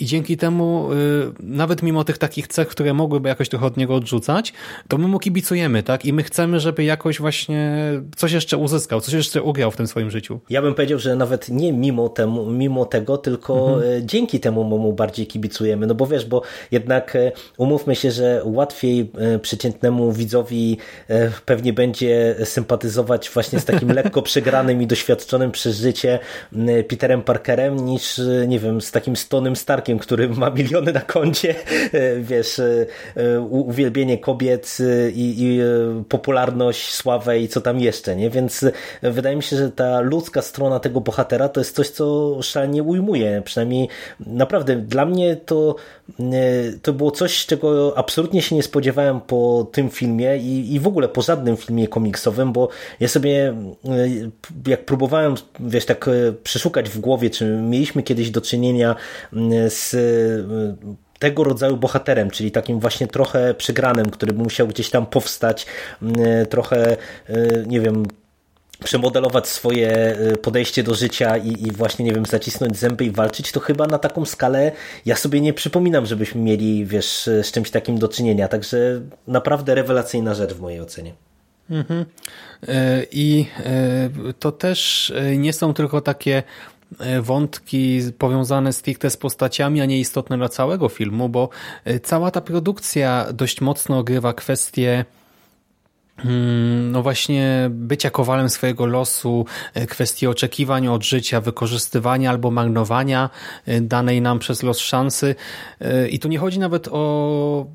I 0.00 0.06
dzięki 0.06 0.36
temu, 0.36 0.92
y, 0.92 0.96
nawet 1.40 1.82
mimo 1.82 2.04
tych 2.04 2.18
takich 2.18 2.48
cech, 2.48 2.68
które 2.68 2.94
mogłyby 2.94 3.28
jakoś 3.28 3.48
trochę 3.48 3.66
od 3.66 3.76
niego 3.76 3.94
odrzucać, 3.94 4.52
to 4.88 4.98
my 4.98 5.08
mu 5.08 5.18
kibicujemy, 5.18 5.82
tak? 5.82 6.04
I 6.04 6.12
my 6.12 6.22
chcemy, 6.22 6.60
żeby 6.60 6.84
jakoś 6.84 7.18
właśnie 7.18 7.92
coś 8.16 8.32
jeszcze 8.32 8.56
uzyskał, 8.56 9.00
coś 9.00 9.14
jeszcze 9.14 9.42
ugrał 9.42 9.70
w 9.70 9.76
tym 9.76 9.86
swoim 9.86 10.10
życiu. 10.10 10.40
Ja 10.50 10.62
bym 10.62 10.74
powiedział, 10.74 10.98
że 10.98 11.16
nawet 11.16 11.48
nie 11.48 11.72
mimo, 11.72 12.08
temu, 12.08 12.50
mimo 12.50 12.84
tego, 12.84 13.18
tylko 13.18 13.74
mhm. 13.74 14.08
Dzięki 14.08 14.40
temu 14.40 14.64
mu 14.64 14.92
bardziej 14.92 15.26
kibicujemy. 15.26 15.86
No 15.86 15.94
bo 15.94 16.06
wiesz, 16.06 16.24
bo 16.24 16.42
jednak 16.70 17.16
umówmy 17.56 17.96
się, 17.96 18.10
że 18.10 18.42
łatwiej 18.44 19.12
przeciętnemu 19.42 20.12
widzowi 20.12 20.76
pewnie 21.46 21.72
będzie 21.72 22.36
sympatyzować 22.44 23.30
właśnie 23.30 23.60
z 23.60 23.64
takim 23.64 23.88
lekko 23.98 24.17
przegranym 24.22 24.82
i 24.82 24.86
doświadczonym 24.86 25.50
przez 25.50 25.76
życie 25.76 26.18
Peterem 26.88 27.22
Parkerem 27.22 27.76
niż, 27.76 28.20
nie 28.48 28.58
wiem, 28.58 28.80
z 28.80 28.90
takim 28.90 29.16
stonym 29.16 29.56
Starkiem, 29.56 29.98
który 29.98 30.28
ma 30.28 30.50
miliony 30.50 30.92
na 30.92 31.00
koncie, 31.00 31.54
e, 31.92 32.20
wiesz, 32.20 32.58
e, 32.58 32.86
e, 33.16 33.40
uwielbienie 33.40 34.18
kobiet 34.18 34.78
i, 35.14 35.34
i 35.38 35.60
popularność, 36.08 36.94
sławę 36.94 37.40
i 37.40 37.48
co 37.48 37.60
tam 37.60 37.80
jeszcze, 37.80 38.16
nie? 38.16 38.30
Więc 38.30 38.64
wydaje 39.02 39.36
mi 39.36 39.42
się, 39.42 39.56
że 39.56 39.70
ta 39.70 40.00
ludzka 40.00 40.42
strona 40.42 40.80
tego 40.80 41.00
bohatera 41.00 41.48
to 41.48 41.60
jest 41.60 41.76
coś, 41.76 41.88
co 41.88 42.38
szalenie 42.42 42.82
ujmuje. 42.82 43.42
Przynajmniej 43.44 43.88
naprawdę 44.20 44.76
dla 44.76 45.04
mnie 45.06 45.36
to, 45.36 45.76
to 46.82 46.92
było 46.92 47.10
coś, 47.10 47.46
czego 47.46 47.98
absolutnie 47.98 48.42
się 48.42 48.56
nie 48.56 48.62
spodziewałem 48.62 49.20
po 49.20 49.66
tym 49.72 49.90
filmie 49.90 50.36
i, 50.36 50.74
i 50.74 50.80
w 50.80 50.86
ogóle 50.86 51.08
po 51.08 51.22
żadnym 51.22 51.56
filmie 51.56 51.88
komiksowym, 51.88 52.52
bo 52.52 52.68
ja 53.00 53.08
sobie 53.08 53.54
jak 54.66 54.84
próbowałem, 54.84 55.34
wiesz, 55.60 55.86
tak 55.86 56.10
przeszukać 56.42 56.90
w 56.90 56.98
głowie, 56.98 57.30
czy 57.30 57.44
mieliśmy 57.44 58.02
kiedyś 58.02 58.30
do 58.30 58.40
czynienia 58.40 58.96
z 59.68 59.94
y, 59.94 60.44
tego 61.18 61.44
rodzaju 61.44 61.76
bohaterem, 61.76 62.30
czyli 62.30 62.50
takim 62.50 62.80
właśnie 62.80 63.06
trochę 63.06 63.54
przegranym, 63.54 64.10
który 64.10 64.32
by 64.32 64.42
musiał 64.42 64.66
gdzieś 64.66 64.90
tam 64.90 65.06
powstać, 65.06 65.66
y, 66.42 66.46
trochę, 66.46 66.96
nie 67.66 67.80
wiem, 67.80 68.06
przemodelować 68.84 69.48
swoje 69.48 70.18
podejście 70.42 70.82
do 70.82 70.94
życia 70.94 71.36
i, 71.36 71.66
i, 71.66 71.72
właśnie, 71.72 72.04
nie 72.04 72.12
wiem, 72.12 72.26
zacisnąć 72.26 72.76
zęby 72.76 73.04
i 73.04 73.10
walczyć, 73.10 73.52
to 73.52 73.60
chyba 73.60 73.86
na 73.86 73.98
taką 73.98 74.24
skalę 74.24 74.72
ja 75.06 75.16
sobie 75.16 75.40
nie 75.40 75.52
przypominam, 75.52 76.06
żebyśmy 76.06 76.40
mieli, 76.40 76.86
wiesz, 76.86 77.22
z 77.42 77.52
czymś 77.52 77.70
takim 77.70 77.98
do 77.98 78.08
czynienia. 78.08 78.48
Także 78.48 79.00
naprawdę 79.26 79.74
rewelacyjna 79.74 80.34
rzecz 80.34 80.54
w 80.54 80.60
mojej 80.60 80.80
ocenie. 80.80 81.27
Mhm. 81.70 82.04
I 83.12 83.46
to 84.38 84.52
też 84.52 85.12
nie 85.36 85.52
są 85.52 85.74
tylko 85.74 86.00
takie 86.00 86.42
E, 86.98 87.22
wątki 87.22 88.00
powiązane 88.18 88.72
stricte 88.72 89.10
z 89.10 89.16
postaciami, 89.16 89.80
a 89.80 89.84
nie 89.84 89.98
istotne 90.00 90.36
dla 90.36 90.48
całego 90.48 90.88
filmu, 90.88 91.28
bo 91.28 91.48
e, 91.84 92.00
cała 92.00 92.30
ta 92.30 92.40
produkcja 92.40 93.26
dość 93.32 93.60
mocno 93.60 93.98
ogrywa 93.98 94.32
kwestie 94.32 95.04
mm, 96.24 96.92
no 96.92 97.02
właśnie 97.02 97.68
bycia 97.70 98.10
kowalem 98.10 98.48
swojego 98.48 98.86
losu, 98.86 99.46
e, 99.74 99.86
kwestie 99.86 100.30
oczekiwań 100.30 100.88
od 100.88 101.04
życia, 101.04 101.40
wykorzystywania 101.40 102.30
albo 102.30 102.50
marnowania 102.50 103.30
danej 103.80 104.22
nam 104.22 104.38
przez 104.38 104.62
los 104.62 104.78
szansy. 104.78 105.34
I 106.10 106.18
tu 106.18 106.28
nie 106.28 106.38
chodzi 106.38 106.58
nawet 106.58 106.88
o 106.92 107.66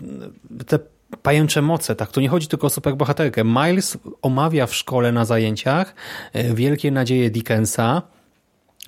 te 0.68 0.80
pajęcze 1.22 1.62
moce, 1.62 1.96
tak? 1.96 2.12
Tu 2.12 2.22
nie 2.22 2.30
chodzi 2.30 2.48
tylko 2.48 2.68
o 2.68 2.70
superbohaterkę. 2.70 3.44
Miles 3.44 3.98
omawia 4.22 4.68
w 4.68 4.76
szkole 4.76 5.12
na 5.12 5.26
zajęciach 5.26 5.96
wielkie 6.34 6.92
nadzieje 6.92 7.30
Dickensa, 7.30 8.02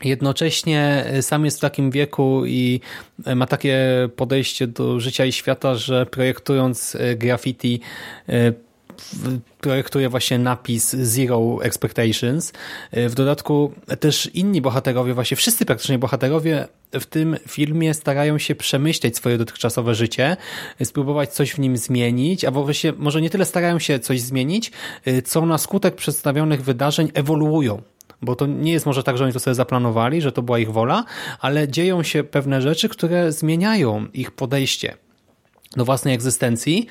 Jednocześnie 0.04 1.06
e, 1.08 1.22
sam 1.22 1.46
jest 1.46 1.58
w 1.58 1.62
takim 1.62 1.92
wieku 1.92 2.46
i 2.46 2.80
e, 3.26 3.36
ma 3.36 3.48
takie 3.48 4.10
podejście 4.16 4.68
do 4.68 5.00
życia 5.00 5.26
i 5.26 5.32
świata, 5.32 5.76
że 5.76 6.06
projektując 6.06 6.96
e, 6.96 7.16
graffiti 7.16 7.80
projektuje 9.62 10.10
właśnie 10.10 10.40
napis 10.40 10.96
Zero 10.96 11.58
Expectations. 11.62 12.54
W 12.92 13.14
dodatku 13.14 13.72
też 14.00 14.30
inni 14.34 14.62
bohaterowie, 14.62 15.14
właśnie 15.14 15.38
wszyscy 15.38 15.66
praktycznie 15.66 15.98
bohaterowie 15.98 16.68
w 16.94 17.06
tym 17.06 17.38
filmie 17.48 17.94
starają 17.94 18.38
się 18.38 18.56
przemyśleć 18.56 19.18
swoje 19.18 19.38
dotychczasowe 19.38 19.96
życie, 19.96 20.38
spróbować 20.84 21.34
coś 21.34 21.52
w 21.52 21.60
nim 21.60 21.78
zmienić, 21.78 22.46
albo 22.46 22.64
właśnie 22.64 22.94
może 22.98 23.22
nie 23.22 23.30
tyle 23.30 23.46
starają 23.46 23.80
się 23.80 24.00
coś 24.00 24.22
zmienić, 24.22 24.72
co 25.26 25.46
na 25.46 25.58
skutek 25.58 25.96
przedstawionych 25.96 26.64
wydarzeń 26.64 27.12
ewoluują 27.14 27.82
bo 28.22 28.36
to 28.36 28.46
nie 28.46 28.72
jest 28.72 28.86
może 28.86 29.04
tak, 29.04 29.18
że 29.18 29.24
oni 29.24 29.34
to 29.34 29.40
sobie 29.40 29.56
zaplanowali, 29.56 30.22
że 30.22 30.32
to 30.32 30.42
była 30.42 30.60
ich 30.60 30.72
wola, 30.72 31.04
ale 31.40 31.68
dzieją 31.68 32.04
się 32.04 32.24
pewne 32.24 32.62
rzeczy, 32.62 32.90
które 32.90 33.32
zmieniają 33.32 34.06
ich 34.14 34.32
podejście 34.32 34.98
do 35.76 35.86
własnej 35.86 36.14
egzystencji. 36.14 36.88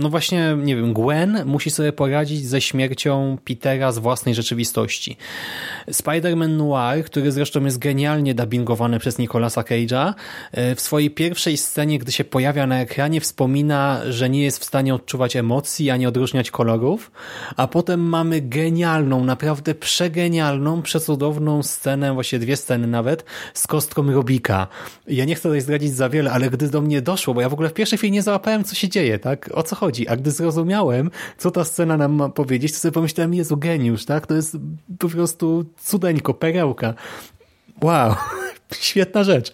No 0.00 0.08
właśnie, 0.08 0.56
nie 0.62 0.76
wiem, 0.76 0.94
Gwen 0.94 1.42
musi 1.44 1.70
sobie 1.70 1.92
poradzić 1.92 2.46
ze 2.46 2.60
śmiercią 2.60 3.38
Petera 3.44 3.92
z 3.92 3.98
własnej 3.98 4.34
rzeczywistości. 4.34 5.16
Spider-Man 5.90 6.48
Noir, 6.48 7.04
który 7.04 7.32
zresztą 7.32 7.64
jest 7.64 7.78
genialnie 7.78 8.34
dubbingowany 8.34 8.98
przez 8.98 9.18
Nicolasa 9.18 9.62
Cage'a, 9.62 10.14
e, 10.52 10.74
w 10.74 10.80
swojej 10.80 11.10
pierwszej 11.10 11.56
scenie, 11.56 11.98
gdy 11.98 12.12
się 12.12 12.24
pojawia 12.24 12.66
na 12.66 12.80
ekranie, 12.80 13.20
wspomina, 13.20 14.00
że 14.08 14.30
nie 14.30 14.42
jest 14.42 14.58
w 14.58 14.64
stanie 14.64 14.94
odczuwać 14.94 15.36
emocji, 15.36 15.90
ani 15.90 16.06
odróżniać 16.06 16.50
kolorów, 16.50 17.10
a 17.56 17.66
potem 17.66 18.00
mamy 18.00 18.40
genialną, 18.40 19.24
naprawdę 19.24 19.74
przegenialną, 19.74 20.82
przecudowną 20.82 21.62
scenę, 21.62 22.14
właśnie 22.14 22.38
dwie 22.38 22.56
sceny 22.56 22.86
nawet, 22.86 23.24
z 23.54 23.66
kostką 23.66 24.12
Robika. 24.12 24.66
Ja 25.06 25.24
nie 25.24 25.34
chcę 25.34 25.42
tutaj 25.42 25.60
zdradzić 25.60 25.94
za 25.94 26.08
wiele, 26.08 26.32
ale 26.32 26.50
gdy 26.50 26.68
do 26.68 26.80
mnie 26.80 26.95
doszło, 27.02 27.34
bo 27.34 27.40
ja 27.40 27.48
w 27.48 27.52
ogóle 27.52 27.68
w 27.68 27.72
pierwszej 27.72 27.98
chwili 27.98 28.12
nie 28.12 28.22
załapałem, 28.22 28.64
co 28.64 28.74
się 28.74 28.88
dzieje, 28.88 29.18
tak? 29.18 29.50
O 29.54 29.62
co 29.62 29.76
chodzi? 29.76 30.08
A 30.08 30.16
gdy 30.16 30.30
zrozumiałem, 30.30 31.10
co 31.38 31.50
ta 31.50 31.64
scena 31.64 31.96
nam 31.96 32.12
ma 32.12 32.28
powiedzieć, 32.28 32.72
to 32.72 32.78
sobie 32.78 32.92
pomyślałem, 32.92 33.34
Jezu, 33.34 33.56
geniusz, 33.56 34.04
tak? 34.04 34.26
To 34.26 34.34
jest 34.34 34.56
po 34.98 35.08
prostu 35.08 35.64
cudeńko, 35.78 36.34
perełka. 36.34 36.94
Wow, 37.82 38.14
świetna 38.80 39.24
rzecz. 39.24 39.52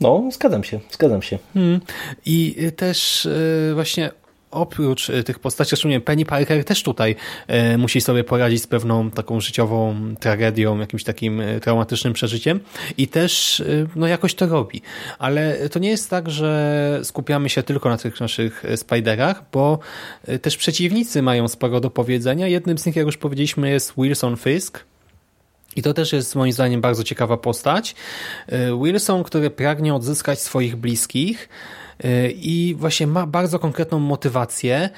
No, 0.00 0.28
zgadzam 0.32 0.64
się, 0.64 0.80
zgadzam 0.90 1.22
się. 1.22 1.38
Hmm. 1.54 1.80
I 2.26 2.56
też 2.76 3.28
yy, 3.68 3.74
właśnie 3.74 4.10
oprócz 4.56 5.10
e, 5.10 5.22
tych 5.22 5.38
postaci, 5.38 5.76
szczególnie 5.76 6.00
Penny 6.00 6.24
Parker 6.24 6.64
też 6.64 6.82
tutaj 6.82 7.16
e, 7.46 7.78
musi 7.78 8.00
sobie 8.00 8.24
poradzić 8.24 8.62
z 8.62 8.66
pewną 8.66 9.10
taką 9.10 9.40
życiową 9.40 9.96
tragedią, 10.20 10.78
jakimś 10.78 11.04
takim 11.04 11.40
e, 11.40 11.60
traumatycznym 11.60 12.12
przeżyciem 12.12 12.60
i 12.96 13.08
też 13.08 13.62
no 13.96 14.06
jakoś 14.06 14.34
to 14.34 14.46
robi. 14.46 14.82
Ale 15.18 15.68
to 15.68 15.78
nie 15.78 15.88
jest 15.88 16.10
tak, 16.10 16.30
że 16.30 17.00
skupiamy 17.04 17.48
się 17.48 17.62
tylko 17.62 17.88
na 17.88 17.98
tych 17.98 18.20
naszych 18.20 18.62
Spiderach, 18.76 19.42
bo 19.52 19.78
też 20.42 20.56
przeciwnicy 20.56 21.22
mają 21.22 21.48
sporo 21.48 21.80
do 21.80 21.90
powiedzenia. 21.90 22.46
Jednym 22.46 22.78
z 22.78 22.86
nich, 22.86 22.96
jak 22.96 23.06
już 23.06 23.16
powiedzieliśmy, 23.16 23.70
jest 23.70 23.92
Wilson 23.98 24.36
Fisk, 24.36 24.84
i 25.76 25.82
to 25.82 25.94
też 25.94 26.12
jest 26.12 26.34
moim 26.34 26.52
zdaniem 26.52 26.80
bardzo 26.80 27.04
ciekawa 27.04 27.36
postać. 27.36 27.94
Wilson, 28.82 29.24
który 29.24 29.50
pragnie 29.50 29.94
odzyskać 29.94 30.40
swoich 30.40 30.76
bliskich, 30.76 31.48
i 32.34 32.76
właśnie 32.78 33.06
ma 33.06 33.26
bardzo 33.26 33.58
konkretną 33.58 33.98
motywację, 33.98 34.90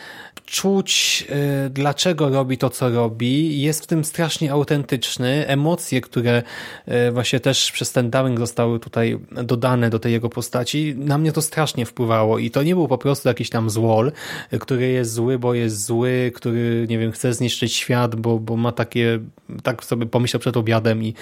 czuć 0.51 1.25
y, 1.67 1.71
dlaczego 1.71 2.29
robi 2.29 2.59
to, 2.59 2.71
co 2.71 2.91
robi, 2.91 3.61
jest 3.61 3.85
w 3.85 3.87
tym 3.87 4.05
strasznie 4.05 4.53
autentyczny, 4.53 5.47
emocje, 5.47 6.01
które 6.01 6.43
y, 6.89 7.13
właśnie 7.13 7.41
też 7.41 7.73
przez 7.73 7.93
ten 7.93 8.11
dubbing 8.11 8.39
zostały 8.39 8.81
tutaj 8.81 9.19
dodane 9.45 9.91
do 9.91 9.99
tej 9.99 10.13
jego 10.13 10.29
postaci, 10.29 10.95
na 10.97 11.19
mnie 11.19 11.33
to 11.33 11.43
strasznie 11.43 11.87
wpływało. 11.87 12.39
I 12.39 12.51
to 12.51 12.63
nie 12.63 12.75
był 12.75 12.89
po 12.89 12.99
prostu 12.99 13.29
jakiś 13.29 13.51
tam 13.51 13.71
złol, 13.71 14.13
który 14.61 14.89
jest 14.89 15.13
zły, 15.13 15.39
bo 15.39 15.55
jest 15.55 15.85
zły, 15.85 16.33
który, 16.35 16.87
nie 16.89 16.99
wiem, 16.99 17.13
chce 17.13 17.33
zniszczyć 17.33 17.75
świat, 17.75 18.17
bo, 18.17 18.39
bo 18.39 18.57
ma 18.57 18.73
takie, 18.73 19.19
tak 19.63 19.85
sobie 19.85 20.07
pomyślał 20.07 20.41
przed 20.41 20.57
obiadem 20.57 21.03
i 21.03 21.15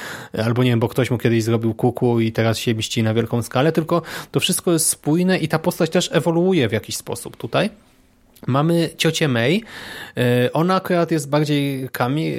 albo 0.45 0.65
nie 0.65 0.71
wiem, 0.71 0.81
bo 0.81 0.89
ktoś 0.89 1.11
mu 1.11 1.19
kiedyś 1.19 1.45
zrobił 1.45 1.75
kuku 1.75 2.21
i 2.21 2.33
teraz 2.33 2.59
się 2.59 2.75
mści 2.75 3.03
na 3.03 3.15
wielką 3.15 3.43
skalę, 3.43 3.73
tylko 3.73 4.03
to 4.31 4.41
wszystko 4.41 4.73
jest 4.73 4.89
spójne 4.89 5.39
i 5.39 5.49
ta 5.49 5.59
postać 5.59 5.91
też 5.91 6.11
ewoluuje 6.13 6.69
w 6.69 6.73
jakiś 6.73 6.97
sposób 6.97 7.37
tutaj. 7.37 7.71
Mamy 8.47 8.91
ciocię 8.97 9.29
May. 9.29 9.63
E, 10.17 10.53
ona 10.53 10.75
akurat 10.75 11.11
jest 11.11 11.29
bardziej 11.29 11.89
Kami 11.93 12.35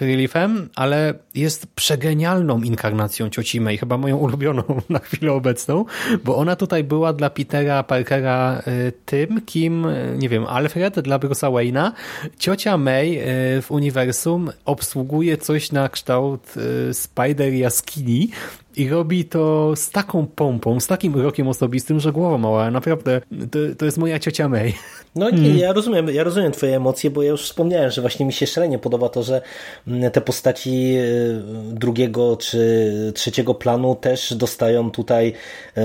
Reliefem, 0.00 0.68
ale 0.74 1.14
jest 1.34 1.66
przegenialną 1.66 2.62
inkarnacją 2.62 3.30
cioci 3.30 3.60
May, 3.60 3.78
chyba 3.78 3.96
moją 3.96 4.16
ulubioną 4.16 4.62
na 4.88 4.98
chwilę 4.98 5.32
obecną, 5.32 5.84
bo 6.24 6.36
ona 6.36 6.56
tutaj 6.56 6.84
była 6.84 7.12
dla 7.12 7.30
Petera 7.30 7.82
Parkera 7.82 8.62
e, 8.66 8.92
tym, 8.92 9.40
kim, 9.46 9.86
nie 10.18 10.28
wiem, 10.28 10.46
Alfred 10.46 11.00
dla 11.00 11.18
Bruce'a 11.18 11.52
Wayne'a. 11.52 11.92
Ciocia 12.38 12.78
May 12.78 13.20
w 13.62 13.66
uniwersum 13.70 14.50
obsługuje 14.64 15.36
coś 15.36 15.72
na 15.72 15.88
kształt 15.88 16.54
Spider 16.92 17.52
jaskini, 17.52 18.30
i 18.78 18.88
robi 18.88 19.24
to 19.24 19.76
z 19.76 19.90
taką 19.90 20.26
pompą, 20.26 20.80
z 20.80 20.86
takim 20.86 21.20
rokiem 21.20 21.48
osobistym, 21.48 22.00
że 22.00 22.12
głowa 22.12 22.38
mała. 22.38 22.70
Naprawdę, 22.70 23.20
to, 23.50 23.58
to 23.78 23.84
jest 23.84 23.98
moja 23.98 24.18
ciocia 24.18 24.48
May. 24.48 24.74
No 25.14 25.30
nie, 25.30 25.36
hmm. 25.36 25.58
ja 25.58 25.72
rozumiem, 25.72 26.08
ja 26.08 26.24
rozumiem 26.24 26.52
twoje 26.52 26.76
emocje, 26.76 27.10
bo 27.10 27.22
ja 27.22 27.30
już 27.30 27.42
wspomniałem, 27.42 27.90
że 27.90 28.00
właśnie 28.00 28.26
mi 28.26 28.32
się 28.32 28.46
szalenie 28.46 28.78
podoba 28.78 29.08
to, 29.08 29.22
że 29.22 29.42
mm, 29.86 30.10
te 30.10 30.20
postaci 30.20 30.94
y, 30.96 31.42
drugiego 31.72 32.36
czy 32.36 33.12
trzeciego 33.14 33.54
planu 33.54 33.94
też 33.94 34.34
dostają 34.34 34.90
tutaj 34.90 35.32
y, 35.78 35.82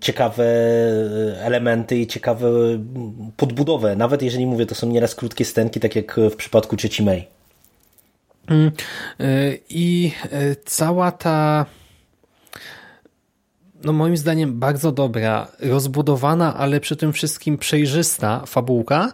ciekawe 0.00 0.44
y, 0.44 1.36
elementy 1.40 1.96
i 1.96 2.06
ciekawe 2.06 2.48
podbudowę. 3.36 3.96
Nawet 3.96 4.22
jeżeli 4.22 4.46
mówię, 4.46 4.66
to 4.66 4.74
są 4.74 4.86
nieraz 4.86 5.14
krótkie 5.14 5.44
stenki, 5.44 5.80
tak 5.80 5.96
jak 5.96 6.16
w 6.30 6.36
przypadku 6.36 6.76
cioci 6.76 7.02
May. 7.02 7.26
Mm, 8.50 8.70
I 9.70 10.12
cała 10.64 11.12
ta 11.12 11.66
no 13.84 13.92
moim 13.92 14.16
zdaniem 14.16 14.58
bardzo 14.58 14.92
dobra, 14.92 15.48
rozbudowana, 15.60 16.56
ale 16.56 16.80
przy 16.80 16.96
tym 16.96 17.12
wszystkim 17.12 17.58
przejrzysta 17.58 18.46
fabułka 18.46 19.12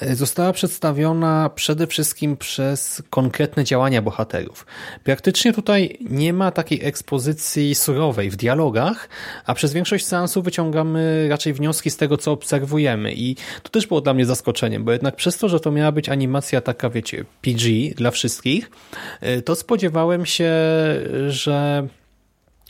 e, 0.00 0.16
została 0.16 0.52
przedstawiona 0.52 1.50
przede 1.54 1.86
wszystkim 1.86 2.36
przez 2.36 3.02
konkretne 3.10 3.64
działania 3.64 4.02
bohaterów. 4.02 4.66
Praktycznie 5.04 5.52
tutaj 5.52 5.98
nie 6.10 6.32
ma 6.32 6.50
takiej 6.50 6.84
ekspozycji 6.84 7.74
surowej 7.74 8.30
w 8.30 8.36
dialogach, 8.36 9.08
a 9.46 9.54
przez 9.54 9.72
większość 9.72 10.06
seansu 10.06 10.42
wyciągamy 10.42 11.26
raczej 11.28 11.52
wnioski 11.52 11.90
z 11.90 11.96
tego, 11.96 12.16
co 12.16 12.32
obserwujemy 12.32 13.12
i 13.12 13.36
to 13.62 13.68
też 13.68 13.86
było 13.86 14.00
dla 14.00 14.14
mnie 14.14 14.26
zaskoczeniem, 14.26 14.84
bo 14.84 14.92
jednak 14.92 15.16
przez 15.16 15.38
to, 15.38 15.48
że 15.48 15.60
to 15.60 15.70
miała 15.70 15.92
być 15.92 16.08
animacja 16.08 16.60
taka, 16.60 16.90
wiecie, 16.90 17.24
PG 17.42 17.94
dla 17.96 18.10
wszystkich, 18.10 18.70
e, 19.20 19.42
to 19.42 19.54
spodziewałem 19.54 20.26
się, 20.26 20.52
że 21.28 21.86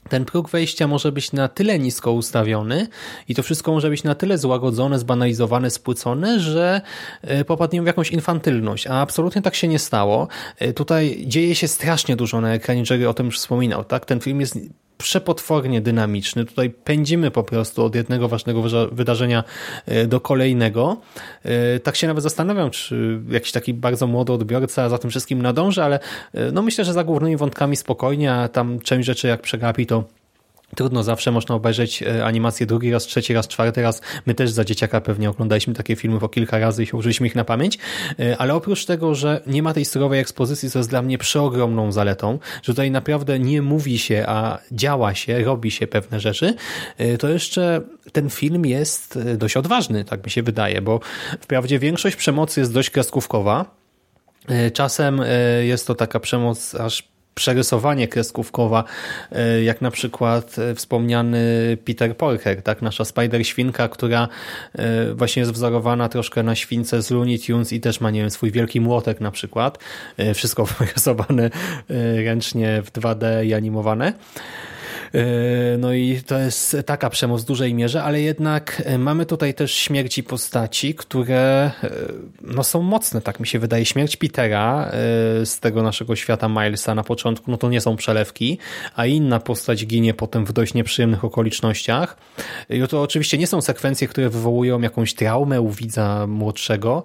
ten 0.09 0.25
próg 0.25 0.49
wejścia 0.49 0.87
może 0.87 1.13
być 1.13 1.33
na 1.33 1.49
tyle 1.49 1.79
nisko 1.79 2.13
ustawiony 2.13 2.89
i 3.29 3.35
to 3.35 3.43
wszystko 3.43 3.73
może 3.73 3.91
być 3.91 4.05
na 4.05 4.15
tyle 4.15 4.39
złagodzone, 4.39 4.99
zbanalizowane, 4.99 5.71
spłycone, 5.71 6.41
że 6.41 6.81
e, 7.23 7.45
popadniemy 7.45 7.85
w 7.85 7.87
jakąś 7.87 8.11
infantylność, 8.11 8.87
a 8.87 9.01
absolutnie 9.01 9.43
tak 9.43 9.55
się 9.55 9.69
nie 9.69 9.79
stało. 9.79 10.29
E, 10.59 10.73
tutaj 10.73 11.25
dzieje 11.27 11.55
się 11.55 11.69
strasznie 11.69 12.17
dużo 12.17 12.41
na 12.41 12.55
ekranie, 12.55 12.83
Jerry 12.91 13.09
o 13.09 13.15
tym 13.15 13.27
już 13.27 13.39
wspominał. 13.39 13.85
Tak? 13.85 14.05
Ten 14.05 14.21
film 14.21 14.41
jest 14.41 14.59
przepotwornie 14.99 15.80
dynamiczny. 15.80 16.44
Tutaj 16.44 16.70
pędzimy 16.70 17.30
po 17.30 17.42
prostu 17.42 17.84
od 17.84 17.94
jednego 17.94 18.28
ważnego 18.28 18.62
wydarzenia 18.92 19.44
e, 19.86 20.07
do 20.07 20.20
kolejnego. 20.20 20.97
E, 21.44 21.80
tak 21.80 21.97
się 21.97 22.07
nawet 22.07 22.22
zastanawiam, 22.22 22.70
czy 22.70 23.20
jakiś 23.28 23.53
taki 23.53 23.74
bardzo 23.74 24.07
młody 24.07 24.32
odbiorca 24.32 24.88
za 24.88 24.99
tym 24.99 25.11
wszystkim 25.11 25.42
nadąży, 25.42 25.82
ale 25.82 25.99
e, 26.34 26.53
no 26.53 26.62
myślę, 26.62 26.84
że 26.84 26.92
za 26.92 27.05
głównymi 27.05 27.36
wątkami 27.36 27.76
spokojnie, 27.76 28.32
a 28.32 28.49
tam 28.49 28.80
część 28.80 29.07
rzeczy 29.07 29.28
jak 29.28 29.42
przegapi, 29.42 29.86
to 29.86 30.05
Trudno 30.75 31.03
zawsze 31.03 31.33
można 31.33 31.55
obejrzeć 31.55 32.03
e, 32.03 32.25
animację 32.25 32.67
drugi 32.67 32.91
raz, 32.91 33.05
trzeci 33.05 33.35
raz, 33.35 33.49
czwarty 33.49 33.83
raz. 33.83 34.01
My 34.27 34.35
też 34.35 34.51
za 34.51 34.64
dzieciaka 34.64 35.01
pewnie 35.01 35.31
oglądaliśmy 35.31 35.75
takie 35.75 35.97
filmy 35.97 36.19
po 36.19 36.29
kilka 36.29 36.59
razy 36.59 36.85
i 36.85 36.87
użyliśmy 36.93 37.27
ich 37.27 37.35
na 37.35 37.45
pamięć. 37.45 37.79
E, 38.19 38.39
ale 38.39 38.55
oprócz 38.55 38.85
tego, 38.85 39.14
że 39.14 39.41
nie 39.47 39.62
ma 39.62 39.75
tej 39.75 39.85
surowej 39.85 40.21
ekspozycji, 40.21 40.71
co 40.71 40.79
jest 40.79 40.91
dla 40.91 41.03
mnie 41.03 41.19
przeogromną 41.19 41.93
zaletą, 41.93 42.39
że 42.62 42.73
tutaj 42.73 42.91
naprawdę 42.91 43.39
nie 43.39 43.62
mówi 43.62 43.99
się, 43.99 44.25
a 44.29 44.59
działa 44.73 45.14
się, 45.14 45.45
robi 45.45 45.71
się 45.71 45.87
pewne 45.87 46.21
rzeczy, 46.21 46.55
e, 46.99 47.19
to 47.19 47.29
jeszcze 47.29 47.81
ten 48.12 48.31
film 48.31 48.67
jest 48.67 49.19
dość 49.37 49.57
odważny, 49.57 50.05
tak 50.05 50.25
mi 50.25 50.31
się 50.31 50.43
wydaje, 50.43 50.83
bo 50.83 51.01
wprawdzie 51.41 51.79
większość 51.79 52.17
przemocy 52.17 52.61
jest 52.61 52.73
dość 52.73 52.91
kreskówkowa, 52.91 53.77
Czasem 54.73 55.21
jest 55.62 55.87
to 55.87 55.95
taka 55.95 56.21
przemoc 56.21 56.75
aż 56.75 57.09
przerysowanie 57.37 58.09
kreskówkowa, 58.09 58.84
e, 59.32 59.62
jak 59.62 59.80
na 59.80 59.91
przykład 59.91 60.59
e, 60.59 60.74
wspomniany 60.74 61.39
Peter 61.84 62.16
Porker, 62.16 62.62
tak? 62.62 62.82
nasza 62.82 63.05
Spider-Świnka, 63.05 63.89
która 63.89 64.28
e, 64.74 65.14
właśnie 65.14 65.41
jest 65.41 65.53
wzorowana 65.53 66.09
troszkę 66.09 66.43
na 66.43 66.55
śwince 66.55 67.03
z 67.03 67.11
Looney 67.11 67.39
Tunes 67.39 67.72
i 67.72 67.80
też 67.80 68.01
ma, 68.01 68.11
nie 68.11 68.20
wiem, 68.20 68.30
swój 68.30 68.51
wielki 68.51 68.80
młotek 68.80 69.20
na 69.20 69.30
przykład. 69.30 69.78
Wszystko 70.34 70.64
wyrysowane 70.78 71.51
ręcznie 72.24 72.82
w 72.82 72.93
2D 72.93 73.45
i 73.45 73.55
animowane. 73.55 74.12
No 75.79 75.93
i 75.93 76.21
to 76.27 76.39
jest 76.39 76.77
taka 76.87 77.11
przemoc 77.11 77.43
w 77.43 77.45
dużej 77.45 77.75
mierze, 77.75 78.03
ale 78.03 78.21
jednak 78.21 78.83
mamy 78.99 79.27
tutaj 79.27 79.55
też 79.55 79.73
śmierci 79.73 80.23
postaci, 80.23 80.95
które 80.95 81.71
no, 82.41 82.65
są 82.65 82.83
mocne, 82.83 83.21
tak 83.21 83.41
mi 83.41 83.47
się 83.47 83.59
wydaje. 83.59 83.85
Śmierć 83.85 84.17
Petera 84.17 84.91
z 85.45 85.61
tego 85.61 85.83
naszego 85.83 86.17
świata 86.17 86.49
Milesa 86.49 86.95
na 86.95 87.05
początku, 87.05 87.51
no 87.51 87.57
to 87.57 87.71
nie 87.71 87.81
są 87.81 87.97
przelewki, 87.97 88.59
a 88.95 89.07
inna 89.07 89.41
postać 89.41 89.87
ginie 89.87 90.15
potem 90.15 90.45
w 90.45 90.53
dość 90.53 90.75
nieprzyjemnych 90.75 91.25
okolicznościach. 91.25 92.17
I 92.71 92.83
to 92.89 93.03
oczywiście 93.03 93.39
nie 93.39 93.47
są 93.47 93.61
sekwencje, 93.61 94.09
które 94.09 94.29
wywołują 94.29 94.81
jakąś 94.81 95.15
traumę 95.15 95.61
u 95.61 95.71
widza 95.71 96.27
młodszego. 96.27 97.05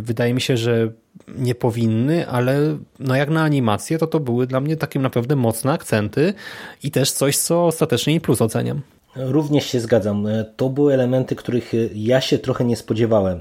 Wydaje 0.00 0.34
mi 0.34 0.40
się, 0.40 0.56
że 0.56 0.92
nie 1.28 1.54
powinny, 1.54 2.28
ale 2.28 2.78
no 2.98 3.16
jak 3.16 3.30
na 3.30 3.42
animację, 3.42 3.98
to 3.98 4.06
to 4.06 4.20
były 4.20 4.46
dla 4.46 4.60
mnie 4.60 4.76
takie 4.76 4.98
naprawdę 4.98 5.36
mocne 5.36 5.72
akcenty 5.72 6.34
i 6.82 6.90
też 6.90 7.12
coś, 7.12 7.36
co 7.36 7.66
ostatecznie 7.66 8.14
i 8.14 8.20
plus 8.20 8.42
oceniam. 8.42 8.80
Również 9.16 9.66
się 9.66 9.80
zgadzam. 9.80 10.28
To 10.56 10.68
były 10.68 10.94
elementy, 10.94 11.36
których 11.36 11.72
ja 11.94 12.20
się 12.20 12.38
trochę 12.38 12.64
nie 12.64 12.76
spodziewałem. 12.76 13.40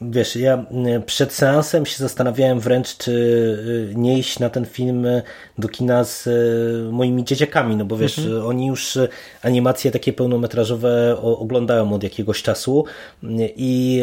Wiesz, 0.00 0.36
ja 0.36 0.64
przed 1.06 1.32
seansem 1.32 1.86
się 1.86 1.98
zastanawiałem 1.98 2.60
wręcz, 2.60 2.96
czy 2.96 3.92
nie 3.94 4.18
iść 4.18 4.38
na 4.38 4.50
ten 4.50 4.66
film 4.66 5.06
do 5.58 5.68
kina 5.68 6.04
z 6.04 6.28
moimi 6.92 7.24
dzieciakami, 7.24 7.76
no 7.76 7.84
bo 7.84 7.96
wiesz, 7.96 8.18
mhm. 8.18 8.46
oni 8.46 8.66
już 8.66 8.98
animacje 9.42 9.90
takie 9.90 10.12
pełnometrażowe 10.12 11.16
oglądają 11.22 11.92
od 11.92 12.02
jakiegoś 12.02 12.42
czasu 12.42 12.84
i 13.56 14.02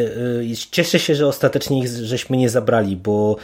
cieszę 0.72 1.00
się, 1.00 1.16
że 1.16 1.28
ostatecznie 1.28 1.80
ich 1.80 1.88
żeśmy 1.88 2.38
nie 2.38 2.50
zabrali, 2.50 2.98
bo 2.98 3.36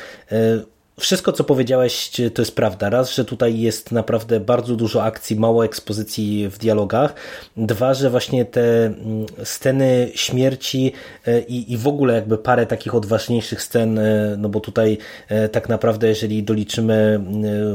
wszystko, 1.01 1.31
co 1.31 1.43
powiedziałeś, 1.43 2.11
to 2.33 2.41
jest 2.41 2.55
prawda. 2.55 2.89
Raz, 2.89 3.15
że 3.15 3.25
tutaj 3.25 3.59
jest 3.59 3.91
naprawdę 3.91 4.39
bardzo 4.39 4.75
dużo 4.75 5.03
akcji, 5.03 5.35
mało 5.35 5.65
ekspozycji 5.65 6.49
w 6.49 6.57
dialogach. 6.57 7.13
Dwa, 7.57 7.93
że 7.93 8.09
właśnie 8.09 8.45
te 8.45 8.85
mm, 8.85 9.25
sceny 9.43 10.11
śmierci 10.15 10.93
e, 11.27 11.41
i, 11.41 11.73
i 11.73 11.77
w 11.77 11.87
ogóle 11.87 12.13
jakby 12.13 12.37
parę 12.37 12.65
takich 12.65 12.95
odważniejszych 12.95 13.61
scen, 13.61 13.99
e, 13.99 14.35
no 14.37 14.49
bo 14.49 14.59
tutaj 14.59 14.97
e, 15.29 15.49
tak 15.49 15.69
naprawdę, 15.69 16.07
jeżeli 16.07 16.43
doliczymy 16.43 17.21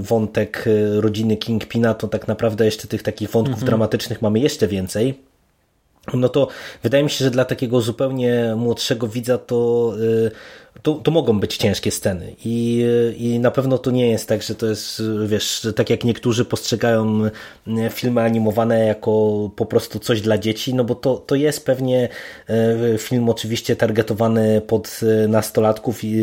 wątek 0.01 0.65
rodziny 0.97 1.37
Kingpina, 1.37 1.95
to 1.95 2.09
tak 2.09 2.29
naprawdę 2.29 2.65
jeszcze 2.65 2.89
tych 2.89 3.03
takich 3.03 3.31
wątków 3.31 3.55
mhm. 3.55 3.67
dramatycznych 3.67 4.23
mamy 4.23 4.39
jeszcze 4.39 4.69
więcej 4.69 5.27
no 6.15 6.29
to 6.29 6.49
wydaje 6.83 7.05
mi 7.05 7.11
się, 7.11 7.25
że 7.25 7.31
dla 7.31 7.45
takiego 7.45 7.81
zupełnie 7.81 8.55
młodszego 8.57 9.09
widza 9.09 9.39
to 9.39 9.93
to, 10.83 10.95
to 10.95 11.11
mogą 11.11 11.41
być 11.41 11.57
ciężkie 11.57 11.91
sceny 11.91 12.35
I, 12.45 12.85
i 13.19 13.39
na 13.39 13.51
pewno 13.51 13.79
to 13.79 13.91
nie 13.91 14.11
jest 14.11 14.29
tak, 14.29 14.43
że 14.43 14.55
to 14.55 14.67
jest, 14.67 15.03
wiesz, 15.27 15.67
tak 15.77 15.91
jak 15.91 16.05
niektórzy 16.05 16.45
postrzegają 16.45 17.21
e, 17.25 17.91
filmy 17.91 18.21
animowane 18.21 18.87
jako 18.87 19.51
po 19.57 19.67
prostu 19.67 19.99
coś 19.99 20.21
dla 20.21 20.39
dzieci, 20.39 20.75
no 20.75 20.85
bo 20.85 20.95
to, 20.95 21.17
to 21.17 21.35
jest 21.35 21.67
pewnie 21.67 22.09
e, 22.49 22.99
film 22.99 23.29
oczywiście 23.29 23.77
targetowany 23.77 24.61
pod 24.61 25.01
e, 25.25 25.29
nastolatków 25.29 26.05
i, 26.05 26.17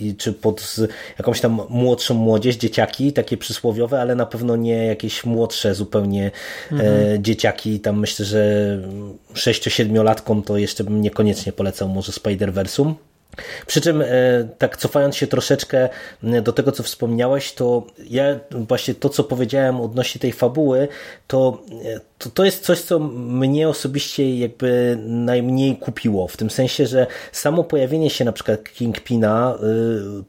i, 0.00 0.14
czy 0.16 0.32
pod 0.32 0.76
jakąś 1.18 1.40
tam 1.40 1.60
młodszą 1.68 2.14
młodzież, 2.14 2.56
dzieciaki, 2.56 3.12
takie 3.12 3.36
przysłowiowe, 3.36 4.00
ale 4.00 4.14
na 4.14 4.26
pewno 4.26 4.56
nie 4.56 4.86
jakieś 4.86 5.24
młodsze 5.24 5.74
zupełnie 5.74 6.30
mhm. 6.72 7.22
dzieciaki, 7.22 7.80
tam 7.80 8.00
myślę, 8.00 8.24
że 8.24 8.78
6-7-latkom 9.34 10.42
to 10.42 10.58
jeszcze 10.58 10.84
bym 10.84 11.02
niekoniecznie 11.02 11.52
polecał 11.52 11.88
może 11.88 12.12
Spider-Versum. 12.12 12.94
Przy 13.66 13.80
czym, 13.80 14.02
e, 14.02 14.06
tak 14.58 14.76
cofając 14.76 15.16
się 15.16 15.26
troszeczkę 15.26 15.88
do 16.42 16.52
tego, 16.52 16.72
co 16.72 16.82
wspomniałeś, 16.82 17.52
to 17.52 17.86
ja 18.10 18.22
właśnie 18.50 18.94
to, 18.94 19.08
co 19.08 19.24
powiedziałem 19.24 19.80
odnośnie 19.80 20.20
tej 20.20 20.32
fabuły, 20.32 20.88
to, 21.26 21.62
e, 21.84 22.00
to, 22.18 22.30
to 22.30 22.44
jest 22.44 22.64
coś, 22.64 22.80
co 22.80 22.98
mnie 22.98 23.68
osobiście 23.68 24.38
jakby 24.38 24.98
najmniej 25.06 25.76
kupiło. 25.76 26.28
W 26.28 26.36
tym 26.36 26.50
sensie, 26.50 26.86
że 26.86 27.06
samo 27.32 27.64
pojawienie 27.64 28.10
się 28.10 28.24
na 28.24 28.32
przykład 28.32 28.64
Kingpina 28.64 29.54
e, 29.54 29.64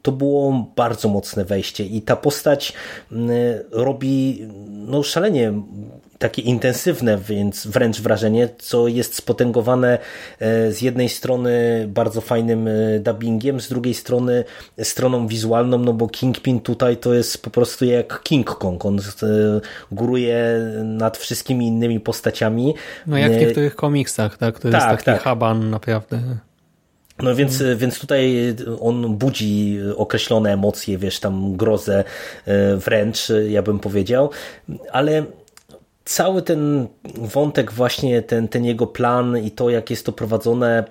to 0.02 0.12
było 0.12 0.72
bardzo 0.76 1.10
mocne 1.10 1.46
wejście 1.46 1.86
i 1.86 2.02
ta 2.02 2.16
postać 2.16 2.74
robi 3.72 4.48
no, 4.70 5.04
szalenie 5.04 5.54
takie 6.20 6.42
intensywne 6.42 7.18
więc 7.18 7.68
wręcz 7.68 8.02
wrażenie, 8.02 8.50
co 8.58 8.88
jest 8.88 9.16
spotęgowane 9.16 9.98
e, 10.40 10.72
z 10.72 10.82
jednej 10.82 11.10
strony 11.10 11.86
bardzo 11.88 12.22
fajnym 12.22 12.68
e, 12.68 13.00
dubbingiem, 13.00 13.62
z 13.62 13.70
drugiej 13.70 13.94
strony 13.94 14.44
stroną 14.84 15.28
wizualną, 15.28 15.78
no 15.78 15.94
bo 15.94 16.08
Kingpin 16.08 16.60
tutaj 16.60 16.98
to 16.98 17.14
jest 17.14 17.42
po 17.44 17.50
prostu 17.50 17.86
jak 17.86 18.24
King 18.24 18.50
Kong, 18.56 18.86
on 18.86 19.00
e, 19.00 19.02
góruje 19.92 20.60
nad 20.84 21.18
wszystkimi 21.18 21.68
innymi 21.68 22.00
postaciami. 22.00 22.74
No 23.08 23.18
jak 23.18 23.32
w 23.32 23.38
niektórych 23.38 23.76
komiksach, 23.76 24.38
tak? 24.38 24.60
To 24.60 24.68
jest 24.68 24.80
tak, 24.80 24.90
taki 24.90 25.06
tak. 25.06 25.22
haban 25.22 25.70
naprawdę. 25.70 26.22
No 27.24 27.36
więc, 27.36 27.64
więc 27.76 28.00
tutaj 28.00 28.56
on 28.80 29.18
budzi 29.18 29.80
określone 29.96 30.54
emocje, 30.54 30.98
wiesz, 30.98 31.20
tam 31.20 31.56
grozę 31.58 32.04
wręcz, 32.78 33.32
ja 33.50 33.62
bym 33.62 33.80
powiedział, 33.80 34.30
ale 34.92 35.26
cały 36.10 36.42
ten 36.42 36.88
wątek, 37.16 37.72
właśnie 37.72 38.22
ten, 38.22 38.48
ten 38.48 38.66
jego 38.66 38.88
plan 38.88 39.38
i 39.38 39.52
to, 39.52 39.70
jak 39.70 39.90
jest 39.90 40.06
to 40.06 40.12
prowadzone, 40.12 40.84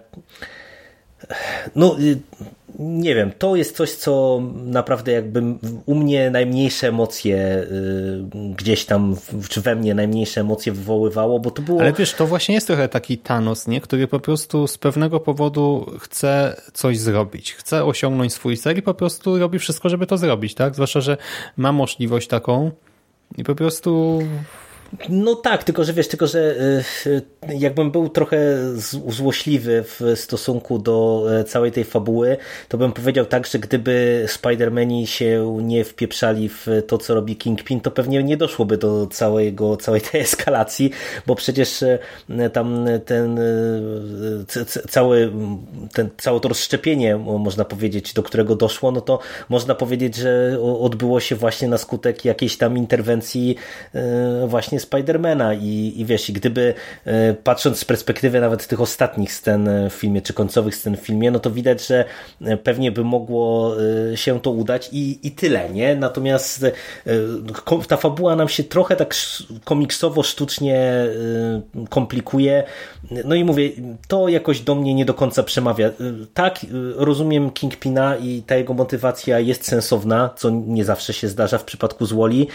no 1.76 1.98
y, 2.00 2.18
nie 2.78 3.14
wiem, 3.14 3.32
to 3.38 3.56
jest 3.56 3.76
coś, 3.76 3.92
co 3.92 4.42
naprawdę 4.54 5.12
jakby 5.12 5.42
u 5.86 5.94
mnie 5.94 6.30
najmniejsze 6.30 6.88
emocje 6.88 7.36
y, 7.36 8.54
gdzieś 8.56 8.84
tam, 8.84 9.16
czy 9.48 9.60
we 9.60 9.76
mnie 9.76 9.94
najmniejsze 9.94 10.40
emocje 10.40 10.72
wywoływało, 10.72 11.40
bo 11.40 11.50
to 11.50 11.62
było... 11.62 11.80
Ale 11.80 11.92
wiesz, 11.92 12.14
to 12.14 12.26
właśnie 12.26 12.54
jest 12.54 12.66
trochę 12.66 12.88
taki 12.88 13.18
Thanos, 13.18 13.66
nie? 13.66 13.80
który 13.80 14.08
po 14.08 14.20
prostu 14.20 14.66
z 14.66 14.78
pewnego 14.78 15.20
powodu 15.20 15.90
chce 15.98 16.60
coś 16.72 16.98
zrobić, 16.98 17.52
chce 17.52 17.84
osiągnąć 17.84 18.32
swój 18.32 18.56
cel 18.56 18.78
i 18.78 18.82
po 18.82 18.94
prostu 18.94 19.38
robi 19.38 19.58
wszystko, 19.58 19.88
żeby 19.88 20.06
to 20.06 20.18
zrobić, 20.18 20.54
tak? 20.54 20.74
Zwłaszcza, 20.74 21.00
że 21.00 21.16
ma 21.56 21.72
możliwość 21.72 22.28
taką 22.28 22.70
i 23.36 23.44
po 23.44 23.54
prostu 23.54 24.22
no 25.08 25.34
tak, 25.34 25.64
tylko 25.64 25.84
że 25.84 25.92
wiesz, 25.92 26.08
tylko 26.08 26.26
że 26.26 26.54
y, 27.06 27.22
jakbym 27.48 27.90
był 27.90 28.08
trochę 28.08 28.38
złośliwy 29.08 29.84
w 29.86 30.12
stosunku 30.14 30.78
do 30.78 31.26
e, 31.40 31.44
całej 31.44 31.72
tej 31.72 31.84
fabuły, 31.84 32.36
to 32.68 32.78
bym 32.78 32.92
powiedział 32.92 33.26
tak, 33.26 33.46
że 33.46 33.58
gdyby 33.58 34.24
Spider-Mani 34.28 35.06
się 35.06 35.58
nie 35.62 35.84
wpieprzali 35.84 36.48
w 36.48 36.66
to, 36.86 36.98
co 36.98 37.14
robi 37.14 37.36
Kingpin, 37.36 37.80
to 37.80 37.90
pewnie 37.90 38.22
nie 38.22 38.36
doszłoby 38.36 38.76
do 38.76 39.06
całego, 39.06 39.76
całej 39.76 40.00
tej 40.00 40.20
eskalacji, 40.30 40.90
bo 41.26 41.34
przecież 41.34 41.82
e, 41.82 41.98
tam 42.52 42.86
ten 43.04 43.38
e, 43.38 43.42
cały, 44.88 45.32
ten, 45.92 46.10
całe 46.16 46.40
to 46.40 46.48
rozszczepienie, 46.48 47.16
można 47.16 47.64
powiedzieć, 47.64 48.14
do 48.14 48.22
którego 48.22 48.56
doszło, 48.56 48.90
no 48.90 49.00
to 49.00 49.18
można 49.48 49.74
powiedzieć, 49.74 50.16
że 50.16 50.58
odbyło 50.80 51.20
się 51.20 51.36
właśnie 51.36 51.68
na 51.68 51.78
skutek 51.78 52.24
jakiejś 52.24 52.56
tam 52.56 52.76
interwencji 52.76 53.56
właśnie 54.46 54.77
Spidermana 54.80 55.54
i, 55.54 55.92
i 55.96 56.04
wiesz, 56.04 56.30
i 56.30 56.32
gdyby 56.32 56.74
e, 57.04 57.34
patrząc 57.34 57.78
z 57.78 57.84
perspektywy 57.84 58.40
nawet 58.40 58.66
tych 58.66 58.80
ostatnich 58.80 59.32
scen 59.32 59.68
w 59.90 59.92
filmie, 59.92 60.22
czy 60.22 60.32
końcowych 60.32 60.76
scen 60.76 60.96
w 60.96 61.00
filmie, 61.00 61.30
no 61.30 61.38
to 61.38 61.50
widać, 61.50 61.86
że 61.86 62.04
e, 62.42 62.56
pewnie 62.56 62.92
by 62.92 63.04
mogło 63.04 63.76
e, 64.12 64.16
się 64.16 64.40
to 64.40 64.50
udać 64.50 64.88
i, 64.92 65.18
i 65.22 65.30
tyle, 65.30 65.70
nie? 65.70 65.96
Natomiast 65.96 66.66
ta 67.88 67.96
fabuła 67.96 68.36
nam 68.36 68.48
się 68.48 68.64
trochę 68.64 68.96
tak 68.96 69.14
komiksowo, 69.64 70.22
sztucznie 70.22 71.06
komplikuje. 71.90 72.64
No 73.24 73.34
i 73.34 73.44
mówię, 73.44 73.70
to 74.08 74.28
jakoś 74.28 74.60
do 74.60 74.74
mnie 74.74 74.94
nie 74.94 75.04
do 75.04 75.14
końca 75.14 75.42
przemawia. 75.42 75.90
Tak, 76.34 76.66
rozumiem 76.96 77.50
Kingpina 77.50 78.16
i 78.16 78.42
ta 78.46 78.56
jego 78.56 78.74
motywacja 78.74 79.40
jest 79.40 79.64
sensowna, 79.64 80.30
co 80.36 80.50
nie 80.50 80.84
zawsze 80.84 81.12
się 81.12 81.28
zdarza 81.28 81.58
w 81.58 81.64
przypadku 81.64 82.06
Zwoli. 82.06 82.48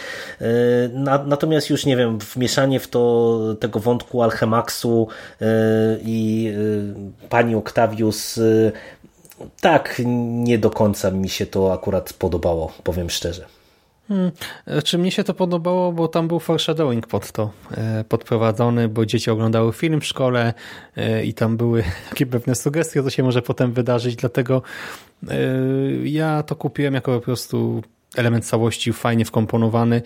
Natomiast 1.26 1.70
już 1.70 1.86
nie 1.86 1.98
wiem, 1.98 2.13
wmieszanie 2.18 2.80
w 2.80 2.88
to 2.88 3.40
tego 3.60 3.80
wątku 3.80 4.22
Alchemaxu 4.22 5.08
e, 5.42 5.46
i 6.06 6.52
e, 7.24 7.28
pani 7.30 7.56
Octavius 7.56 8.38
e, 8.38 8.72
tak 9.62 10.02
nie 10.06 10.58
do 10.58 10.70
końca 10.70 11.12
mi 11.12 11.30
się 11.30 11.46
to 11.46 11.74
akurat 11.74 12.14
podobało, 12.14 12.74
powiem 12.84 13.10
szczerze. 13.10 13.46
Hmm. 14.08 14.32
Czy 14.84 14.98
mnie 14.98 15.12
się 15.12 15.24
to 15.24 15.34
podobało, 15.34 15.92
bo 15.92 16.08
tam 16.08 16.28
był 16.28 16.40
foreshadowing 16.40 17.08
pod 17.08 17.32
to 17.32 17.52
podprowadzony, 18.10 18.90
bo 18.90 19.06
dzieci 19.06 19.32
oglądały 19.32 19.74
film 19.74 20.02
w 20.02 20.06
szkole 20.06 20.54
i 21.24 21.34
tam 21.34 21.58
były 21.58 21.84
takie 22.10 22.26
pewne 22.26 22.56
sugestie, 22.56 23.04
co 23.04 23.10
się 23.10 23.24
może 23.24 23.42
potem 23.42 23.74
wydarzyć, 23.74 24.16
dlatego 24.16 24.62
ja 26.04 26.44
to 26.44 26.56
kupiłem 26.56 26.94
jako 26.94 27.20
po 27.20 27.26
prostu 27.26 27.84
element 28.16 28.46
całości 28.46 28.94
fajnie 28.94 29.26
wkomponowany. 29.26 30.02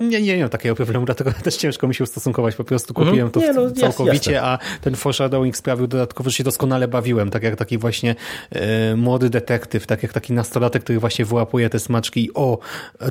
Nie, 0.00 0.22
nie 0.22 0.36
miał 0.36 0.48
takiego 0.48 0.74
problemu, 0.74 1.06
dlatego 1.06 1.32
też 1.32 1.56
ciężko 1.56 1.88
mi 1.88 1.94
się 1.94 2.04
ustosunkować. 2.04 2.54
Po 2.54 2.64
prostu 2.64 2.94
kupiłem 2.94 3.26
mhm. 3.26 3.30
to 3.30 3.40
nie, 3.40 3.52
no, 3.52 3.70
całkowicie, 3.70 4.32
jasne. 4.32 4.48
a 4.48 4.58
ten 4.80 4.96
foreshadowing 4.96 5.56
sprawił 5.56 5.86
dodatkowo, 5.86 6.30
że 6.30 6.36
się 6.36 6.44
doskonale 6.44 6.88
bawiłem, 6.88 7.30
tak 7.30 7.42
jak 7.42 7.56
taki 7.56 7.78
właśnie 7.78 8.14
e, 8.50 8.96
młody 8.96 9.30
detektyw, 9.30 9.86
tak 9.86 10.02
jak 10.02 10.12
taki 10.12 10.32
nastolatek, 10.32 10.84
który 10.84 11.00
właśnie 11.00 11.24
wyłapuje 11.24 11.70
te 11.70 11.78
smaczki 11.78 12.24
i 12.24 12.34
o, 12.34 12.58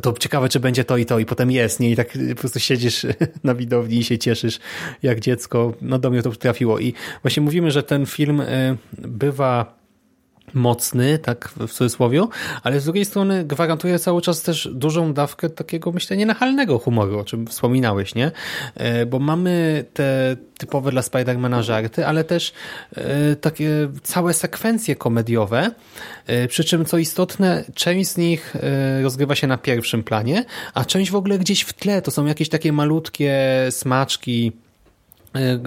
to 0.02 0.14
ciekawe, 0.14 0.50
czy 0.50 0.60
będzie 0.60 0.84
to 0.84 0.98
i 0.98 1.06
to 1.06 1.20
i 1.20 1.26
potem 1.26 1.52
jest, 1.52 1.80
nie? 1.80 1.92
I 1.92 1.96
tak 1.96 2.08
po 2.36 2.40
prostu 2.40 2.60
siedzisz 2.60 3.06
na 3.44 3.56
widowni 3.56 3.98
i 3.98 4.04
się 4.04 4.18
cieszysz 4.18 4.60
jak 5.04 5.20
dziecko. 5.20 5.74
No 5.82 6.00
do 6.00 6.10
mnie 6.10 6.22
to 6.22 6.32
trafiło 6.32 6.80
i 6.80 6.94
właśnie 7.22 7.44
mówimy, 7.44 7.72
że 7.72 7.84
ten 7.84 8.06
film 8.06 8.42
e, 8.42 8.76
bywa 8.98 9.79
mocny, 10.54 11.20
tak 11.20 11.50
w 11.58 11.72
cudzysłowie, 11.72 12.24
ale 12.64 12.80
z 12.80 12.84
drugiej 12.84 13.06
strony 13.06 13.46
gwarantuje 13.46 14.00
cały 14.00 14.22
czas 14.22 14.42
też 14.42 14.70
dużą 14.72 15.14
dawkę 15.14 15.50
takiego, 15.50 15.92
myślę, 15.92 16.18
nienachalnego 16.18 16.80
humoru, 16.80 17.20
o 17.20 17.24
czym 17.24 17.48
wspominałeś, 17.48 18.16
nie? 18.16 18.32
E, 18.76 19.06
bo 19.06 19.20
mamy 19.20 19.86
te 19.94 20.38
typowe 20.58 20.92
dla 20.92 21.02
Spidermana 21.02 21.64
żarty, 21.64 22.06
ale 22.06 22.24
też 22.24 22.54
e, 22.96 23.36
takie 23.36 23.90
całe 24.04 24.34
sekwencje 24.34 24.96
komediowe, 24.96 25.72
e, 26.28 26.48
przy 26.48 26.64
czym 26.64 26.86
co 26.86 26.98
istotne, 26.98 27.64
część 27.74 28.10
z 28.10 28.18
nich 28.18 28.56
rozgrywa 29.04 29.36
się 29.36 29.48
na 29.48 29.58
pierwszym 29.58 30.04
planie, 30.04 30.46
a 30.74 30.86
część 30.86 31.12
w 31.12 31.16
ogóle 31.16 31.40
gdzieś 31.40 31.62
w 31.62 31.74
tle, 31.74 32.02
to 32.02 32.12
są 32.12 32.26
jakieś 32.26 32.50
takie 32.50 32.72
malutkie 32.72 33.40
smaczki, 33.70 34.52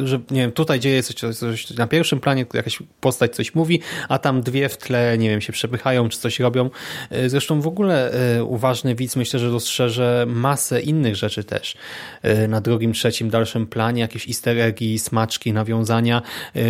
że 0.05 0.21
nie 0.31 0.41
wiem, 0.41 0.53
tutaj 0.53 0.81
dzieje 0.81 1.03
coś, 1.03 1.37
coś, 1.37 1.71
na 1.71 1.87
pierwszym 1.87 2.21
planie, 2.21 2.47
jakaś 2.55 2.83
postać 3.01 3.35
coś 3.35 3.55
mówi, 3.55 3.81
a 4.09 4.19
tam 4.19 4.43
dwie 4.43 4.69
w 4.69 4.77
tle, 4.77 5.19
nie 5.19 5.31
wiem, 5.31 5.41
się 5.41 5.53
przepychają, 5.53 6.09
czy 6.09 6.19
coś 6.19 6.41
robią. 6.41 6.71
E, 7.11 7.29
zresztą 7.29 7.61
w 7.61 7.67
ogóle 7.67 8.13
e, 8.13 8.45
uważny 8.45 8.95
widz 8.95 9.17
myślę, 9.17 9.41
że 9.41 9.51
dostrzeże 9.51 10.27
masę 10.29 10.81
innych 10.81 11.17
rzeczy 11.17 11.45
też. 11.45 11.77
Na 12.49 12.61
drugim, 12.61 12.93
trzecim, 12.93 13.31
dalszym 13.31 13.67
planie, 13.67 14.01
jakieś 14.01 14.29
easter 14.29 14.59
eggi, 14.59 14.99
smaczki, 14.99 15.53
nawiązania. 15.53 16.23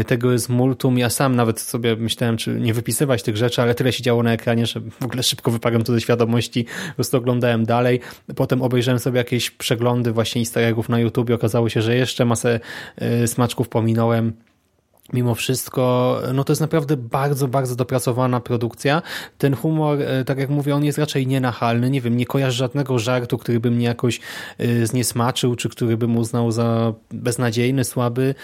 Tego 0.07 0.33
jest 0.33 0.49
multum. 0.49 0.99
Ja 0.99 1.11
sam 1.11 1.37
nawet 1.37 1.61
sobie 1.61 1.97
myślałem, 1.97 2.37
czy 2.37 2.51
nie 2.51 2.75
wypisywać 2.75 3.23
tych 3.23 3.37
rzeczy, 3.37 3.63
ale 3.63 3.75
tyle 3.75 3.93
się 3.93 4.03
działo 4.03 4.23
na 4.23 4.33
ekranie, 4.33 4.67
że 4.67 4.81
w 4.81 5.05
ogóle 5.05 5.23
szybko 5.23 5.51
wyparłem 5.51 5.85
to 5.85 5.93
ze 5.93 6.01
świadomości. 6.01 6.65
Po 6.89 6.95
prostu 6.95 7.17
oglądałem 7.17 7.65
dalej. 7.65 8.01
Potem 8.37 8.63
obejrzałem 8.63 8.99
sobie 8.99 9.19
jakieś 9.19 9.51
przeglądy 9.51 10.13
właśnie 10.13 10.41
easter 10.41 10.65
eggów 10.65 10.89
na 10.89 10.99
YouTube 10.99 11.31
i 11.31 11.33
okazało 11.33 11.69
się, 11.69 11.83
że 11.83 11.97
jeszcze 11.97 12.25
masę 12.25 12.61
smaczków 13.27 13.69
pominąłem. 13.69 14.33
Mimo 15.13 15.35
wszystko, 15.35 16.19
no 16.35 16.45
to 16.45 16.53
jest 16.53 16.61
naprawdę 16.61 16.97
bardzo, 16.97 17.49
bardzo 17.49 17.77
dopracowana 17.77 18.41
produkcja. 18.41 19.03
Ten 19.39 19.57
humor, 19.57 20.01
y, 20.01 20.25
tak 20.25 20.39
jak 20.39 20.51
mówię, 20.51 20.75
on 20.75 20.85
jest 20.85 20.99
raczej 20.99 21.27
nienachalny. 21.27 21.91
Nie 21.91 22.01
wiem, 22.01 22.17
nie 22.17 22.27
kojarzę 22.27 22.57
żadnego 22.57 22.99
żartu, 22.99 23.39
który 23.39 23.61
by 23.61 23.71
mnie 23.71 23.87
jakoś 23.87 24.21
y, 24.61 24.87
zniesmaczył, 24.87 25.57
czy 25.57 25.69
który 25.69 25.97
bym 25.97 26.17
uznał 26.17 26.51
za 26.51 26.95
beznadziejny, 27.11 27.85
słaby. 27.85 28.35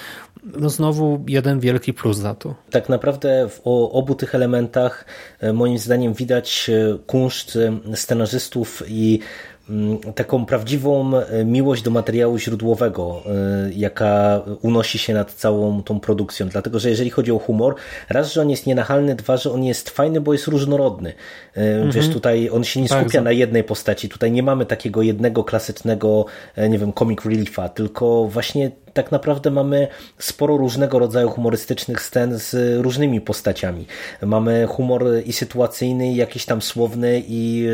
No 0.58 0.68
znowu 0.68 1.24
jeden 1.28 1.60
wielki 1.60 1.94
plus 1.94 2.16
za 2.16 2.34
to. 2.34 2.54
Tak 2.70 2.88
naprawdę 2.88 3.48
w 3.48 3.60
obu 3.92 4.14
tych 4.14 4.34
elementach 4.34 5.04
moim 5.52 5.78
zdaniem 5.78 6.14
widać 6.14 6.70
kunszt 7.06 7.58
scenarzystów 7.94 8.82
i 8.88 9.20
taką 10.14 10.46
prawdziwą 10.46 11.16
e, 11.16 11.44
miłość 11.44 11.82
do 11.82 11.90
materiału 11.90 12.38
źródłowego, 12.38 13.22
e, 13.26 13.70
jaka 13.72 14.42
unosi 14.62 14.98
się 14.98 15.14
nad 15.14 15.32
całą 15.32 15.82
tą 15.82 16.00
produkcją. 16.00 16.48
Dlatego, 16.48 16.78
że 16.78 16.90
jeżeli 16.90 17.10
chodzi 17.10 17.32
o 17.32 17.38
humor, 17.38 17.74
raz, 18.08 18.32
że 18.32 18.40
on 18.42 18.50
jest 18.50 18.66
nienachalny, 18.66 19.14
dwa, 19.14 19.36
że 19.36 19.52
on 19.52 19.64
jest 19.64 19.90
fajny, 19.90 20.20
bo 20.20 20.32
jest 20.32 20.46
różnorodny. 20.46 21.12
E, 21.56 21.60
mhm. 21.60 21.92
Wiesz, 21.92 22.08
tutaj 22.08 22.50
on 22.52 22.64
się 22.64 22.80
nie 22.80 22.88
skupia 22.88 23.02
Bardzo. 23.04 23.20
na 23.20 23.32
jednej 23.32 23.64
postaci. 23.64 24.08
Tutaj 24.08 24.32
nie 24.32 24.42
mamy 24.42 24.66
takiego 24.66 25.02
jednego 25.02 25.44
klasycznego, 25.44 26.24
nie 26.68 26.78
wiem, 26.78 26.92
comic 26.92 27.24
reliefa, 27.24 27.68
tylko 27.68 28.24
właśnie 28.24 28.70
tak 28.98 29.12
naprawdę 29.12 29.50
mamy 29.50 29.88
sporo 30.18 30.56
różnego 30.56 30.98
rodzaju 30.98 31.28
humorystycznych 31.30 32.02
scen 32.02 32.38
z 32.38 32.80
różnymi 32.82 33.20
postaciami. 33.20 33.86
Mamy 34.22 34.66
humor 34.66 35.04
i 35.24 35.32
sytuacyjny, 35.32 36.12
i 36.12 36.16
jakiś 36.16 36.44
tam 36.44 36.62
słowny 36.62 37.22
i 37.28 37.68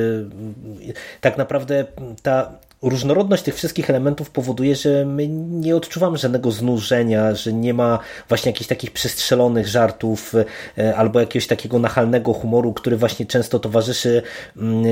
tak 1.20 1.38
naprawdę 1.38 1.84
ta 2.22 2.52
różnorodność 2.84 3.42
tych 3.42 3.54
wszystkich 3.54 3.90
elementów 3.90 4.30
powoduje, 4.30 4.76
że 4.76 5.04
my 5.04 5.28
nie 5.28 5.76
odczuwamy 5.76 6.18
żadnego 6.18 6.50
znużenia, 6.50 7.34
że 7.34 7.52
nie 7.52 7.74
ma 7.74 7.98
właśnie 8.28 8.52
jakichś 8.52 8.68
takich 8.68 8.90
przestrzelonych 8.90 9.68
żartów 9.68 10.34
e, 10.78 10.96
albo 10.96 11.20
jakiegoś 11.20 11.46
takiego 11.46 11.78
nachalnego 11.78 12.32
humoru, 12.32 12.72
który 12.72 12.96
właśnie 12.96 13.26
często 13.26 13.58
towarzyszy, 13.58 14.22
mm, 14.56 14.84
e, 14.86 14.88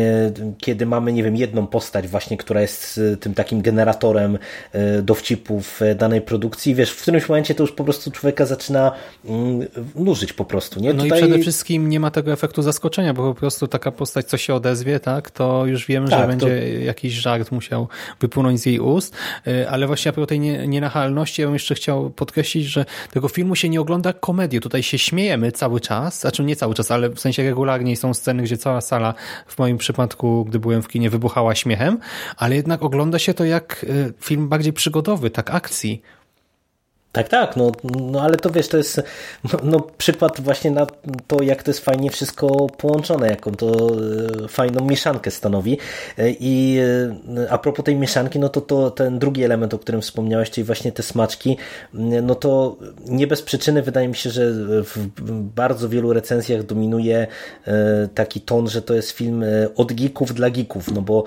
kiedy 0.58 0.86
mamy, 0.86 1.12
nie 1.12 1.22
wiem, 1.22 1.36
jedną 1.36 1.66
postać 1.66 2.08
właśnie, 2.08 2.36
która 2.36 2.60
jest 2.60 3.00
e, 3.12 3.16
tym 3.16 3.34
takim 3.34 3.62
generatorem 3.62 4.38
dowcipów 5.02 5.80
danej 5.96 6.20
produkcji. 6.20 6.74
Wiesz, 6.74 6.90
w 6.90 7.02
którymś 7.02 7.28
momencie 7.28 7.54
to 7.54 7.62
już 7.62 7.72
po 7.72 7.84
prostu 7.84 8.10
człowieka 8.10 8.46
zaczyna 8.46 8.92
mm, 9.24 9.66
nużyć 9.94 10.32
po 10.32 10.44
prostu. 10.44 10.80
Nie? 10.80 10.94
No 10.94 11.02
Tutaj... 11.02 11.18
i 11.18 11.22
przede 11.22 11.38
wszystkim 11.38 11.88
nie 11.88 12.00
ma 12.00 12.10
tego 12.10 12.32
efektu 12.32 12.62
zaskoczenia, 12.62 13.14
bo 13.14 13.34
po 13.34 13.40
prostu 13.40 13.68
taka 13.68 13.92
postać, 13.92 14.26
co 14.26 14.36
się 14.36 14.54
odezwie, 14.54 15.00
tak, 15.00 15.30
to 15.30 15.66
już 15.66 15.86
wiemy, 15.86 16.08
tak, 16.08 16.20
że 16.20 16.26
będzie 16.26 16.46
to... 16.46 16.84
jakiś 16.84 17.12
żart 17.12 17.52
musiał 17.52 17.81
musiał 17.82 17.88
wypłynąć 18.20 18.60
z 18.60 18.66
jej 18.66 18.80
ust, 18.80 19.16
e, 19.46 19.70
ale 19.70 19.86
właśnie 19.86 20.08
a 20.08 20.12
propos 20.12 20.28
tej 20.28 20.40
nienachalności, 20.40 21.42
ja 21.42 21.48
bym 21.48 21.54
jeszcze 21.54 21.74
chciał 21.74 22.10
podkreślić, 22.10 22.66
że 22.66 22.84
tego 23.10 23.28
filmu 23.28 23.56
się 23.56 23.68
nie 23.68 23.80
ogląda 23.80 24.12
komedii. 24.12 24.60
Tutaj 24.60 24.82
się 24.82 24.98
śmiejemy 24.98 25.52
cały 25.52 25.80
czas, 25.80 26.20
znaczy 26.20 26.44
nie 26.44 26.56
cały 26.56 26.74
czas, 26.74 26.90
ale 26.90 27.08
w 27.08 27.20
sensie 27.20 27.42
regularnie 27.42 27.96
są 27.96 28.14
sceny, 28.14 28.42
gdzie 28.42 28.56
cała 28.56 28.80
sala, 28.80 29.14
w 29.46 29.58
moim 29.58 29.78
przypadku, 29.78 30.44
gdy 30.44 30.58
byłem 30.58 30.82
w 30.82 30.88
kinie, 30.88 31.10
wybuchała 31.10 31.54
śmiechem, 31.54 31.98
ale 32.36 32.56
jednak 32.56 32.82
ogląda 32.82 33.18
się 33.18 33.34
to 33.34 33.44
jak 33.44 33.86
e, 33.88 34.12
film 34.20 34.48
bardziej 34.48 34.72
przygodowy, 34.72 35.30
tak 35.30 35.50
akcji. 35.50 36.02
Tak, 37.12 37.28
tak, 37.28 37.56
no, 37.56 37.72
no 37.84 38.22
ale 38.22 38.36
to 38.36 38.50
wiesz, 38.50 38.68
to 38.68 38.76
jest 38.76 39.02
no, 39.52 39.58
no, 39.62 39.80
przykład 39.98 40.40
właśnie 40.40 40.70
na 40.70 40.86
to, 41.26 41.42
jak 41.42 41.62
to 41.62 41.70
jest 41.70 41.84
fajnie 41.84 42.10
wszystko 42.10 42.66
połączone, 42.66 43.28
jaką 43.28 43.52
to 43.52 43.90
e, 44.44 44.48
fajną 44.48 44.84
mieszankę 44.84 45.30
stanowi. 45.30 45.78
E, 46.18 46.30
I 46.30 46.78
e, 47.38 47.50
a 47.50 47.58
propos 47.58 47.84
tej 47.84 47.96
mieszanki, 47.96 48.38
no 48.38 48.48
to, 48.48 48.60
to 48.60 48.90
ten 48.90 49.18
drugi 49.18 49.44
element, 49.44 49.74
o 49.74 49.78
którym 49.78 50.00
wspomniałeś, 50.00 50.50
czyli 50.50 50.64
właśnie 50.64 50.92
te 50.92 51.02
smaczki, 51.02 51.56
no 52.22 52.34
to 52.34 52.76
nie 53.06 53.26
bez 53.26 53.42
przyczyny 53.42 53.82
wydaje 53.82 54.08
mi 54.08 54.16
się, 54.16 54.30
że 54.30 54.52
w 54.82 55.08
bardzo 55.54 55.88
wielu 55.88 56.12
recenzjach 56.12 56.62
dominuje 56.62 57.26
taki 58.14 58.40
ton, 58.40 58.68
że 58.68 58.82
to 58.82 58.94
jest 58.94 59.10
film 59.10 59.44
od 59.76 59.92
geeków 59.92 60.34
dla 60.34 60.50
geeków, 60.50 60.92
no 60.92 61.02
bo 61.02 61.24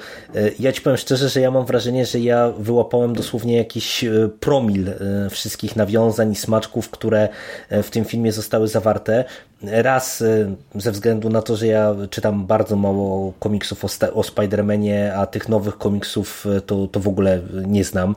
ja 0.60 0.72
ci 0.72 0.82
powiem 0.82 0.98
szczerze, 0.98 1.30
że 1.30 1.42
ja 1.42 1.52
mam 1.52 1.66
wrażenie, 1.66 2.06
że 2.06 2.20
ja 2.20 2.52
wyłapałem 2.58 3.16
dosłownie 3.16 3.58
jakiś 3.58 4.06
promil 4.40 4.92
wszystkich 5.30 5.75
nawiązań 5.76 6.32
i 6.32 6.36
smaczków, 6.36 6.90
które 6.90 7.30
e, 7.70 7.84
w 7.84 7.92
tym 7.92 8.06
filmie 8.06 8.32
zostały 8.32 8.68
zawarte. 8.68 9.24
Raz 9.64 10.22
e, 10.22 10.56
ze 10.76 10.92
względu 10.92 11.30
na 11.30 11.42
to, 11.42 11.56
że 11.56 11.68
ja 11.68 11.96
czytam 12.10 12.46
bardzo 12.46 12.76
mało 12.76 13.34
komiksów 13.40 13.86
o, 13.86 13.88
o 14.14 14.22
Spider-Manie, 14.22 15.12
a 15.16 15.26
tych 15.26 15.50
nowych 15.50 15.78
komiksów 15.78 16.46
e, 16.58 16.62
to, 16.62 16.88
to 16.88 17.00
w 17.00 17.08
ogóle 17.08 17.42
nie 17.68 17.84
znam, 17.84 18.16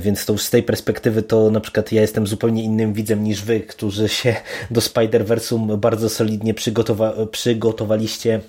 więc 0.00 0.26
to 0.26 0.32
już 0.32 0.42
z 0.42 0.50
tej 0.50 0.62
perspektywy 0.62 1.22
to 1.22 1.50
na 1.50 1.60
przykład 1.60 1.92
ja 1.92 2.00
jestem 2.00 2.26
zupełnie 2.26 2.62
innym 2.62 2.92
widzem 2.92 3.24
niż 3.24 3.42
wy, 3.42 3.60
którzy 3.60 4.08
się 4.08 4.36
do 4.70 4.80
Spider-Versum 4.80 5.76
bardzo 5.76 6.08
solidnie 6.08 6.54
przygotowa 6.54 7.12
przygotowaliście 7.30 8.40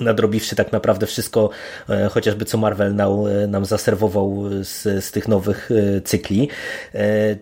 nadrobiwszy 0.00 0.56
tak 0.56 0.72
naprawdę 0.72 1.06
wszystko, 1.06 1.50
e, 1.88 2.08
chociażby 2.08 2.44
co 2.44 2.58
Marvel 2.58 2.94
nam, 2.94 3.10
e, 3.26 3.46
nam 3.46 3.64
zaserwował 3.64 4.44
z, 4.62 5.04
z 5.04 5.10
tych 5.12 5.28
nowych 5.28 5.70
e, 5.70 6.00
cykli. 6.00 6.48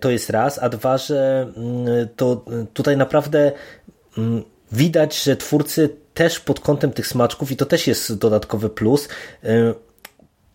To 0.01 0.11
jest 0.11 0.31
raz, 0.31 0.59
a 0.59 0.69
dwa, 0.69 0.99
że 0.99 1.49
mm, 1.57 2.09
to 2.17 2.45
tutaj 2.73 2.97
naprawdę 2.97 3.53
mm, 4.19 4.43
widać, 4.73 5.23
że 5.23 5.37
twórcy 5.37 5.89
też 6.15 6.41
pod 6.41 6.61
kątem 6.61 6.93
tych 6.93 7.07
smaczków, 7.07 7.51
i 7.53 7.57
to 7.57 7.67
też 7.67 7.87
jest 7.87 8.15
dodatkowy 8.15 8.71
plus, 8.71 9.09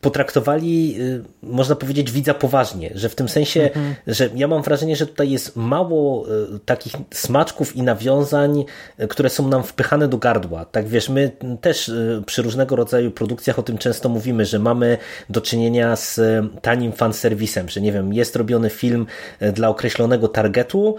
potraktowali, 0.02 0.96
y, 1.02 1.24
można 1.44 1.76
powiedzieć, 1.76 2.12
widza 2.12 2.34
poważnie, 2.34 2.92
że 2.96 3.10
w 3.10 3.16
tym 3.16 3.30
sensie, 3.30 3.62
mhm. 3.62 3.96
że 4.08 4.30
ja 4.36 4.48
mam 4.48 4.62
wrażenie, 4.62 4.96
że 4.96 5.08
tutaj 5.08 5.30
jest 5.30 5.56
mało 5.56 6.28
y, 6.28 6.60
takich 6.66 6.94
smaczków 7.14 7.76
i 7.76 7.84
nawiązań, 7.84 8.66
y, 9.00 9.08
które 9.08 9.30
są 9.30 9.48
nam 9.48 9.64
wpychane 9.64 10.08
do 10.08 10.18
gardła. 10.18 10.66
Tak 10.66 10.88
wiesz, 10.88 11.10
my 11.10 11.32
też 11.62 11.92
przy 12.26 12.42
różnego 12.42 12.76
rodzaju 12.76 13.12
produkcjach 13.12 13.60
o 13.60 13.64
tym 13.64 13.78
często 13.78 14.10
mówimy, 14.10 14.46
że 14.46 14.60
mamy 14.60 14.98
do 15.30 15.42
czynienia 15.42 15.96
z 15.96 16.20
tanim 16.62 16.92
fanserwisem, 16.92 17.70
że 17.70 17.82
nie 17.82 17.92
wiem, 17.92 18.14
jest 18.14 18.36
robiony 18.36 18.70
film 18.70 19.06
dla 19.54 19.70
określonego 19.70 20.28
targetu 20.28 20.96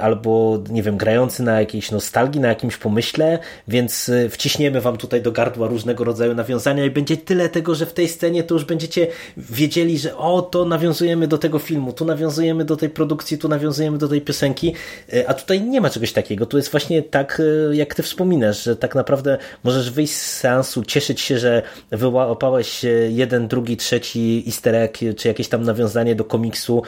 albo, 0.00 0.58
nie 0.70 0.82
wiem, 0.82 0.96
grający 0.96 1.42
na 1.42 1.60
jakiejś 1.60 1.90
nostalgii, 1.90 2.40
na 2.40 2.48
jakimś 2.48 2.76
pomyśle, 2.76 3.38
więc 3.68 4.10
wciśniemy 4.30 4.80
wam 4.80 4.96
tutaj 4.96 5.22
do 5.22 5.32
gardła 5.32 5.68
różnego 5.68 6.04
rodzaju 6.04 6.34
nawiązania 6.34 6.84
i 6.84 6.90
będzie 6.90 7.16
tyle 7.16 7.48
tego, 7.48 7.74
że 7.74 7.86
w 7.86 7.92
tej 7.92 8.08
scenie 8.08 8.23
scenie 8.24 8.42
to 8.42 8.54
już 8.54 8.64
będziecie 8.64 9.06
wiedzieli, 9.36 9.98
że 9.98 10.16
o, 10.16 10.42
to 10.42 10.64
nawiązujemy 10.64 11.28
do 11.28 11.38
tego 11.38 11.58
filmu, 11.58 11.92
tu 11.92 12.04
nawiązujemy 12.04 12.64
do 12.64 12.76
tej 12.76 12.90
produkcji, 12.90 13.38
tu 13.38 13.48
nawiązujemy 13.48 13.98
do 13.98 14.08
tej 14.08 14.20
piosenki, 14.20 14.74
e, 15.12 15.28
a 15.28 15.34
tutaj 15.34 15.62
nie 15.62 15.80
ma 15.80 15.90
czegoś 15.90 16.12
takiego. 16.12 16.46
Tu 16.46 16.56
jest 16.56 16.70
właśnie 16.70 17.02
tak, 17.02 17.42
e, 17.70 17.76
jak 17.76 17.94
ty 17.94 18.02
wspominasz, 18.02 18.64
że 18.64 18.76
tak 18.76 18.94
naprawdę 18.94 19.38
możesz 19.64 19.90
wyjść 19.90 20.12
z 20.12 20.36
seansu, 20.36 20.82
cieszyć 20.84 21.20
się, 21.20 21.38
że 21.38 21.62
wyłapałeś 21.90 22.84
jeden, 23.08 23.48
drugi, 23.48 23.76
trzeci 23.76 24.44
easter 24.46 24.74
egg, 24.74 24.98
czy 25.16 25.28
jakieś 25.28 25.48
tam 25.48 25.62
nawiązanie 25.62 26.14
do 26.14 26.24
komiksu, 26.24 26.82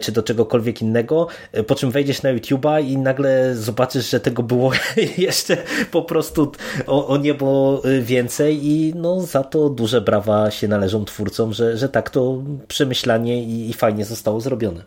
czy 0.00 0.12
do 0.12 0.22
czegokolwiek 0.22 0.82
innego, 0.82 1.26
po 1.66 1.74
czym 1.74 1.90
wejdziesz 1.90 2.22
na 2.22 2.34
YouTube'a 2.34 2.84
i 2.84 2.98
nagle 2.98 3.54
zobaczysz, 3.56 4.10
że 4.10 4.20
tego 4.20 4.42
było 4.42 4.72
jeszcze 5.18 5.56
po 5.90 6.02
prostu 6.02 6.52
o, 6.86 7.06
o 7.06 7.16
niebo 7.16 7.82
więcej 8.00 8.66
i 8.66 8.92
no 8.96 9.20
za 9.20 9.44
to 9.44 9.68
duże 9.68 10.00
brawa 10.00 10.50
się 10.50 10.68
należą 10.82 11.04
twórcom, 11.04 11.52
że, 11.52 11.76
że 11.76 11.88
tak 11.88 12.10
to 12.10 12.42
przemyślanie 12.68 13.44
i, 13.44 13.70
i 13.70 13.72
fajnie 13.72 14.04
zostało 14.04 14.40
zrobione. 14.40 14.82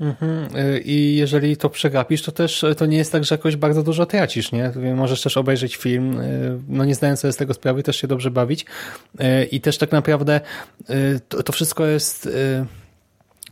Mhm. 0.00 0.48
I 0.84 1.16
jeżeli 1.18 1.56
to 1.56 1.70
przegapisz, 1.70 2.22
to 2.22 2.32
też 2.32 2.64
to 2.76 2.86
nie 2.86 2.96
jest 2.96 3.12
tak, 3.12 3.24
że 3.24 3.34
jakoś 3.34 3.56
bardzo 3.56 3.82
dużo 3.82 4.06
tracisz, 4.06 4.52
nie? 4.52 4.72
Możesz 4.94 5.22
też 5.22 5.36
obejrzeć 5.36 5.76
film, 5.76 6.20
no 6.68 6.84
nie 6.84 6.94
zdając 6.94 7.20
sobie 7.20 7.32
z 7.32 7.36
tego 7.36 7.54
sprawy, 7.54 7.82
też 7.82 7.96
się 7.96 8.06
dobrze 8.06 8.30
bawić 8.30 8.66
i 9.50 9.60
też 9.60 9.78
tak 9.78 9.92
naprawdę 9.92 10.40
to, 11.28 11.42
to 11.42 11.52
wszystko 11.52 11.86
jest 11.86 12.28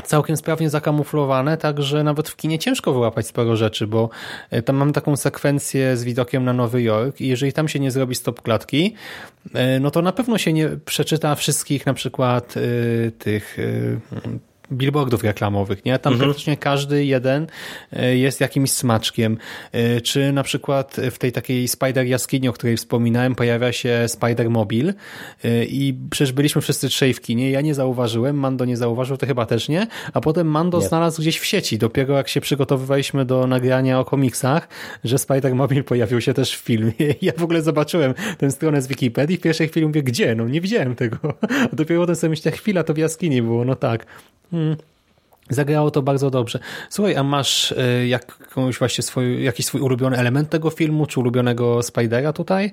całkiem 0.04 0.36
sprawnie 0.36 0.70
zakamuflowane, 0.70 1.56
także 1.56 2.04
nawet 2.04 2.28
w 2.28 2.36
kinie 2.36 2.58
ciężko 2.58 2.92
wyłapać 2.92 3.26
sporo 3.26 3.56
rzeczy, 3.56 3.86
bo 3.86 4.08
e, 4.50 4.62
tam 4.62 4.76
mam 4.76 4.92
taką 4.92 5.16
sekwencję 5.16 5.96
z 5.96 6.04
widokiem 6.04 6.44
na 6.44 6.52
Nowy 6.52 6.82
Jork 6.82 7.20
i 7.20 7.28
jeżeli 7.28 7.52
tam 7.52 7.68
się 7.68 7.80
nie 7.80 7.90
zrobi 7.90 8.14
stop 8.14 8.42
klatki, 8.42 8.94
e, 9.54 9.80
no 9.80 9.90
to 9.90 10.02
na 10.02 10.12
pewno 10.12 10.38
się 10.38 10.52
nie 10.52 10.68
przeczyta 10.68 11.34
wszystkich 11.34 11.86
na 11.86 11.94
przykład 11.94 12.54
e, 12.56 13.10
tych 13.10 13.56
billboardów 14.72 15.24
reklamowych, 15.24 15.84
nie? 15.84 15.98
Tam 15.98 16.12
mhm. 16.12 16.30
praktycznie 16.30 16.56
każdy 16.56 17.04
jeden 17.04 17.46
e, 17.92 18.16
jest 18.16 18.40
jakimś 18.40 18.70
smaczkiem. 18.70 19.38
E, 19.72 20.00
czy 20.00 20.32
na 20.32 20.42
przykład 20.42 20.96
w 21.10 21.18
tej 21.18 21.32
takiej 21.32 21.68
Spider 21.68 22.06
jaskini, 22.06 22.48
o 22.48 22.52
której 22.52 22.76
wspominałem, 22.76 23.34
pojawia 23.34 23.72
się 23.72 24.04
Spider 24.08 24.50
Mobil 24.50 24.88
e, 25.44 25.64
i 25.64 25.94
przecież 26.10 26.32
byliśmy 26.32 26.62
wszyscy 26.62 26.88
trzej 26.88 27.14
w 27.14 27.20
kinie, 27.20 27.50
ja 27.50 27.60
nie 27.60 27.74
zauważyłem, 27.74 28.36
Mando 28.36 28.64
nie 28.64 28.76
zauważył, 28.76 29.16
to 29.16 29.26
chyba 29.26 29.46
też 29.46 29.68
nie, 29.68 29.86
a 30.12 30.20
potem 30.20 30.46
Mando 30.46 30.78
nie. 30.78 30.88
znalazł 30.88 31.22
gdzieś 31.22 31.38
w 31.38 31.44
sieci, 31.44 31.78
dopiero 31.78 32.16
jak 32.16 32.28
się 32.28 32.40
przygotowywaliśmy 32.40 33.24
do 33.24 33.46
nagrania 33.46 34.00
o 34.00 34.04
komiksach, 34.04 34.68
że 35.04 35.18
Spider 35.18 35.54
Mobil 35.54 35.84
pojawił 35.84 36.20
się 36.20 36.34
też 36.34 36.56
w 36.56 36.60
filmie. 36.60 36.92
Ja 37.22 37.32
w 37.36 37.42
ogóle 37.42 37.62
zobaczyłem 37.62 38.14
tę 38.38 38.50
stronę 38.50 38.82
z 38.82 38.86
Wikipedii 38.86 39.36
w 39.36 39.40
pierwszej 39.40 39.68
chwili 39.68 39.86
mówię, 39.86 40.02
gdzie? 40.02 40.34
No 40.34 40.48
nie 40.48 40.60
widziałem 40.60 40.94
tego. 40.94 41.16
A 41.72 41.76
dopiero 41.76 42.00
potem 42.00 42.16
sobie 42.16 42.30
myślę, 42.30 42.52
chwila, 42.52 42.84
to 42.84 42.94
w 42.94 42.98
jaskini 42.98 43.42
było, 43.42 43.64
no 43.64 43.74
tak. 43.74 44.06
Hmm. 44.50 44.61
Zagrało 45.50 45.90
to 45.90 46.02
bardzo 46.02 46.30
dobrze. 46.30 46.58
Słuchaj, 46.90 47.16
a 47.16 47.22
masz 47.22 47.72
y, 47.72 48.06
jakąś 48.06 48.78
właśnie 48.78 49.02
swój, 49.02 49.44
jakiś 49.44 49.66
swój 49.66 49.80
ulubiony 49.80 50.16
element 50.16 50.50
tego 50.50 50.70
filmu, 50.70 51.06
czy 51.06 51.20
ulubionego 51.20 51.82
Spidera 51.82 52.32
tutaj? 52.32 52.72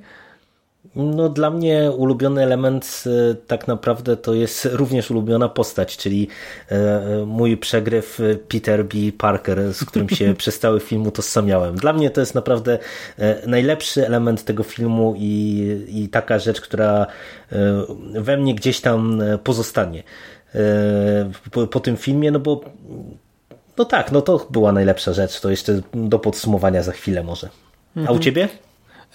No 0.95 1.29
dla 1.29 1.49
mnie 1.49 1.91
ulubiony 1.91 2.43
element 2.43 3.03
y, 3.05 3.35
tak 3.47 3.67
naprawdę 3.67 4.17
to 4.17 4.33
jest 4.33 4.69
również 4.71 5.11
ulubiona 5.11 5.49
postać, 5.49 5.97
czyli 5.97 6.27
y, 6.71 7.25
mój 7.25 7.57
przegryw 7.57 8.19
Peter 8.47 8.85
B. 8.85 8.97
Parker, 9.17 9.73
z 9.73 9.85
którym 9.85 10.09
się 10.09 10.33
przez 10.37 10.59
cały 10.59 10.79
film 10.79 11.07
utożsamiałem. 11.07 11.75
Dla 11.75 11.93
mnie 11.93 12.09
to 12.09 12.21
jest 12.21 12.35
naprawdę 12.35 12.79
najlepszy 13.47 14.07
element 14.07 14.43
tego 14.43 14.63
filmu 14.63 15.15
i, 15.17 15.85
i 15.87 16.09
taka 16.09 16.39
rzecz, 16.39 16.61
która 16.61 17.07
we 18.13 18.37
mnie 18.37 18.55
gdzieś 18.55 18.81
tam 18.81 19.21
pozostanie. 19.43 20.03
E, 20.55 21.31
po, 21.51 21.67
po 21.67 21.79
tym 21.79 21.97
filmie, 21.97 22.31
no 22.31 22.39
bo 22.39 22.61
no 23.77 23.85
tak, 23.85 24.11
no 24.11 24.21
to 24.21 24.47
była 24.49 24.71
najlepsza 24.71 25.13
rzecz. 25.13 25.39
To 25.39 25.49
jeszcze 25.49 25.81
do 25.93 26.19
podsumowania 26.19 26.83
za 26.83 26.91
chwilę 26.91 27.23
może. 27.23 27.49
A 27.95 27.99
u 27.99 28.01
mhm. 28.01 28.19
ciebie? 28.19 28.49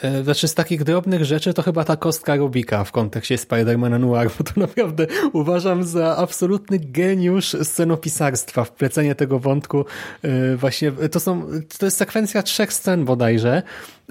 E, 0.02 0.24
znaczy 0.24 0.48
z 0.48 0.54
takich 0.54 0.84
drobnych 0.84 1.24
rzeczy 1.24 1.54
to 1.54 1.62
chyba 1.62 1.84
ta 1.84 1.96
kostka 1.96 2.36
Rubika 2.36 2.84
w 2.84 2.92
kontekście 2.92 3.38
Spidermana 3.38 3.98
Noir, 3.98 4.30
bo 4.38 4.44
to 4.44 4.52
naprawdę 4.56 5.06
uważam 5.32 5.84
za 5.84 6.16
absolutny 6.16 6.78
geniusz 6.78 7.56
scenopisarstwa, 7.62 8.64
wplecenie 8.64 9.14
tego 9.14 9.38
wątku. 9.38 9.84
E, 10.22 10.56
właśnie 10.56 10.92
to 10.92 11.20
są, 11.20 11.46
to 11.78 11.86
jest 11.86 11.96
sekwencja 11.96 12.42
trzech 12.42 12.72
scen 12.72 13.04
bodajże, 13.04 13.62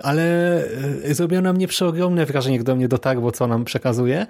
ale 0.03 0.63
zrobiło 1.11 1.41
na 1.41 1.53
mnie 1.53 1.67
przeogromne 1.67 2.25
wrażenie, 2.25 2.57
gdy 2.57 2.65
do 2.65 2.75
mnie 2.75 2.87
dotarło, 2.87 3.31
co 3.31 3.47
nam 3.47 3.65
przekazuje. 3.65 4.27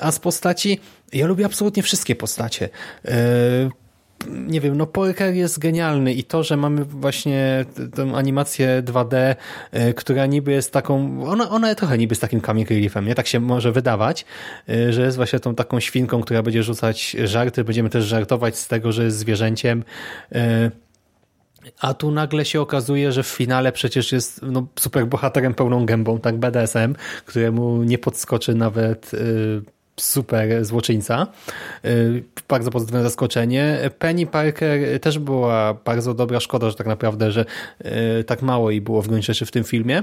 A 0.00 0.12
z 0.12 0.18
postaci, 0.18 0.80
ja 1.12 1.26
lubię 1.26 1.46
absolutnie 1.46 1.82
wszystkie 1.82 2.14
postacie 2.14 2.68
nie 4.28 4.60
wiem, 4.60 4.76
no 4.76 4.86
Polker 4.86 5.34
jest 5.34 5.58
genialny 5.58 6.12
i 6.12 6.24
to, 6.24 6.42
że 6.42 6.56
mamy 6.56 6.84
właśnie 6.84 7.64
tę 7.94 8.12
animację 8.14 8.82
2D, 8.86 9.36
e, 9.72 9.94
która 9.94 10.26
niby 10.26 10.52
jest 10.52 10.72
taką, 10.72 11.24
ona, 11.26 11.50
ona 11.50 11.74
trochę 11.74 11.98
niby 11.98 12.14
z 12.14 12.18
takim 12.18 12.40
comic 12.40 12.70
reliefem, 12.70 13.06
nie? 13.06 13.14
Tak 13.14 13.26
się 13.26 13.40
może 13.40 13.72
wydawać, 13.72 14.24
e, 14.68 14.92
że 14.92 15.02
jest 15.02 15.16
właśnie 15.16 15.40
tą 15.40 15.54
taką 15.54 15.80
świnką, 15.80 16.22
która 16.22 16.42
będzie 16.42 16.62
rzucać 16.62 17.16
żarty, 17.24 17.64
będziemy 17.64 17.90
też 17.90 18.04
żartować 18.04 18.58
z 18.58 18.68
tego, 18.68 18.92
że 18.92 19.04
jest 19.04 19.18
zwierzęciem, 19.18 19.84
e, 20.32 20.70
a 21.80 21.94
tu 21.94 22.10
nagle 22.10 22.44
się 22.44 22.60
okazuje, 22.60 23.12
że 23.12 23.22
w 23.22 23.26
finale 23.26 23.72
przecież 23.72 24.12
jest 24.12 24.42
no, 24.42 24.66
super 24.78 25.06
bohaterem 25.06 25.54
pełną 25.54 25.86
gębą, 25.86 26.18
tak 26.18 26.36
BDSM, 26.36 26.94
któremu 27.26 27.82
nie 27.82 27.98
podskoczy 27.98 28.54
nawet 28.54 29.12
super 30.00 30.64
złoczyńca. 30.64 31.26
Y, 31.84 32.22
bardzo 32.48 32.70
pozytywne 32.70 33.02
zaskoczenie. 33.02 33.90
Penny 33.98 34.26
Parker 34.26 35.00
też 35.00 35.18
była 35.18 35.74
bardzo 35.74 36.14
dobra. 36.14 36.40
Szkoda, 36.40 36.70
że 36.70 36.76
tak 36.76 36.86
naprawdę, 36.86 37.32
że 37.32 37.44
y, 38.20 38.24
tak 38.24 38.42
mało 38.42 38.70
jej 38.70 38.80
było 38.80 39.02
w 39.02 39.08
gruncie 39.08 39.34
rzeczy 39.34 39.46
w 39.46 39.50
tym 39.50 39.64
filmie. 39.64 40.02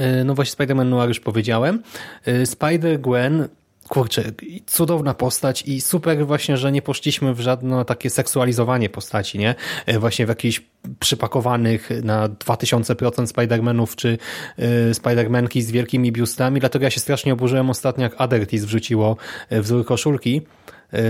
Y, 0.00 0.24
no 0.24 0.34
właśnie 0.34 0.66
Spider-Man 0.66 0.86
Noir 0.86 1.08
już 1.08 1.20
powiedziałem. 1.20 1.82
Spider-Gwen 2.26 3.48
kurczę, 3.88 4.24
cudowna 4.66 5.14
postać 5.14 5.62
i 5.62 5.80
super 5.80 6.26
właśnie, 6.26 6.56
że 6.56 6.72
nie 6.72 6.82
poszliśmy 6.82 7.34
w 7.34 7.40
żadne 7.40 7.84
takie 7.84 8.10
seksualizowanie 8.10 8.88
postaci, 8.88 9.38
nie? 9.38 9.54
E, 9.86 9.98
właśnie 9.98 10.26
w 10.26 10.28
jakichś 10.28 10.62
przypakowanych 11.00 11.90
na 12.02 12.28
2000% 12.28 13.26
Spider-Manów 13.26 13.96
czy 13.96 14.18
y, 14.58 14.62
Spider-Manki 14.92 15.62
z 15.62 15.70
wielkimi 15.70 16.12
biustami, 16.12 16.60
dlatego 16.60 16.84
ja 16.84 16.90
się 16.90 17.00
strasznie 17.00 17.32
oburzyłem 17.32 17.70
ostatnio, 17.70 18.02
jak 18.02 18.14
Adertis 18.18 18.64
wrzuciło 18.64 19.16
e, 19.50 19.62
wzór 19.62 19.86
koszulki 19.86 20.42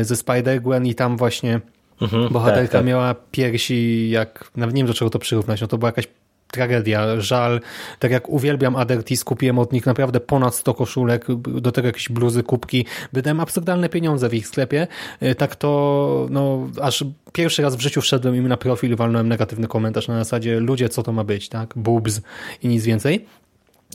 ze 0.03 0.15
Spider-Gwen 0.15 0.87
i 0.87 0.95
tam 0.95 1.17
właśnie 1.17 1.61
mhm, 2.03 2.33
bohaterka 2.33 2.63
tak, 2.63 2.73
tak. 2.73 2.87
miała 2.87 3.15
piersi, 3.31 4.11
jak, 4.11 4.51
nawet 4.57 4.75
nie 4.75 4.81
wiem 4.81 4.87
do 4.87 4.95
czego 4.95 5.11
to 5.11 5.19
przyrównać, 5.19 5.61
no 5.61 5.67
to 5.67 5.79
była 5.79 5.89
jakaś 5.89 6.09
tragedia, 6.51 7.21
żal. 7.21 7.61
Tak 7.99 8.11
jak 8.11 8.29
uwielbiam 8.29 8.77
Adertis, 8.77 9.25
kupiłem 9.25 9.59
od 9.59 9.73
nich 9.73 9.87
naprawdę 9.87 10.21
ponad 10.21 10.55
100 10.55 10.75
koszulek, 10.75 11.27
do 11.39 11.73
tego 11.73 11.89
jakieś 11.89 12.09
bluzy, 12.09 12.43
kubki. 12.43 12.85
Wydałem 13.13 13.41
absurdalne 13.41 13.89
pieniądze 13.89 14.29
w 14.29 14.35
ich 14.35 14.47
sklepie. 14.47 14.87
E, 15.21 15.35
tak 15.35 15.57
to, 15.57 16.27
no, 16.31 16.69
aż 16.83 17.05
pierwszy 17.33 17.63
raz 17.63 17.77
w 17.77 17.81
życiu 17.81 18.01
wszedłem 18.01 18.37
im 18.37 18.49
na 18.49 18.57
profil 18.57 18.97
walnąłem 18.97 19.29
negatywny 19.29 19.69
komentarz 19.69 20.09
na 20.09 20.19
zasadzie 20.19 20.61
ludzie, 20.61 20.89
co 20.89 21.03
to 21.03 21.13
ma 21.13 21.25
być, 21.25 21.49
tak? 21.49 21.75
Boobs 21.77 22.21
i 22.63 22.69
nic 22.69 22.85
więcej. 22.85 23.27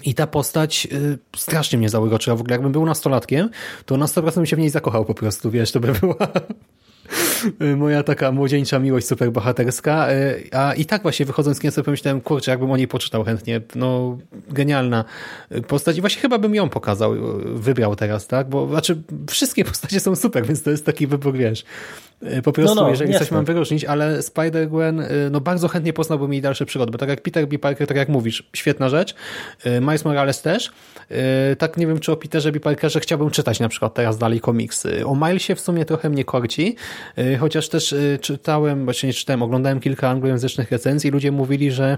I 0.04 0.14
ta 0.14 0.28
postać 0.28 0.88
y, 0.92 1.18
strasznie 1.36 1.78
mnie 1.78 1.90
załyroczyła. 1.90 2.36
W 2.36 2.40
ogóle 2.40 2.54
jakbym 2.54 2.72
był 2.72 2.86
nastolatkiem, 2.86 3.50
to 3.86 3.98
na 3.98 4.06
100% 4.06 4.36
bym 4.36 4.46
się 4.46 4.56
w 4.56 4.60
niej 4.60 4.70
zakochał 4.70 5.06
po 5.06 5.14
prostu, 5.14 5.52
wiesz, 5.52 5.72
to 5.72 5.80
by 5.80 5.94
była 6.02 6.28
moja 7.78 8.04
taka 8.04 8.32
młodzieńcza 8.32 8.80
miłość 8.80 9.08
superbohaterska, 9.08 10.08
e, 10.10 10.36
a 10.52 10.74
i 10.74 10.86
tak 10.86 11.02
właśnie 11.02 11.26
wychodząc 11.26 11.58
z 11.58 11.60
kina 11.60 11.72
sobie 11.72 11.86
pomyślałem, 11.86 12.22
kurczę, 12.22 12.52
jakbym 12.52 12.72
o 12.72 12.78
niej 12.78 12.88
poczytał 12.88 13.24
chętnie, 13.24 13.62
no 13.76 14.18
genialna 14.50 15.06
postać. 15.68 15.98
I 15.98 16.02
właśnie 16.02 16.22
chyba 16.22 16.38
bym 16.38 16.56
ją 16.56 16.70
pokazał, 16.70 17.14
wybrał 17.56 17.96
teraz, 17.96 18.28
tak, 18.28 18.50
bo 18.50 18.68
znaczy 18.68 19.02
wszystkie 19.30 19.66
postacie 19.74 20.00
są 20.00 20.16
super, 20.16 20.46
więc 20.46 20.64
to 20.64 20.72
jest 20.72 20.86
taki 20.86 21.08
wybór, 21.08 21.38
wiesz, 21.38 21.66
po 22.44 22.52
prostu, 22.52 22.76
no, 22.76 22.82
no, 22.82 22.90
jeżeli 22.90 23.12
jasne. 23.12 23.26
coś 23.26 23.32
mam 23.32 23.46
wyróżnić, 23.46 23.86
ale 23.86 24.20
Spider-Gwen, 24.20 25.02
e, 25.02 25.30
no 25.32 25.42
bardzo 25.42 25.68
chętnie 25.68 25.94
poznałbym 25.94 26.34
jej 26.34 26.42
dalsze 26.42 26.66
przygody, 26.66 26.92
bo 26.92 26.98
tak 26.98 27.10
jak 27.10 27.22
Peter 27.22 27.48
B. 27.48 27.60
Parker, 27.60 27.88
tak 27.88 27.98
jak 27.98 28.10
mówisz, 28.10 28.50
świetna 28.54 28.90
rzecz, 28.90 29.16
Miles 29.82 30.06
Morales 30.06 30.42
też, 30.42 30.72
tak 31.58 31.78
nie 31.78 31.88
wiem, 31.88 32.00
czy 32.00 32.12
o 32.12 32.16
Peterze 32.16 32.52
B. 32.52 32.60
Parkerze 32.60 33.00
chciałbym 33.00 33.30
czytać 33.30 33.60
na 33.60 33.70
przykład 33.70 33.94
teraz 33.94 34.18
dalej 34.18 34.40
komiksy. 34.40 35.06
O 35.06 35.16
Milesie 35.16 35.56
w 35.56 35.60
sumie 35.60 35.86
trochę 35.86 36.10
mnie 36.10 36.26
korci, 36.26 36.76
Y, 37.18 37.38
chociaż 37.38 37.70
też 37.70 37.94
y, 37.94 38.20
czytałem, 38.22 38.84
właśnie 38.86 39.08
nie 39.08 39.14
czytałem, 39.14 39.44
oglądałem 39.44 39.80
kilka 39.80 40.10
anglojęzycznych 40.10 40.72
recenzji 40.72 41.08
i 41.08 41.12
ludzie 41.12 41.32
mówili, 41.32 41.72
że 41.72 41.98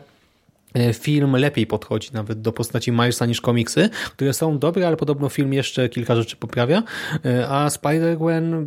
y, 0.78 0.94
film 0.94 1.36
lepiej 1.36 1.68
podchodzi 1.68 2.10
nawet 2.14 2.42
do 2.42 2.52
postaci 2.52 2.92
Milesa 2.92 3.26
niż 3.26 3.42
komiksy, 3.42 3.90
które 4.12 4.34
są 4.34 4.60
dobre, 4.60 4.88
ale 4.88 4.98
podobno 4.98 5.30
film 5.30 5.54
jeszcze 5.54 5.90
kilka 5.90 6.16
rzeczy 6.16 6.36
poprawia, 6.36 6.84
a 7.50 7.68
Spider-Gwen 7.68 8.66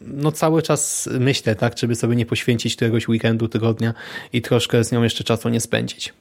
no 0.00 0.32
cały 0.32 0.62
czas 0.62 1.08
myślę, 1.20 1.54
tak, 1.54 1.78
żeby 1.78 1.94
sobie 1.94 2.16
nie 2.16 2.26
poświęcić 2.26 2.76
któregoś 2.76 3.08
weekendu, 3.08 3.48
tygodnia 3.48 3.94
i 4.32 4.42
troszkę 4.42 4.84
z 4.84 4.92
nią 4.92 5.02
jeszcze 5.02 5.24
czasu 5.24 5.48
nie 5.48 5.60
spędzić. 5.60 6.12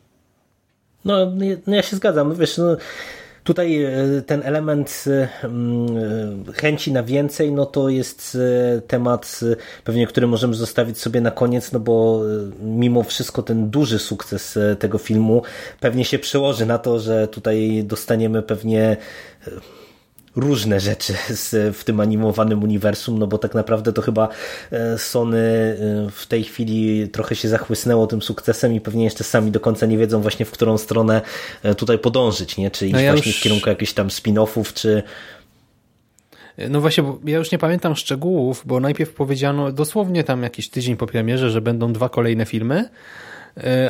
No, 1.05 1.31
no 1.67 1.75
ja 1.75 1.81
się 1.81 1.95
zgadzam. 1.95 2.29
No 2.29 2.35
wiesz, 2.35 2.57
no, 2.57 2.77
Tutaj 3.43 3.87
ten 4.25 4.41
element 4.43 5.05
mm, 5.43 6.45
chęci 6.53 6.91
na 6.91 7.03
więcej, 7.03 7.51
no 7.51 7.65
to 7.65 7.89
jest 7.89 8.37
temat 8.87 9.39
pewnie, 9.83 10.07
który 10.07 10.27
możemy 10.27 10.53
zostawić 10.53 10.99
sobie 10.99 11.21
na 11.21 11.31
koniec, 11.31 11.71
no 11.71 11.79
bo 11.79 12.21
mimo 12.61 13.03
wszystko 13.03 13.43
ten 13.43 13.69
duży 13.69 13.99
sukces 13.99 14.59
tego 14.79 14.97
filmu 14.97 15.41
pewnie 15.79 16.05
się 16.05 16.19
przełoży 16.19 16.65
na 16.65 16.77
to, 16.77 16.99
że 16.99 17.27
tutaj 17.27 17.83
dostaniemy 17.83 18.41
pewnie 18.41 18.97
różne 20.35 20.79
rzeczy 20.79 21.13
w 21.73 21.83
tym 21.83 21.99
animowanym 21.99 22.63
uniwersum, 22.63 23.19
no 23.19 23.27
bo 23.27 23.37
tak 23.37 23.53
naprawdę 23.53 23.93
to 23.93 24.01
chyba 24.01 24.29
e, 24.71 24.97
Sony 24.97 25.37
e, 25.37 25.75
w 26.11 26.27
tej 26.27 26.43
chwili 26.43 27.09
trochę 27.09 27.35
się 27.35 27.49
zachłysnęło 27.49 28.07
tym 28.07 28.21
sukcesem 28.21 28.73
i 28.73 28.81
pewnie 28.81 29.03
jeszcze 29.03 29.23
sami 29.23 29.51
do 29.51 29.59
końca 29.59 29.85
nie 29.85 29.97
wiedzą 29.97 30.21
właśnie 30.21 30.45
w 30.45 30.51
którą 30.51 30.77
stronę 30.77 31.21
e, 31.63 31.75
tutaj 31.75 31.99
podążyć, 31.99 32.57
nie? 32.57 32.71
Czy 32.71 32.85
iść 32.85 32.93
no 32.93 32.99
ja 32.99 33.11
właśnie 33.11 33.31
już... 33.31 33.39
w 33.39 33.43
kierunku 33.43 33.69
jakichś 33.69 33.93
tam 33.93 34.07
spin-offów, 34.07 34.73
czy 34.73 35.03
no 36.69 36.81
właśnie, 36.81 37.03
bo 37.03 37.19
ja 37.25 37.37
już 37.37 37.51
nie 37.51 37.57
pamiętam 37.57 37.95
szczegółów, 37.95 38.63
bo 38.65 38.79
najpierw 38.79 39.13
powiedziano 39.13 39.71
dosłownie 39.71 40.23
tam 40.23 40.43
jakiś 40.43 40.69
tydzień 40.69 40.97
po 40.97 41.07
premierze, 41.07 41.49
że 41.49 41.61
będą 41.61 41.93
dwa 41.93 42.09
kolejne 42.09 42.45
filmy, 42.45 42.89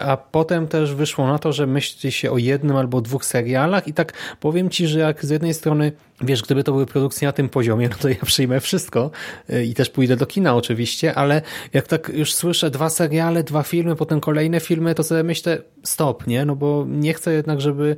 a 0.05 0.18
potem 0.18 0.68
też 0.68 0.95
wyszło 0.95 1.28
na 1.28 1.39
to, 1.39 1.53
że 1.53 1.68
myśli 1.68 2.11
się 2.11 2.32
o 2.32 2.38
jednym 2.38 2.76
albo 2.76 3.01
dwóch 3.01 3.26
serialach 3.26 3.88
i 3.88 3.93
tak 3.93 4.14
powiem 4.39 4.70
Ci, 4.70 4.88
że 4.88 4.99
jak 4.99 5.26
z 5.26 5.30
jednej 5.30 5.53
strony 5.53 5.91
wiesz, 6.22 6.41
gdyby 6.41 6.64
to 6.64 6.72
były 6.72 6.86
produkcje 6.86 7.28
na 7.28 7.32
tym 7.32 7.49
poziomie, 7.49 7.89
no 7.89 7.95
to 7.99 8.09
ja 8.09 8.16
przyjmę 8.26 8.59
wszystko 8.59 9.11
e, 9.49 9.64
i 9.64 9.74
też 9.74 9.89
pójdę 9.89 10.16
do 10.16 10.26
kina 10.26 10.55
oczywiście, 10.55 11.16
ale 11.16 11.41
jak 11.74 11.88
tak 11.88 12.11
już 12.14 12.34
słyszę 12.34 12.70
dwa 12.70 12.89
seriale, 12.89 13.43
dwa 13.43 13.64
filmy, 13.64 13.95
potem 13.95 14.20
kolejne 14.20 14.59
filmy, 14.59 14.95
to 14.95 15.03
sobie 15.03 15.24
myślę 15.24 15.61
stop, 15.84 16.28
nie? 16.28 16.45
No 16.45 16.55
bo 16.55 16.86
nie 16.89 17.14
chcę 17.14 17.34
jednak, 17.34 17.61
żeby 17.61 17.95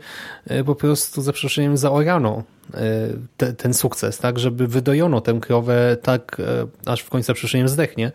e, 0.48 0.64
po 0.64 0.76
prostu 0.76 1.22
za 1.22 1.34
przeproszeniem 1.34 1.78
zaorano 1.78 2.44
te, 3.38 3.54
ten 3.54 3.74
sukces, 3.74 4.18
tak, 4.18 4.40
żeby 4.40 4.68
wydojono 4.68 5.22
tę 5.22 5.40
krowę 5.42 5.98
tak, 6.02 6.42
aż 6.86 7.02
w 7.02 7.10
końcu 7.10 7.34
przeproszeniem 7.34 7.70
zdechnie, 7.70 8.12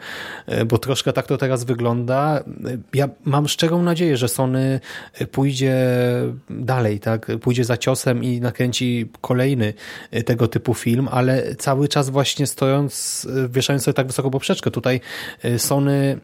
bo 0.67 0.79
troszkę 0.79 1.13
tak 1.13 1.27
to 1.27 1.37
teraz 1.37 1.65
wygląda. 1.65 2.45
Ja 2.95 3.09
mam 3.25 3.49
szczerą 3.49 3.83
nadzieję, 3.83 4.17
że 4.17 4.29
Sony 4.29 4.81
pójdzie 5.33 5.77
dalej, 6.51 7.01
tak, 7.01 7.27
pójdzie 7.41 7.65
za 7.65 7.77
ciosem 7.77 8.25
i 8.25 8.41
nakręci 8.41 9.11
kolejny 9.21 9.75
tego 10.27 10.49
typu 10.49 10.75
film, 10.75 11.09
ale 11.11 11.55
cały 11.55 11.89
czas 11.89 12.11
właśnie 12.11 12.47
stojąc, 12.47 13.27
wieszając 13.49 13.85
sobie 13.85 13.95
tak 13.95 14.07
wysoko 14.07 14.31
poprzeczkę. 14.31 14.71
Tutaj 14.71 15.01
Sony 15.59 16.19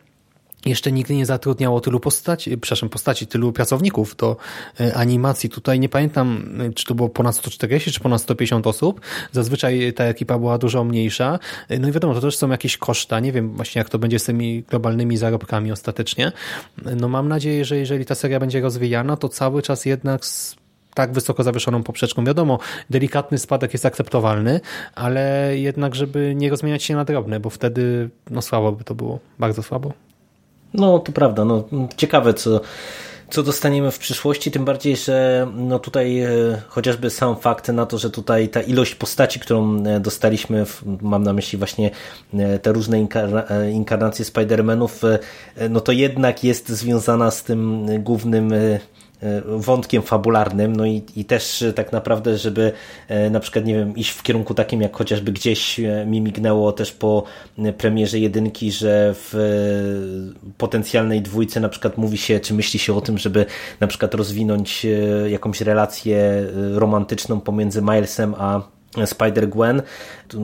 jeszcze 0.67 0.93
nigdy 0.93 1.14
nie 1.14 1.27
zatrudniało 1.27 1.81
tylu 1.81 2.01
postaci, 2.01 2.59
przepraszam, 2.59 2.89
postaci, 2.89 3.27
tylu 3.27 3.53
pracowników 3.53 4.17
do 4.17 4.37
e, 4.81 4.95
animacji. 4.95 5.51
Tutaj 5.51 5.81
nie 5.81 5.89
pamiętam, 5.89 6.59
czy 6.75 6.85
to 6.85 6.95
było 6.95 7.09
ponad 7.09 7.37
140, 7.37 7.93
czy 7.93 8.01
ponad 8.01 8.23
150 8.23 8.67
osób. 8.67 9.01
Zazwyczaj 9.33 9.93
ta 9.93 10.05
ekipa 10.05 10.39
była 10.39 10.59
dużo 10.59 10.85
mniejsza. 10.85 11.39
E, 11.69 11.79
no 11.79 11.89
i 11.89 11.93
wiadomo, 11.93 12.14
to 12.14 12.21
też 12.21 12.37
są 12.37 12.51
jakieś 12.51 12.77
koszta. 12.77 13.21
Nie 13.21 13.33
wiem 13.33 13.57
właśnie, 13.57 13.79
jak 13.79 13.89
to 13.89 13.99
będzie 13.99 14.19
z 14.19 14.25
tymi 14.25 14.62
globalnymi 14.62 15.17
zarobkami 15.17 15.73
ostatecznie. 15.73 16.33
E, 16.87 16.97
no 16.97 17.09
mam 17.09 17.29
nadzieję, 17.29 17.64
że 17.64 17.77
jeżeli 17.77 18.05
ta 18.05 18.14
seria 18.14 18.41
będzie 18.41 18.61
rozwijana, 18.61 19.17
to 19.17 19.29
cały 19.29 19.62
czas 19.62 19.85
jednak 19.85 20.25
z 20.25 20.57
tak 20.95 21.12
wysoko 21.12 21.43
zawieszoną 21.43 21.83
poprzeczką. 21.83 22.25
Wiadomo, 22.25 22.59
delikatny 22.91 23.39
spadek 23.39 23.73
jest 23.73 23.87
akceptowalny, 23.87 24.61
ale 24.95 25.53
jednak, 25.59 25.95
żeby 25.95 26.35
nie 26.37 26.51
rozmieniać 26.51 26.83
się 26.83 26.95
na 26.95 27.05
drobne, 27.05 27.41
bo 27.41 27.51
wtedy 27.51 28.11
no 28.31 28.43
słabo 28.43 28.73
by 28.73 28.85
to 28.85 28.95
było. 28.95 29.19
Bardzo 29.39 29.62
słabo. 29.62 30.06
No, 30.75 30.99
to 30.99 31.12
prawda. 31.12 31.45
No, 31.45 31.64
ciekawe, 31.97 32.35
co, 32.35 32.61
co 33.31 33.43
dostaniemy 33.43 33.91
w 33.91 33.99
przyszłości, 33.99 34.51
tym 34.51 34.64
bardziej, 34.64 34.97
że 34.97 35.47
no 35.57 35.79
tutaj 35.79 36.21
e, 36.21 36.29
chociażby 36.69 37.11
sam 37.11 37.37
fakt 37.37 37.69
na 37.69 37.87
to, 37.87 37.99
że 37.99 38.11
tutaj 38.11 38.49
ta 38.49 38.61
ilość 38.61 38.95
postaci, 38.95 39.41
którą 39.41 39.85
e, 39.85 40.01
dostaliśmy, 40.01 40.64
mam 41.03 41.23
na 41.23 41.33
myśli 41.33 41.59
właśnie 41.59 41.91
e, 42.35 42.59
te 42.59 42.73
różne 42.73 43.01
inkarnacje 43.73 44.25
Spider-Manów, 44.25 45.19
no 45.71 45.81
to 45.81 45.93
jednak 45.93 46.45
jest 46.45 46.69
związana 46.69 47.31
z 47.31 47.45
tym 47.45 47.87
głównym 48.03 48.55
wątkiem 49.47 50.03
fabularnym, 50.03 50.77
no 50.77 50.87
i, 50.87 51.03
i 51.17 51.25
też 51.25 51.62
e, 51.62 51.73
tak 51.73 51.93
naprawdę, 51.93 52.39
żeby 52.39 52.73
e, 53.09 53.31
na 53.31 53.41
przykład, 53.41 53.64
nie 53.64 53.75
wiem, 53.75 53.97
iść 53.97 54.11
w 54.11 54.23
kierunku 54.23 54.55
takim, 54.55 54.83
jak 54.83 54.97
chociażby 54.97 55.33
gdzieś 55.33 55.81
mi 56.07 56.21
mignęło 56.21 56.73
też 56.73 56.93
po 56.93 57.25
premierze 57.79 58.19
jedynki, 58.19 58.73
że 58.73 59.14
w 59.14 59.35
potencjalnej 60.59 61.23
dwójce 61.23 61.61
na 61.61 61.69
przykład 61.69 61.99
mówi 61.99 62.19
się, 62.19 62.41
czy 62.41 62.55
myśli 62.55 62.79
się 62.79 62.97
o 62.97 63.01
tym, 63.01 63.19
żeby 63.19 63.47
na 63.81 63.87
przykład 63.87 64.14
rozwinąć 64.14 64.87
jakąś 65.29 65.61
relację 65.61 66.45
romantyczną 66.75 67.41
pomiędzy 67.41 67.83
Milesem 67.83 68.35
a 68.39 68.62
Spider-Gwen, 69.05 69.83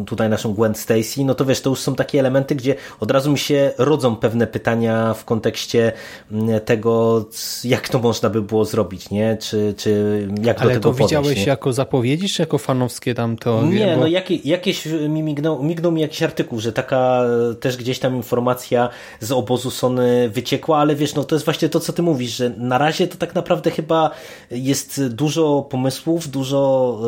tutaj 0.07 0.29
naszą 0.29 0.55
Gwen 0.55 0.75
Stacy, 0.75 1.25
no 1.25 1.35
to 1.35 1.45
wiesz, 1.45 1.61
to 1.61 1.71
już 1.71 1.79
są 1.79 1.95
takie 1.95 2.21
elementy, 2.21 2.55
gdzie 2.55 2.75
od 3.01 3.11
razu 3.11 3.33
mi 3.33 3.39
się 3.39 3.73
rodzą 3.79 4.17
pewne 4.17 4.47
pytania 4.47 5.15
w 5.15 5.25
kontekście 5.25 5.93
mm, 6.33 6.61
tego, 6.61 7.25
jak 7.65 7.89
to 7.89 7.99
można 7.99 8.31
by 8.31 8.43
było 8.43 8.65
zrobić, 8.65 9.11
nie? 9.11 9.37
Czy, 9.41 9.75
czy 9.77 10.29
jak 10.43 10.61
Ale 10.63 10.75
do 10.75 10.81
tego 10.81 10.83
to 10.83 10.91
podejść, 10.91 11.11
widziałeś 11.11 11.39
nie? 11.39 11.45
jako 11.45 11.73
zapowiedzi, 11.73 12.29
czy 12.29 12.43
jako 12.43 12.59
fanowskie 12.59 13.15
tam 13.15 13.37
to? 13.37 13.63
Nie, 13.63 13.95
bo... 13.95 14.01
no 14.01 14.07
jakie, 14.07 14.35
jakieś 14.35 14.87
mi 14.87 15.23
mignął, 15.23 15.63
mignął 15.63 15.93
mi 15.93 16.01
jakiś 16.01 16.23
artykuł, 16.23 16.61
że 16.61 16.73
taka 16.73 17.23
też 17.61 17.77
gdzieś 17.77 17.99
tam 17.99 18.17
informacja 18.17 18.89
z 19.21 19.33
obozu 19.33 19.71
Sony 19.71 20.29
wyciekła, 20.29 20.79
ale 20.79 20.95
wiesz, 20.95 21.15
no 21.15 21.25
to 21.25 21.35
jest 21.35 21.45
właśnie 21.45 21.69
to, 21.69 21.81
co 21.81 21.93
ty 21.93 22.03
mówisz, 22.03 22.37
że 22.37 22.51
na 22.51 22.79
razie 22.79 23.09
to 23.09 23.17
tak 23.17 23.35
naprawdę 23.35 23.71
chyba 23.71 24.11
jest 24.51 25.07
dużo 25.09 25.67
pomysłów, 25.71 26.29
dużo 26.29 26.99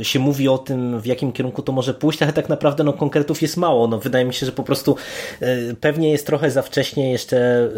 y, 0.00 0.04
się 0.04 0.18
mówi 0.18 0.48
o 0.48 0.58
tym, 0.58 1.00
w 1.00 1.06
jakim 1.06 1.32
kierunku 1.32 1.62
to 1.62 1.72
może 1.72 1.94
pójść, 1.94 2.15
ale 2.22 2.32
tak 2.32 2.48
naprawdę 2.48 2.84
no, 2.84 2.92
konkretów 2.92 3.42
jest 3.42 3.56
mało. 3.56 3.88
No, 3.88 3.98
wydaje 3.98 4.24
mi 4.24 4.34
się, 4.34 4.46
że 4.46 4.52
po 4.52 4.62
prostu 4.62 4.96
y, 5.42 5.76
pewnie 5.80 6.10
jest 6.10 6.26
trochę 6.26 6.50
za 6.50 6.62
wcześnie 6.62 7.12
jeszcze 7.12 7.68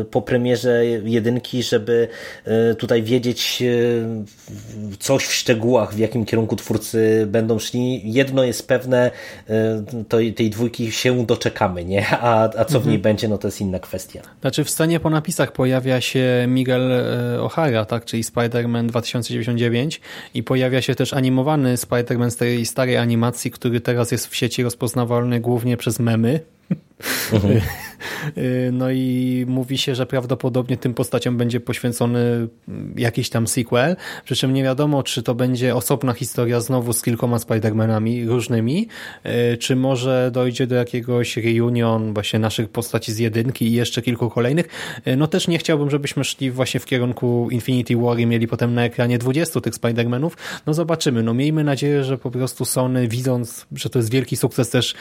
y, 0.00 0.04
po 0.04 0.22
premierze 0.22 0.86
jedynki, 0.86 1.62
żeby 1.62 2.08
y, 2.72 2.74
tutaj 2.74 3.02
wiedzieć 3.02 3.62
coś 4.98 5.24
w 5.24 5.32
szczegółach, 5.32 5.94
w 5.94 5.98
jakim 5.98 6.24
kierunku 6.24 6.56
twórcy 6.56 7.26
będą 7.26 7.58
szli. 7.58 8.12
Jedno 8.12 8.44
jest 8.44 8.68
pewne, 8.68 9.10
to 10.08 10.18
tej 10.36 10.50
dwójki 10.50 10.92
się 10.92 11.26
doczekamy, 11.26 11.84
nie? 11.84 12.06
A, 12.08 12.50
a 12.58 12.64
co 12.64 12.80
w 12.80 12.86
niej 12.86 12.96
mhm. 12.96 13.02
będzie, 13.02 13.28
no 13.28 13.38
to 13.38 13.48
jest 13.48 13.60
inna 13.60 13.78
kwestia. 13.78 14.22
Znaczy 14.40 14.64
w 14.64 14.70
scenie 14.70 15.00
po 15.00 15.10
napisach 15.10 15.52
pojawia 15.52 16.00
się 16.00 16.44
Miguel 16.48 16.90
O'Hara, 17.38 17.86
tak, 17.86 18.04
czyli 18.04 18.24
Spider-Man 18.24 18.86
2099 18.86 20.00
i 20.34 20.42
pojawia 20.42 20.82
się 20.82 20.94
też 20.94 21.14
animowany 21.14 21.74
Spider-Man 21.74 22.30
z 22.30 22.36
tej 22.36 22.66
starej 22.66 22.96
animacji, 22.96 23.50
który 23.50 23.80
teraz 23.84 24.10
jest 24.10 24.26
w 24.26 24.36
sieci 24.36 24.62
rozpoznawalny 24.62 25.40
głównie 25.40 25.76
przez 25.76 26.00
memy. 26.00 26.40
No 28.72 28.90
i 28.90 29.44
mówi 29.48 29.78
się, 29.78 29.94
że 29.94 30.06
prawdopodobnie 30.06 30.76
tym 30.76 30.94
postaciom 30.94 31.36
będzie 31.36 31.60
poświęcony 31.60 32.48
jakiś 32.96 33.30
tam 33.30 33.46
sequel, 33.46 33.96
przy 34.24 34.36
czym 34.36 34.54
nie 34.54 34.62
wiadomo, 34.62 35.02
czy 35.02 35.22
to 35.22 35.34
będzie 35.34 35.74
osobna 35.74 36.12
historia 36.12 36.60
znowu 36.60 36.92
z 36.92 37.02
kilkoma 37.02 37.36
Spider-Manami 37.36 38.28
różnymi, 38.28 38.88
y, 39.52 39.56
czy 39.56 39.76
może 39.76 40.30
dojdzie 40.32 40.66
do 40.66 40.74
jakiegoś 40.74 41.36
reunion 41.36 42.14
właśnie 42.14 42.38
naszych 42.38 42.68
postaci 42.68 43.12
z 43.12 43.18
jedynki 43.18 43.66
i 43.66 43.72
jeszcze 43.72 44.02
kilku 44.02 44.30
kolejnych. 44.30 44.68
Y, 45.06 45.16
no 45.16 45.26
też 45.26 45.48
nie 45.48 45.58
chciałbym, 45.58 45.90
żebyśmy 45.90 46.24
szli 46.24 46.50
właśnie 46.50 46.80
w 46.80 46.84
kierunku 46.84 47.48
Infinity 47.50 47.96
War 47.96 48.18
i 48.18 48.26
mieli 48.26 48.48
potem 48.48 48.74
na 48.74 48.84
ekranie 48.84 49.18
20 49.18 49.60
tych 49.60 49.74
Spider-Manów. 49.74 50.30
No 50.66 50.74
zobaczymy. 50.74 51.22
No 51.22 51.34
miejmy 51.34 51.64
nadzieję, 51.64 52.04
że 52.04 52.18
po 52.18 52.30
prostu 52.30 52.64
Sony 52.64 53.08
widząc, 53.08 53.66
że 53.72 53.90
to 53.90 53.98
jest 53.98 54.10
wielki 54.10 54.36
sukces 54.36 54.70
też 54.70 54.94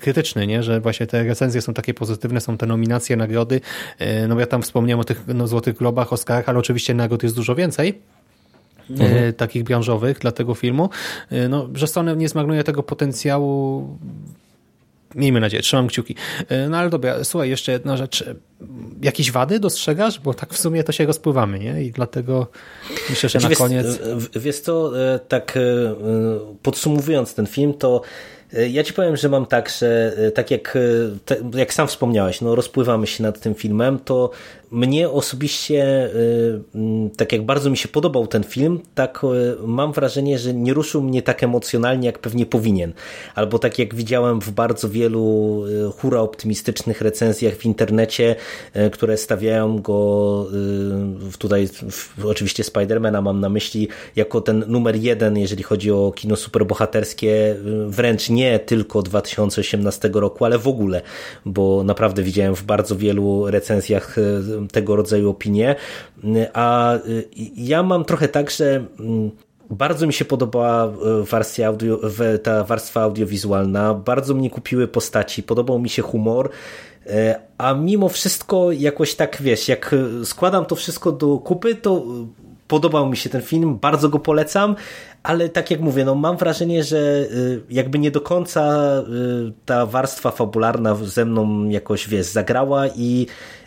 krytyczny, 0.00 0.46
nie? 0.46 0.62
że 0.62 0.69
właśnie 0.80 1.06
te 1.06 1.24
recenzje 1.24 1.62
są 1.62 1.74
takie 1.74 1.94
pozytywne, 1.94 2.40
są 2.40 2.56
te 2.56 2.66
nominacje, 2.66 3.16
nagrody. 3.16 3.60
E, 3.98 4.28
no 4.28 4.40
ja 4.40 4.46
tam 4.46 4.62
wspomniałem 4.62 5.00
o 5.00 5.04
tych 5.04 5.24
no, 5.34 5.46
Złotych 5.46 5.76
Globach, 5.76 6.12
Oscarach, 6.12 6.48
ale 6.48 6.58
oczywiście 6.58 6.94
nagród 6.94 7.22
jest 7.22 7.36
dużo 7.36 7.54
więcej. 7.54 7.98
E, 8.90 8.92
mhm. 8.92 9.32
takich 9.32 9.62
branżowych 9.62 10.18
dla 10.18 10.32
tego 10.32 10.54
filmu, 10.54 10.90
e, 11.30 11.48
no, 11.48 11.68
że 11.74 11.86
Sony 11.86 12.16
nie 12.16 12.28
zmarnuje 12.28 12.64
tego 12.64 12.82
potencjału 12.82 13.88
Miejmy 15.14 15.40
nadzieję, 15.40 15.62
trzymam 15.62 15.88
kciuki. 15.88 16.14
No 16.68 16.76
ale 16.76 16.90
dobra, 16.90 17.24
słuchaj, 17.24 17.50
jeszcze 17.50 17.72
jedna 17.72 17.96
rzecz. 17.96 18.24
Jakieś 19.02 19.30
wady 19.30 19.60
dostrzegasz? 19.60 20.20
Bo 20.20 20.34
tak 20.34 20.54
w 20.54 20.58
sumie 20.58 20.84
to 20.84 20.92
się 20.92 21.06
rozpływamy, 21.06 21.58
nie? 21.58 21.82
I 21.82 21.92
dlatego 21.92 22.46
myślę, 23.10 23.28
że 23.28 23.40
znaczy, 23.40 23.54
na 23.54 23.58
koniec... 23.58 23.86
Wiesz 24.36 24.60
co, 24.60 24.92
tak 25.28 25.58
podsumowując 26.62 27.34
ten 27.34 27.46
film, 27.46 27.74
to 27.74 28.02
ja 28.52 28.84
ci 28.84 28.92
powiem, 28.92 29.16
że 29.16 29.28
mam 29.28 29.46
tak, 29.46 29.68
że 29.68 30.12
e, 30.16 30.30
tak 30.30 30.50
jak, 30.50 30.76
e, 30.76 31.58
jak 31.58 31.74
sam 31.74 31.88
wspomniałeś, 31.88 32.40
no 32.40 32.54
rozpływamy 32.54 33.06
się 33.06 33.22
nad 33.22 33.40
tym 33.40 33.54
filmem, 33.54 33.98
to 33.98 34.30
mnie 34.70 35.10
osobiście, 35.10 36.10
tak 37.16 37.32
jak 37.32 37.42
bardzo 37.42 37.70
mi 37.70 37.76
się 37.76 37.88
podobał 37.88 38.26
ten 38.26 38.44
film, 38.44 38.80
tak 38.94 39.22
mam 39.66 39.92
wrażenie, 39.92 40.38
że 40.38 40.54
nie 40.54 40.74
ruszył 40.74 41.02
mnie 41.02 41.22
tak 41.22 41.42
emocjonalnie, 41.42 42.06
jak 42.06 42.18
pewnie 42.18 42.46
powinien. 42.46 42.92
Albo 43.34 43.58
tak 43.58 43.78
jak 43.78 43.94
widziałem 43.94 44.40
w 44.40 44.50
bardzo 44.50 44.88
wielu 44.88 45.64
hura 45.98 46.20
optymistycznych 46.20 47.00
recenzjach 47.00 47.54
w 47.54 47.64
internecie, 47.64 48.36
które 48.92 49.16
stawiają 49.16 49.78
go 49.78 50.46
tutaj, 51.38 51.68
oczywiście 52.24 52.64
Spidermana 52.64 53.22
mam 53.22 53.40
na 53.40 53.48
myśli, 53.48 53.88
jako 54.16 54.40
ten 54.40 54.64
numer 54.68 54.96
jeden, 54.96 55.38
jeżeli 55.38 55.62
chodzi 55.62 55.90
o 55.90 56.12
kino 56.16 56.36
superbohaterskie, 56.36 57.56
wręcz 57.86 58.30
nie 58.30 58.58
tylko 58.58 59.02
2018 59.02 60.10
roku, 60.14 60.44
ale 60.44 60.58
w 60.58 60.68
ogóle, 60.68 61.02
bo 61.44 61.84
naprawdę 61.84 62.22
widziałem 62.22 62.54
w 62.54 62.62
bardzo 62.62 62.96
wielu 62.96 63.50
recenzjach 63.50 64.16
tego 64.68 64.96
rodzaju 64.96 65.30
opinie, 65.30 65.74
a 66.52 66.94
ja 67.56 67.82
mam 67.82 68.04
trochę 68.04 68.28
tak, 68.28 68.50
że 68.50 68.84
mm, 69.00 69.30
bardzo 69.70 70.06
mi 70.06 70.12
się 70.12 70.24
podobała 70.24 70.84
e, 70.84 70.90
wersja 71.22 71.68
audio, 71.68 72.00
ta 72.42 72.64
warstwa 72.64 73.02
audiowizualna, 73.02 73.94
bardzo 73.94 74.34
mnie 74.34 74.50
kupiły 74.50 74.88
postaci, 74.88 75.42
podobał 75.42 75.78
mi 75.78 75.88
się 75.88 76.02
humor, 76.02 76.50
e, 77.06 77.40
a 77.58 77.74
mimo 77.74 78.08
wszystko 78.08 78.72
jakoś 78.72 79.14
tak, 79.14 79.42
wiesz, 79.42 79.68
jak 79.68 79.94
składam 80.24 80.64
to 80.64 80.76
wszystko 80.76 81.12
do 81.12 81.38
kupy, 81.38 81.74
to 81.74 82.04
podobał 82.68 83.08
mi 83.08 83.16
się 83.16 83.30
ten 83.30 83.42
film, 83.42 83.78
bardzo 83.78 84.08
go 84.08 84.18
polecam, 84.18 84.76
ale 85.22 85.48
tak 85.48 85.70
jak 85.70 85.80
mówię, 85.80 86.04
no 86.04 86.14
mam 86.14 86.36
wrażenie, 86.36 86.84
że 86.84 87.26
jakby 87.70 87.98
nie 87.98 88.10
do 88.10 88.20
końca 88.20 88.92
ta 89.66 89.86
warstwa 89.86 90.30
fabularna 90.30 90.94
ze 90.94 91.24
mną 91.24 91.68
jakoś, 91.68 92.08
wiesz, 92.08 92.26
zagrała 92.26 92.86
i, 92.88 93.26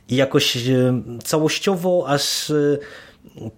i 0.10 0.16
jakoś 0.16 0.58
całościowo 1.24 2.06
aż 2.08 2.51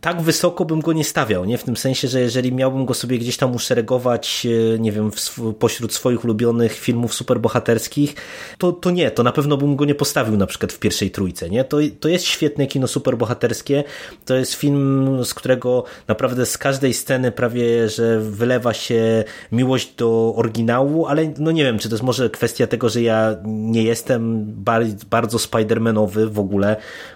tak 0.01 0.21
wysoko 0.21 0.65
bym 0.65 0.81
go 0.81 0.93
nie 0.93 1.03
stawiał, 1.03 1.45
nie? 1.45 1.57
W 1.57 1.63
tym 1.63 1.77
sensie, 1.77 2.07
że 2.07 2.19
jeżeli 2.19 2.53
miałbym 2.53 2.85
go 2.85 2.93
sobie 2.93 3.17
gdzieś 3.17 3.37
tam 3.37 3.55
uszeregować, 3.55 4.47
e, 4.75 4.79
nie 4.79 4.91
wiem, 4.91 5.11
pośród 5.59 5.93
swoich 5.93 6.23
ulubionych 6.23 6.73
filmów 6.73 7.13
superbohaterskich, 7.13 8.15
to, 8.57 8.71
to 8.71 8.91
nie, 8.91 9.11
to 9.11 9.23
na 9.23 9.31
pewno 9.31 9.57
bym 9.57 9.75
go 9.75 9.85
nie 9.85 9.95
postawił 9.95 10.37
na 10.37 10.47
przykład 10.47 10.73
w 10.73 10.79
pierwszej 10.79 11.11
trójce, 11.11 11.49
nie? 11.49 11.63
To, 11.63 11.77
to 11.99 12.09
jest 12.09 12.25
świetne 12.25 12.67
kino 12.67 12.87
superbohaterskie, 12.87 13.83
to 14.25 14.35
jest 14.35 14.53
film, 14.53 15.19
z 15.25 15.33
którego 15.33 15.83
naprawdę 16.07 16.45
z 16.45 16.57
każdej 16.57 16.93
sceny 16.93 17.31
prawie, 17.31 17.89
że 17.89 18.19
wylewa 18.19 18.73
się 18.73 19.23
miłość 19.51 19.95
do 19.95 20.33
oryginału, 20.35 21.05
ale 21.05 21.33
no 21.37 21.51
nie 21.51 21.63
wiem, 21.63 21.79
czy 21.79 21.89
to 21.89 21.95
jest 21.95 22.03
może 22.03 22.29
kwestia 22.29 22.67
tego, 22.67 22.89
że 22.89 23.01
ja 23.01 23.35
nie 23.45 23.83
jestem 23.83 24.45
bardzo 25.09 25.39
Spidermanowy 25.39 26.29
w 26.29 26.39
ogóle, 26.39 26.75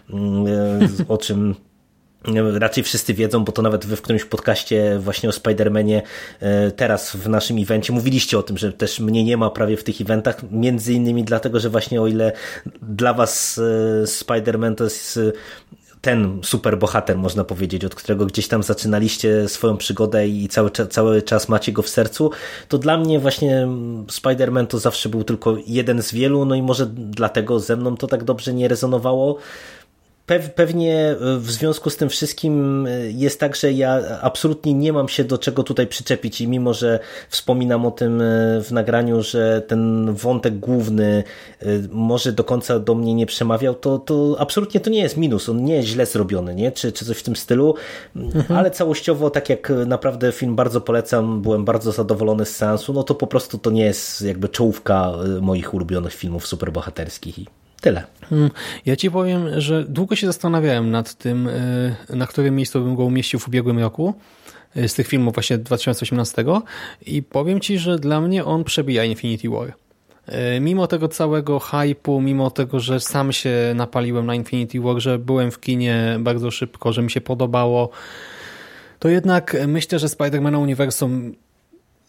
mm, 0.09 0.47
e, 0.47 0.79
o 1.07 1.17
czym 1.17 1.55
raczej 2.53 2.83
wszyscy 2.83 3.13
wiedzą, 3.13 3.43
bo 3.43 3.51
to 3.51 3.61
nawet 3.61 3.85
wy 3.85 3.95
w 3.95 4.01
którymś 4.01 4.25
podcaście 4.25 4.99
właśnie 4.99 5.29
o 5.29 5.31
Spider-Manie 5.31 6.01
e, 6.39 6.71
teraz 6.71 7.15
w 7.15 7.29
naszym 7.29 7.57
evencie 7.57 7.93
mówiliście 7.93 8.39
o 8.39 8.43
tym, 8.43 8.57
że 8.57 8.73
też 8.73 8.99
mnie 8.99 9.23
nie 9.23 9.37
ma 9.37 9.49
prawie 9.49 9.77
w 9.77 9.83
tych 9.83 10.01
eventach, 10.01 10.51
między 10.51 10.93
innymi 10.93 11.23
dlatego, 11.23 11.59
że 11.59 11.69
właśnie 11.69 12.01
o 12.01 12.07
ile 12.07 12.31
dla 12.81 13.13
was 13.13 13.57
e, 13.57 14.03
Spider-Man 14.03 14.75
to 14.75 14.83
jest 14.83 15.19
ten 16.01 16.39
super 16.43 16.77
bohater, 16.77 17.17
można 17.17 17.43
powiedzieć, 17.43 17.85
od 17.85 17.95
którego 17.95 18.25
gdzieś 18.25 18.47
tam 18.47 18.63
zaczynaliście 18.63 19.49
swoją 19.49 19.77
przygodę 19.77 20.27
i 20.27 20.47
cały, 20.47 20.71
cały 20.71 21.21
czas 21.21 21.49
macie 21.49 21.71
go 21.71 21.81
w 21.81 21.89
sercu, 21.89 22.31
to 22.67 22.77
dla 22.77 22.97
mnie 22.97 23.19
właśnie 23.19 23.67
Spider-Man 24.07 24.67
to 24.67 24.79
zawsze 24.79 25.09
był 25.09 25.23
tylko 25.23 25.57
jeden 25.67 26.01
z 26.01 26.13
wielu, 26.13 26.45
no 26.45 26.55
i 26.55 26.61
może 26.61 26.85
dlatego 26.95 27.59
ze 27.59 27.75
mną 27.75 27.97
to 27.97 28.07
tak 28.07 28.23
dobrze 28.23 28.53
nie 28.53 28.67
rezonowało, 28.67 29.37
pewnie 30.55 30.95
e, 30.95 31.15
w 31.37 31.51
związku 31.51 31.89
z 31.89 31.97
tym 31.97 32.09
wszystkim 32.09 32.85
e, 32.87 33.11
jest 33.11 33.39
tak, 33.39 33.55
że 33.55 33.71
ja 33.71 34.01
absolutnie 34.21 34.73
nie 34.73 34.93
mam 34.93 35.09
się 35.09 35.23
do 35.23 35.37
czego 35.37 35.63
tutaj 35.63 35.87
przyczepić 35.87 36.41
i 36.41 36.47
mimo, 36.47 36.73
że 36.73 36.99
wspominam 37.29 37.85
o 37.85 37.91
tym 37.91 38.21
e, 38.21 38.25
w 38.63 38.71
nagraniu, 38.71 39.23
że 39.23 39.61
ten 39.61 40.13
wątek 40.13 40.59
główny 40.59 41.23
może 41.91 42.31
do 42.31 42.43
końca 42.43 42.79
do 42.79 42.95
mnie 42.95 43.13
nie 43.13 43.25
przemawiał, 43.25 43.75
to, 43.75 43.99
to 43.99 44.35
absolutnie 44.39 44.79
to 44.79 44.89
nie 44.89 44.99
jest 44.99 45.17
minus, 45.17 45.49
on 45.49 45.63
nie 45.63 45.75
jest 45.75 45.87
źle 45.87 46.05
zrobiony, 46.05 46.55
nie? 46.55 46.71
Czy, 46.71 46.91
czy 46.91 47.05
coś 47.05 47.17
w 47.17 47.23
tym 47.23 47.35
stylu, 47.35 47.75
mhm. 48.15 48.59
ale 48.59 48.71
całościowo, 48.71 49.29
tak 49.29 49.49
jak 49.49 49.71
naprawdę 49.85 50.31
film 50.31 50.55
bardzo 50.55 50.81
polecam, 50.81 51.41
byłem 51.41 51.65
bardzo 51.65 51.91
zadowolony 51.91 52.45
z 52.45 52.55
seansu, 52.55 52.93
no 52.93 53.03
to 53.03 53.15
po 53.15 53.27
prostu 53.27 53.57
to 53.57 53.71
nie 53.71 53.83
jest 53.83 54.21
jakby 54.21 54.49
czołówka 54.49 55.11
moich 55.41 55.73
ulubionych 55.73 56.13
filmów 56.13 56.47
superbohaterskich 56.47 57.58
Tyle. 57.81 58.03
Hmm. 58.29 58.49
Ja 58.85 58.95
ci 58.95 59.11
powiem, 59.11 59.61
że 59.61 59.83
długo 59.83 60.15
się 60.15 60.27
zastanawiałem 60.27 60.91
nad 60.91 61.13
tym, 61.13 61.47
y, 61.47 61.95
na 62.09 62.27
którym 62.27 62.55
miejscu 62.55 62.81
bym 62.81 62.95
go 62.95 63.03
umieścił 63.03 63.39
w 63.39 63.47
ubiegłym 63.47 63.79
roku 63.79 64.13
y, 64.77 64.87
z 64.87 64.93
tych 64.93 65.07
filmów 65.07 65.33
właśnie 65.33 65.57
2018 65.57 66.45
i 67.05 67.23
powiem 67.23 67.59
ci, 67.59 67.79
że 67.79 67.99
dla 67.99 68.21
mnie 68.21 68.45
on 68.45 68.63
przebija 68.63 69.03
Infinity 69.03 69.49
War. 69.49 69.73
Y, 70.57 70.59
mimo 70.59 70.87
tego 70.87 71.07
całego 71.07 71.59
hypu, 71.59 72.21
mimo 72.21 72.51
tego, 72.51 72.79
że 72.79 72.99
sam 72.99 73.31
się 73.31 73.73
napaliłem 73.75 74.25
na 74.25 74.35
Infinity 74.35 74.81
War, 74.81 74.99
że 74.99 75.19
byłem 75.19 75.51
w 75.51 75.59
kinie 75.59 76.17
bardzo 76.19 76.51
szybko, 76.51 76.93
że 76.93 77.01
mi 77.01 77.11
się 77.11 77.21
podobało, 77.21 77.89
to 78.99 79.09
jednak 79.09 79.57
myślę, 79.67 79.99
że 79.99 80.07
Spider-Man 80.07 80.61
Uniwersum 80.61 81.33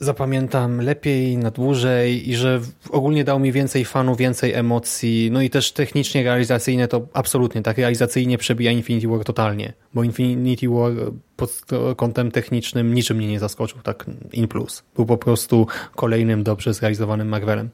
zapamiętam 0.01 0.81
lepiej, 0.81 1.37
na 1.37 1.51
dłużej 1.51 2.31
i 2.31 2.37
że 2.37 2.61
ogólnie 2.91 3.25
dał 3.25 3.41
mi 3.41 3.53
więcej 3.53 3.85
fanu, 3.85 4.17
więcej 4.17 4.53
emocji, 4.53 5.31
no 5.33 5.43
i 5.43 5.51
też 5.51 5.73
technicznie 5.73 6.23
realizacyjne 6.23 6.89
to 6.89 7.07
absolutnie, 7.13 7.63
tak 7.63 7.79
realizacyjnie 7.79 8.39
przebija 8.39 8.71
Infinity 8.71 9.09
War 9.09 9.25
totalnie, 9.25 9.73
bo 9.95 10.05
Infinity 10.05 10.69
War 10.69 10.93
pod 11.37 11.61
kątem 11.97 12.31
technicznym 12.31 12.95
niczym 12.95 13.17
mnie 13.17 13.29
nie 13.29 13.41
zaskoczył, 13.41 13.79
tak 13.83 14.07
in 14.33 14.49
plus. 14.49 14.83
Był 14.97 15.07
po 15.07 15.17
prostu 15.17 15.67
kolejnym 15.97 16.43
dobrze 16.43 16.75
zrealizowanym 16.75 17.29
Marvelem. 17.29 17.71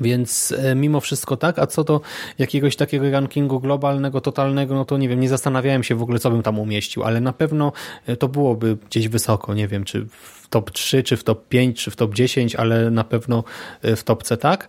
Więc 0.00 0.54
e, 0.58 0.74
mimo 0.74 1.00
wszystko 1.00 1.36
tak, 1.36 1.58
a 1.58 1.66
co 1.66 1.84
do 1.84 2.00
jakiegoś 2.38 2.76
takiego 2.76 3.10
rankingu 3.10 3.60
globalnego, 3.60 4.20
totalnego, 4.20 4.74
no 4.74 4.84
to 4.84 4.98
nie 4.98 5.08
wiem, 5.08 5.20
nie 5.20 5.28
zastanawiałem 5.28 5.82
się 5.82 5.94
w 5.94 6.02
ogóle, 6.02 6.18
co 6.18 6.30
bym 6.30 6.42
tam 6.42 6.58
umieścił, 6.58 7.02
ale 7.02 7.20
na 7.20 7.32
pewno 7.32 7.72
e, 8.06 8.16
to 8.16 8.28
byłoby 8.28 8.76
gdzieś 8.86 9.08
wysoko, 9.08 9.54
nie 9.54 9.68
wiem, 9.68 9.84
czy 9.84 10.06
w 10.06 10.39
top 10.50 10.70
3, 10.70 11.02
czy 11.02 11.16
w 11.16 11.24
top 11.24 11.48
5, 11.48 11.84
czy 11.84 11.90
w 11.90 11.96
top 11.96 12.14
10, 12.14 12.56
ale 12.56 12.90
na 12.90 13.04
pewno 13.04 13.44
e, 13.82 13.96
w 13.96 14.04
topce 14.04 14.36
tak, 14.36 14.68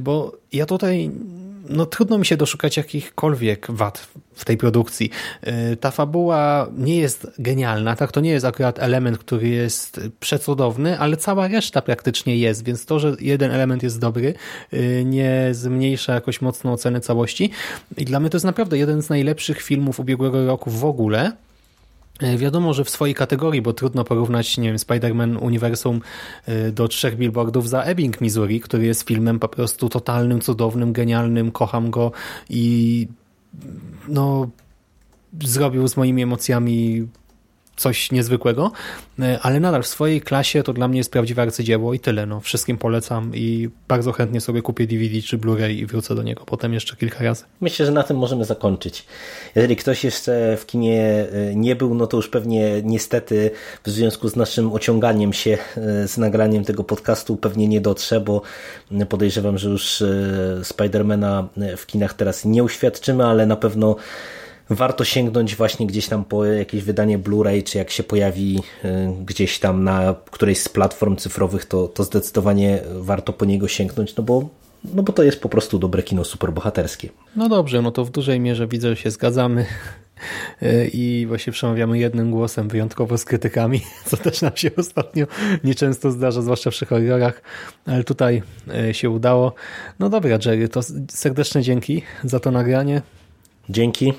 bo 0.00 0.32
ja 0.52 0.66
tutaj 0.66 1.10
no 1.70 1.86
trudno 1.86 2.18
mi 2.18 2.26
się 2.26 2.36
doszukać 2.36 2.76
jakichkolwiek 2.76 3.66
wad 3.70 4.08
w 4.34 4.44
tej 4.44 4.56
produkcji. 4.56 5.10
Y, 5.72 5.76
ta 5.76 5.90
fabuła 5.90 6.68
nie 6.78 6.96
jest 6.96 7.26
genialna, 7.38 7.96
tak? 7.96 8.12
To 8.12 8.20
nie 8.20 8.30
jest 8.30 8.46
akurat 8.46 8.78
element, 8.78 9.18
który 9.18 9.48
jest 9.48 10.00
przecudowny, 10.20 10.98
ale 10.98 11.16
cała 11.16 11.48
reszta 11.48 11.82
praktycznie 11.82 12.36
jest, 12.36 12.64
więc 12.64 12.86
to, 12.86 12.98
że 12.98 13.16
jeden 13.20 13.50
element 13.50 13.82
jest 13.82 13.98
dobry, 13.98 14.34
y, 14.72 15.02
nie 15.06 15.48
zmniejsza 15.52 16.14
jakoś 16.14 16.40
mocno 16.40 16.72
oceny 16.72 17.00
całości. 17.00 17.50
I 17.96 18.04
dla 18.04 18.20
mnie 18.20 18.30
to 18.30 18.36
jest 18.36 18.46
naprawdę 18.46 18.78
jeden 18.78 19.02
z 19.02 19.08
najlepszych 19.08 19.62
filmów 19.62 20.00
ubiegłego 20.00 20.46
roku 20.46 20.70
w 20.70 20.84
ogóle. 20.84 21.32
E, 22.22 22.38
wiadomo, 22.38 22.74
że 22.74 22.84
w 22.84 22.90
swojej 22.90 23.14
kategorii, 23.14 23.62
bo 23.62 23.72
trudno 23.72 24.04
porównać, 24.04 24.58
nie 24.58 24.68
wiem, 24.68 24.76
Spider-Man 24.76 25.42
Uniwersum 25.42 26.00
e, 26.46 26.72
do 26.72 26.88
trzech 26.88 27.16
billboardów 27.16 27.68
za 27.68 27.82
Ebbing, 27.82 28.20
Missouri, 28.20 28.60
który 28.60 28.84
jest 28.84 29.02
filmem 29.02 29.38
po 29.38 29.48
prostu 29.48 29.88
totalnym, 29.88 30.40
cudownym, 30.40 30.92
genialnym, 30.92 31.52
kocham 31.52 31.90
go 31.90 32.12
i 32.50 33.08
no 34.08 34.50
zrobił 35.42 35.88
z 35.88 35.96
moimi 35.96 36.22
emocjami 36.22 37.08
coś 37.80 38.12
niezwykłego, 38.12 38.72
e, 39.18 39.38
ale 39.42 39.60
nadal 39.60 39.82
w 39.82 39.86
swojej 39.86 40.20
klasie 40.20 40.62
to 40.62 40.72
dla 40.72 40.88
mnie 40.88 40.98
jest 40.98 41.12
prawdziwe 41.12 41.42
arcydzieło 41.42 41.94
i 41.94 42.00
tyle. 42.00 42.26
No, 42.26 42.40
wszystkim 42.40 42.78
polecam 42.78 43.32
i 43.34 43.68
bardzo 43.88 44.12
chętnie 44.12 44.40
sobie 44.40 44.62
kupię 44.62 44.86
DVD 44.86 45.22
czy 45.22 45.38
Blu-ray 45.38 45.70
i 45.70 45.86
wrócę 45.86 46.14
do 46.14 46.22
niego 46.22 46.44
potem 46.46 46.74
jeszcze 46.74 46.96
kilka 46.96 47.24
razy. 47.24 47.44
Myślę, 47.60 47.86
że 47.86 47.92
na 47.92 48.02
tym 48.02 48.16
możemy 48.16 48.44
zakończyć. 48.44 49.06
Jeżeli 49.54 49.76
ktoś 49.76 50.04
jeszcze 50.04 50.56
w 50.56 50.66
kinie 50.66 51.26
e, 51.32 51.54
nie 51.54 51.76
był, 51.76 51.94
no 51.94 52.06
to 52.06 52.16
już 52.16 52.28
pewnie 52.28 52.82
niestety 52.82 53.50
w 53.84 53.90
związku 53.90 54.28
z 54.28 54.36
naszym 54.36 54.72
ociąganiem 54.72 55.32
się 55.32 55.58
e, 55.76 56.08
z 56.08 56.18
nagraniem 56.18 56.64
tego 56.64 56.84
podcastu 56.84 57.36
pewnie 57.36 57.68
nie 57.68 57.80
dotrze, 57.80 58.20
bo 58.20 58.42
podejrzewam, 59.08 59.58
że 59.58 59.68
już 59.68 60.02
Spidermana 60.62 61.48
w 61.76 61.86
kinach 61.86 62.14
teraz 62.14 62.44
nie 62.44 62.64
uświadczymy, 62.64 63.26
ale 63.26 63.46
na 63.46 63.56
pewno 63.56 63.96
warto 64.70 65.04
sięgnąć 65.04 65.56
właśnie 65.56 65.86
gdzieś 65.86 66.08
tam 66.08 66.24
po 66.24 66.44
jakieś 66.44 66.82
wydanie 66.82 67.18
Blu-ray, 67.18 67.64
czy 67.64 67.78
jak 67.78 67.90
się 67.90 68.02
pojawi 68.02 68.62
y, 68.84 68.88
gdzieś 69.24 69.58
tam 69.58 69.84
na 69.84 70.14
którejś 70.30 70.60
z 70.60 70.68
platform 70.68 71.16
cyfrowych, 71.16 71.64
to, 71.64 71.88
to 71.88 72.04
zdecydowanie 72.04 72.80
warto 73.00 73.32
po 73.32 73.44
niego 73.44 73.68
sięgnąć, 73.68 74.16
no 74.16 74.22
bo, 74.22 74.48
no 74.84 75.02
bo 75.02 75.12
to 75.12 75.22
jest 75.22 75.40
po 75.40 75.48
prostu 75.48 75.78
dobre 75.78 76.02
kino 76.02 76.24
superbohaterskie. 76.24 77.08
No 77.36 77.48
dobrze, 77.48 77.82
no 77.82 77.90
to 77.90 78.04
w 78.04 78.10
dużej 78.10 78.40
mierze 78.40 78.66
widzę, 78.66 78.88
że 78.88 78.96
się 78.96 79.10
zgadzamy 79.10 79.66
y, 80.62 80.90
i 80.92 81.26
właśnie 81.28 81.52
przemawiamy 81.52 81.98
jednym 81.98 82.30
głosem, 82.30 82.68
wyjątkowo 82.68 83.18
z 83.18 83.24
krytykami, 83.24 83.80
co 84.08 84.16
też 84.16 84.42
nam 84.42 84.56
się 84.56 84.70
ostatnio 84.76 85.26
nieczęsto 85.64 86.10
zdarza, 86.10 86.42
zwłaszcza 86.42 86.70
przy 86.70 86.86
horrorach, 86.86 87.42
ale 87.86 88.04
tutaj 88.04 88.42
y, 88.90 88.94
się 88.94 89.10
udało. 89.10 89.54
No 89.98 90.08
dobra, 90.08 90.38
Jerry, 90.44 90.68
to 90.68 90.80
serdeczne 91.08 91.62
dzięki 91.62 92.02
za 92.24 92.40
to 92.40 92.50
nagranie. 92.50 93.02
Dzięki. 93.68 94.12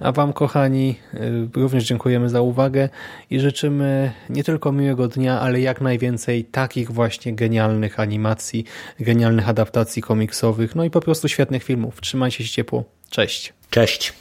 A 0.00 0.12
Wam, 0.12 0.32
kochani, 0.32 0.96
y, 1.14 1.48
również 1.60 1.84
dziękujemy 1.84 2.28
za 2.28 2.40
uwagę 2.40 2.88
i 3.30 3.40
życzymy 3.40 4.12
nie 4.30 4.44
tylko 4.44 4.72
miłego 4.72 5.08
dnia, 5.08 5.40
ale 5.40 5.60
jak 5.60 5.80
najwięcej 5.80 6.44
takich 6.44 6.90
właśnie 6.90 7.34
genialnych 7.34 8.00
animacji, 8.00 8.64
genialnych 9.00 9.48
adaptacji 9.48 10.02
komiksowych, 10.02 10.74
no 10.74 10.84
i 10.84 10.90
po 10.90 11.00
prostu 11.00 11.28
świetnych 11.28 11.62
filmów. 11.64 12.00
Trzymajcie 12.00 12.44
się 12.44 12.50
ciepło. 12.50 12.84
Cześć. 13.10 13.52
Cześć. 13.70 14.12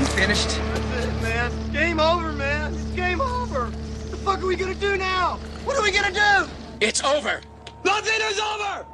You 0.00 0.06
finished? 0.06 0.60
That's 0.94 1.04
it, 1.04 1.22
man. 1.22 1.50
Game 1.72 2.00
over, 2.00 2.32
man. 2.32 2.74
It's 2.74 2.96
game 2.96 3.20
over. 3.20 3.60
What 3.60 4.10
the 4.10 4.16
fuck 4.16 4.38
are 4.38 4.46
we 4.46 4.56
gonna 4.56 4.74
do 4.74 4.96
now? 4.96 5.38
What 5.64 5.76
are 5.76 5.82
we 5.82 5.92
gonna 5.92 6.10
do? 6.10 6.48
It's 6.80 7.04
over. 7.04 7.40
Nothing 7.84 8.20
is 8.30 8.40
over! 8.40 8.93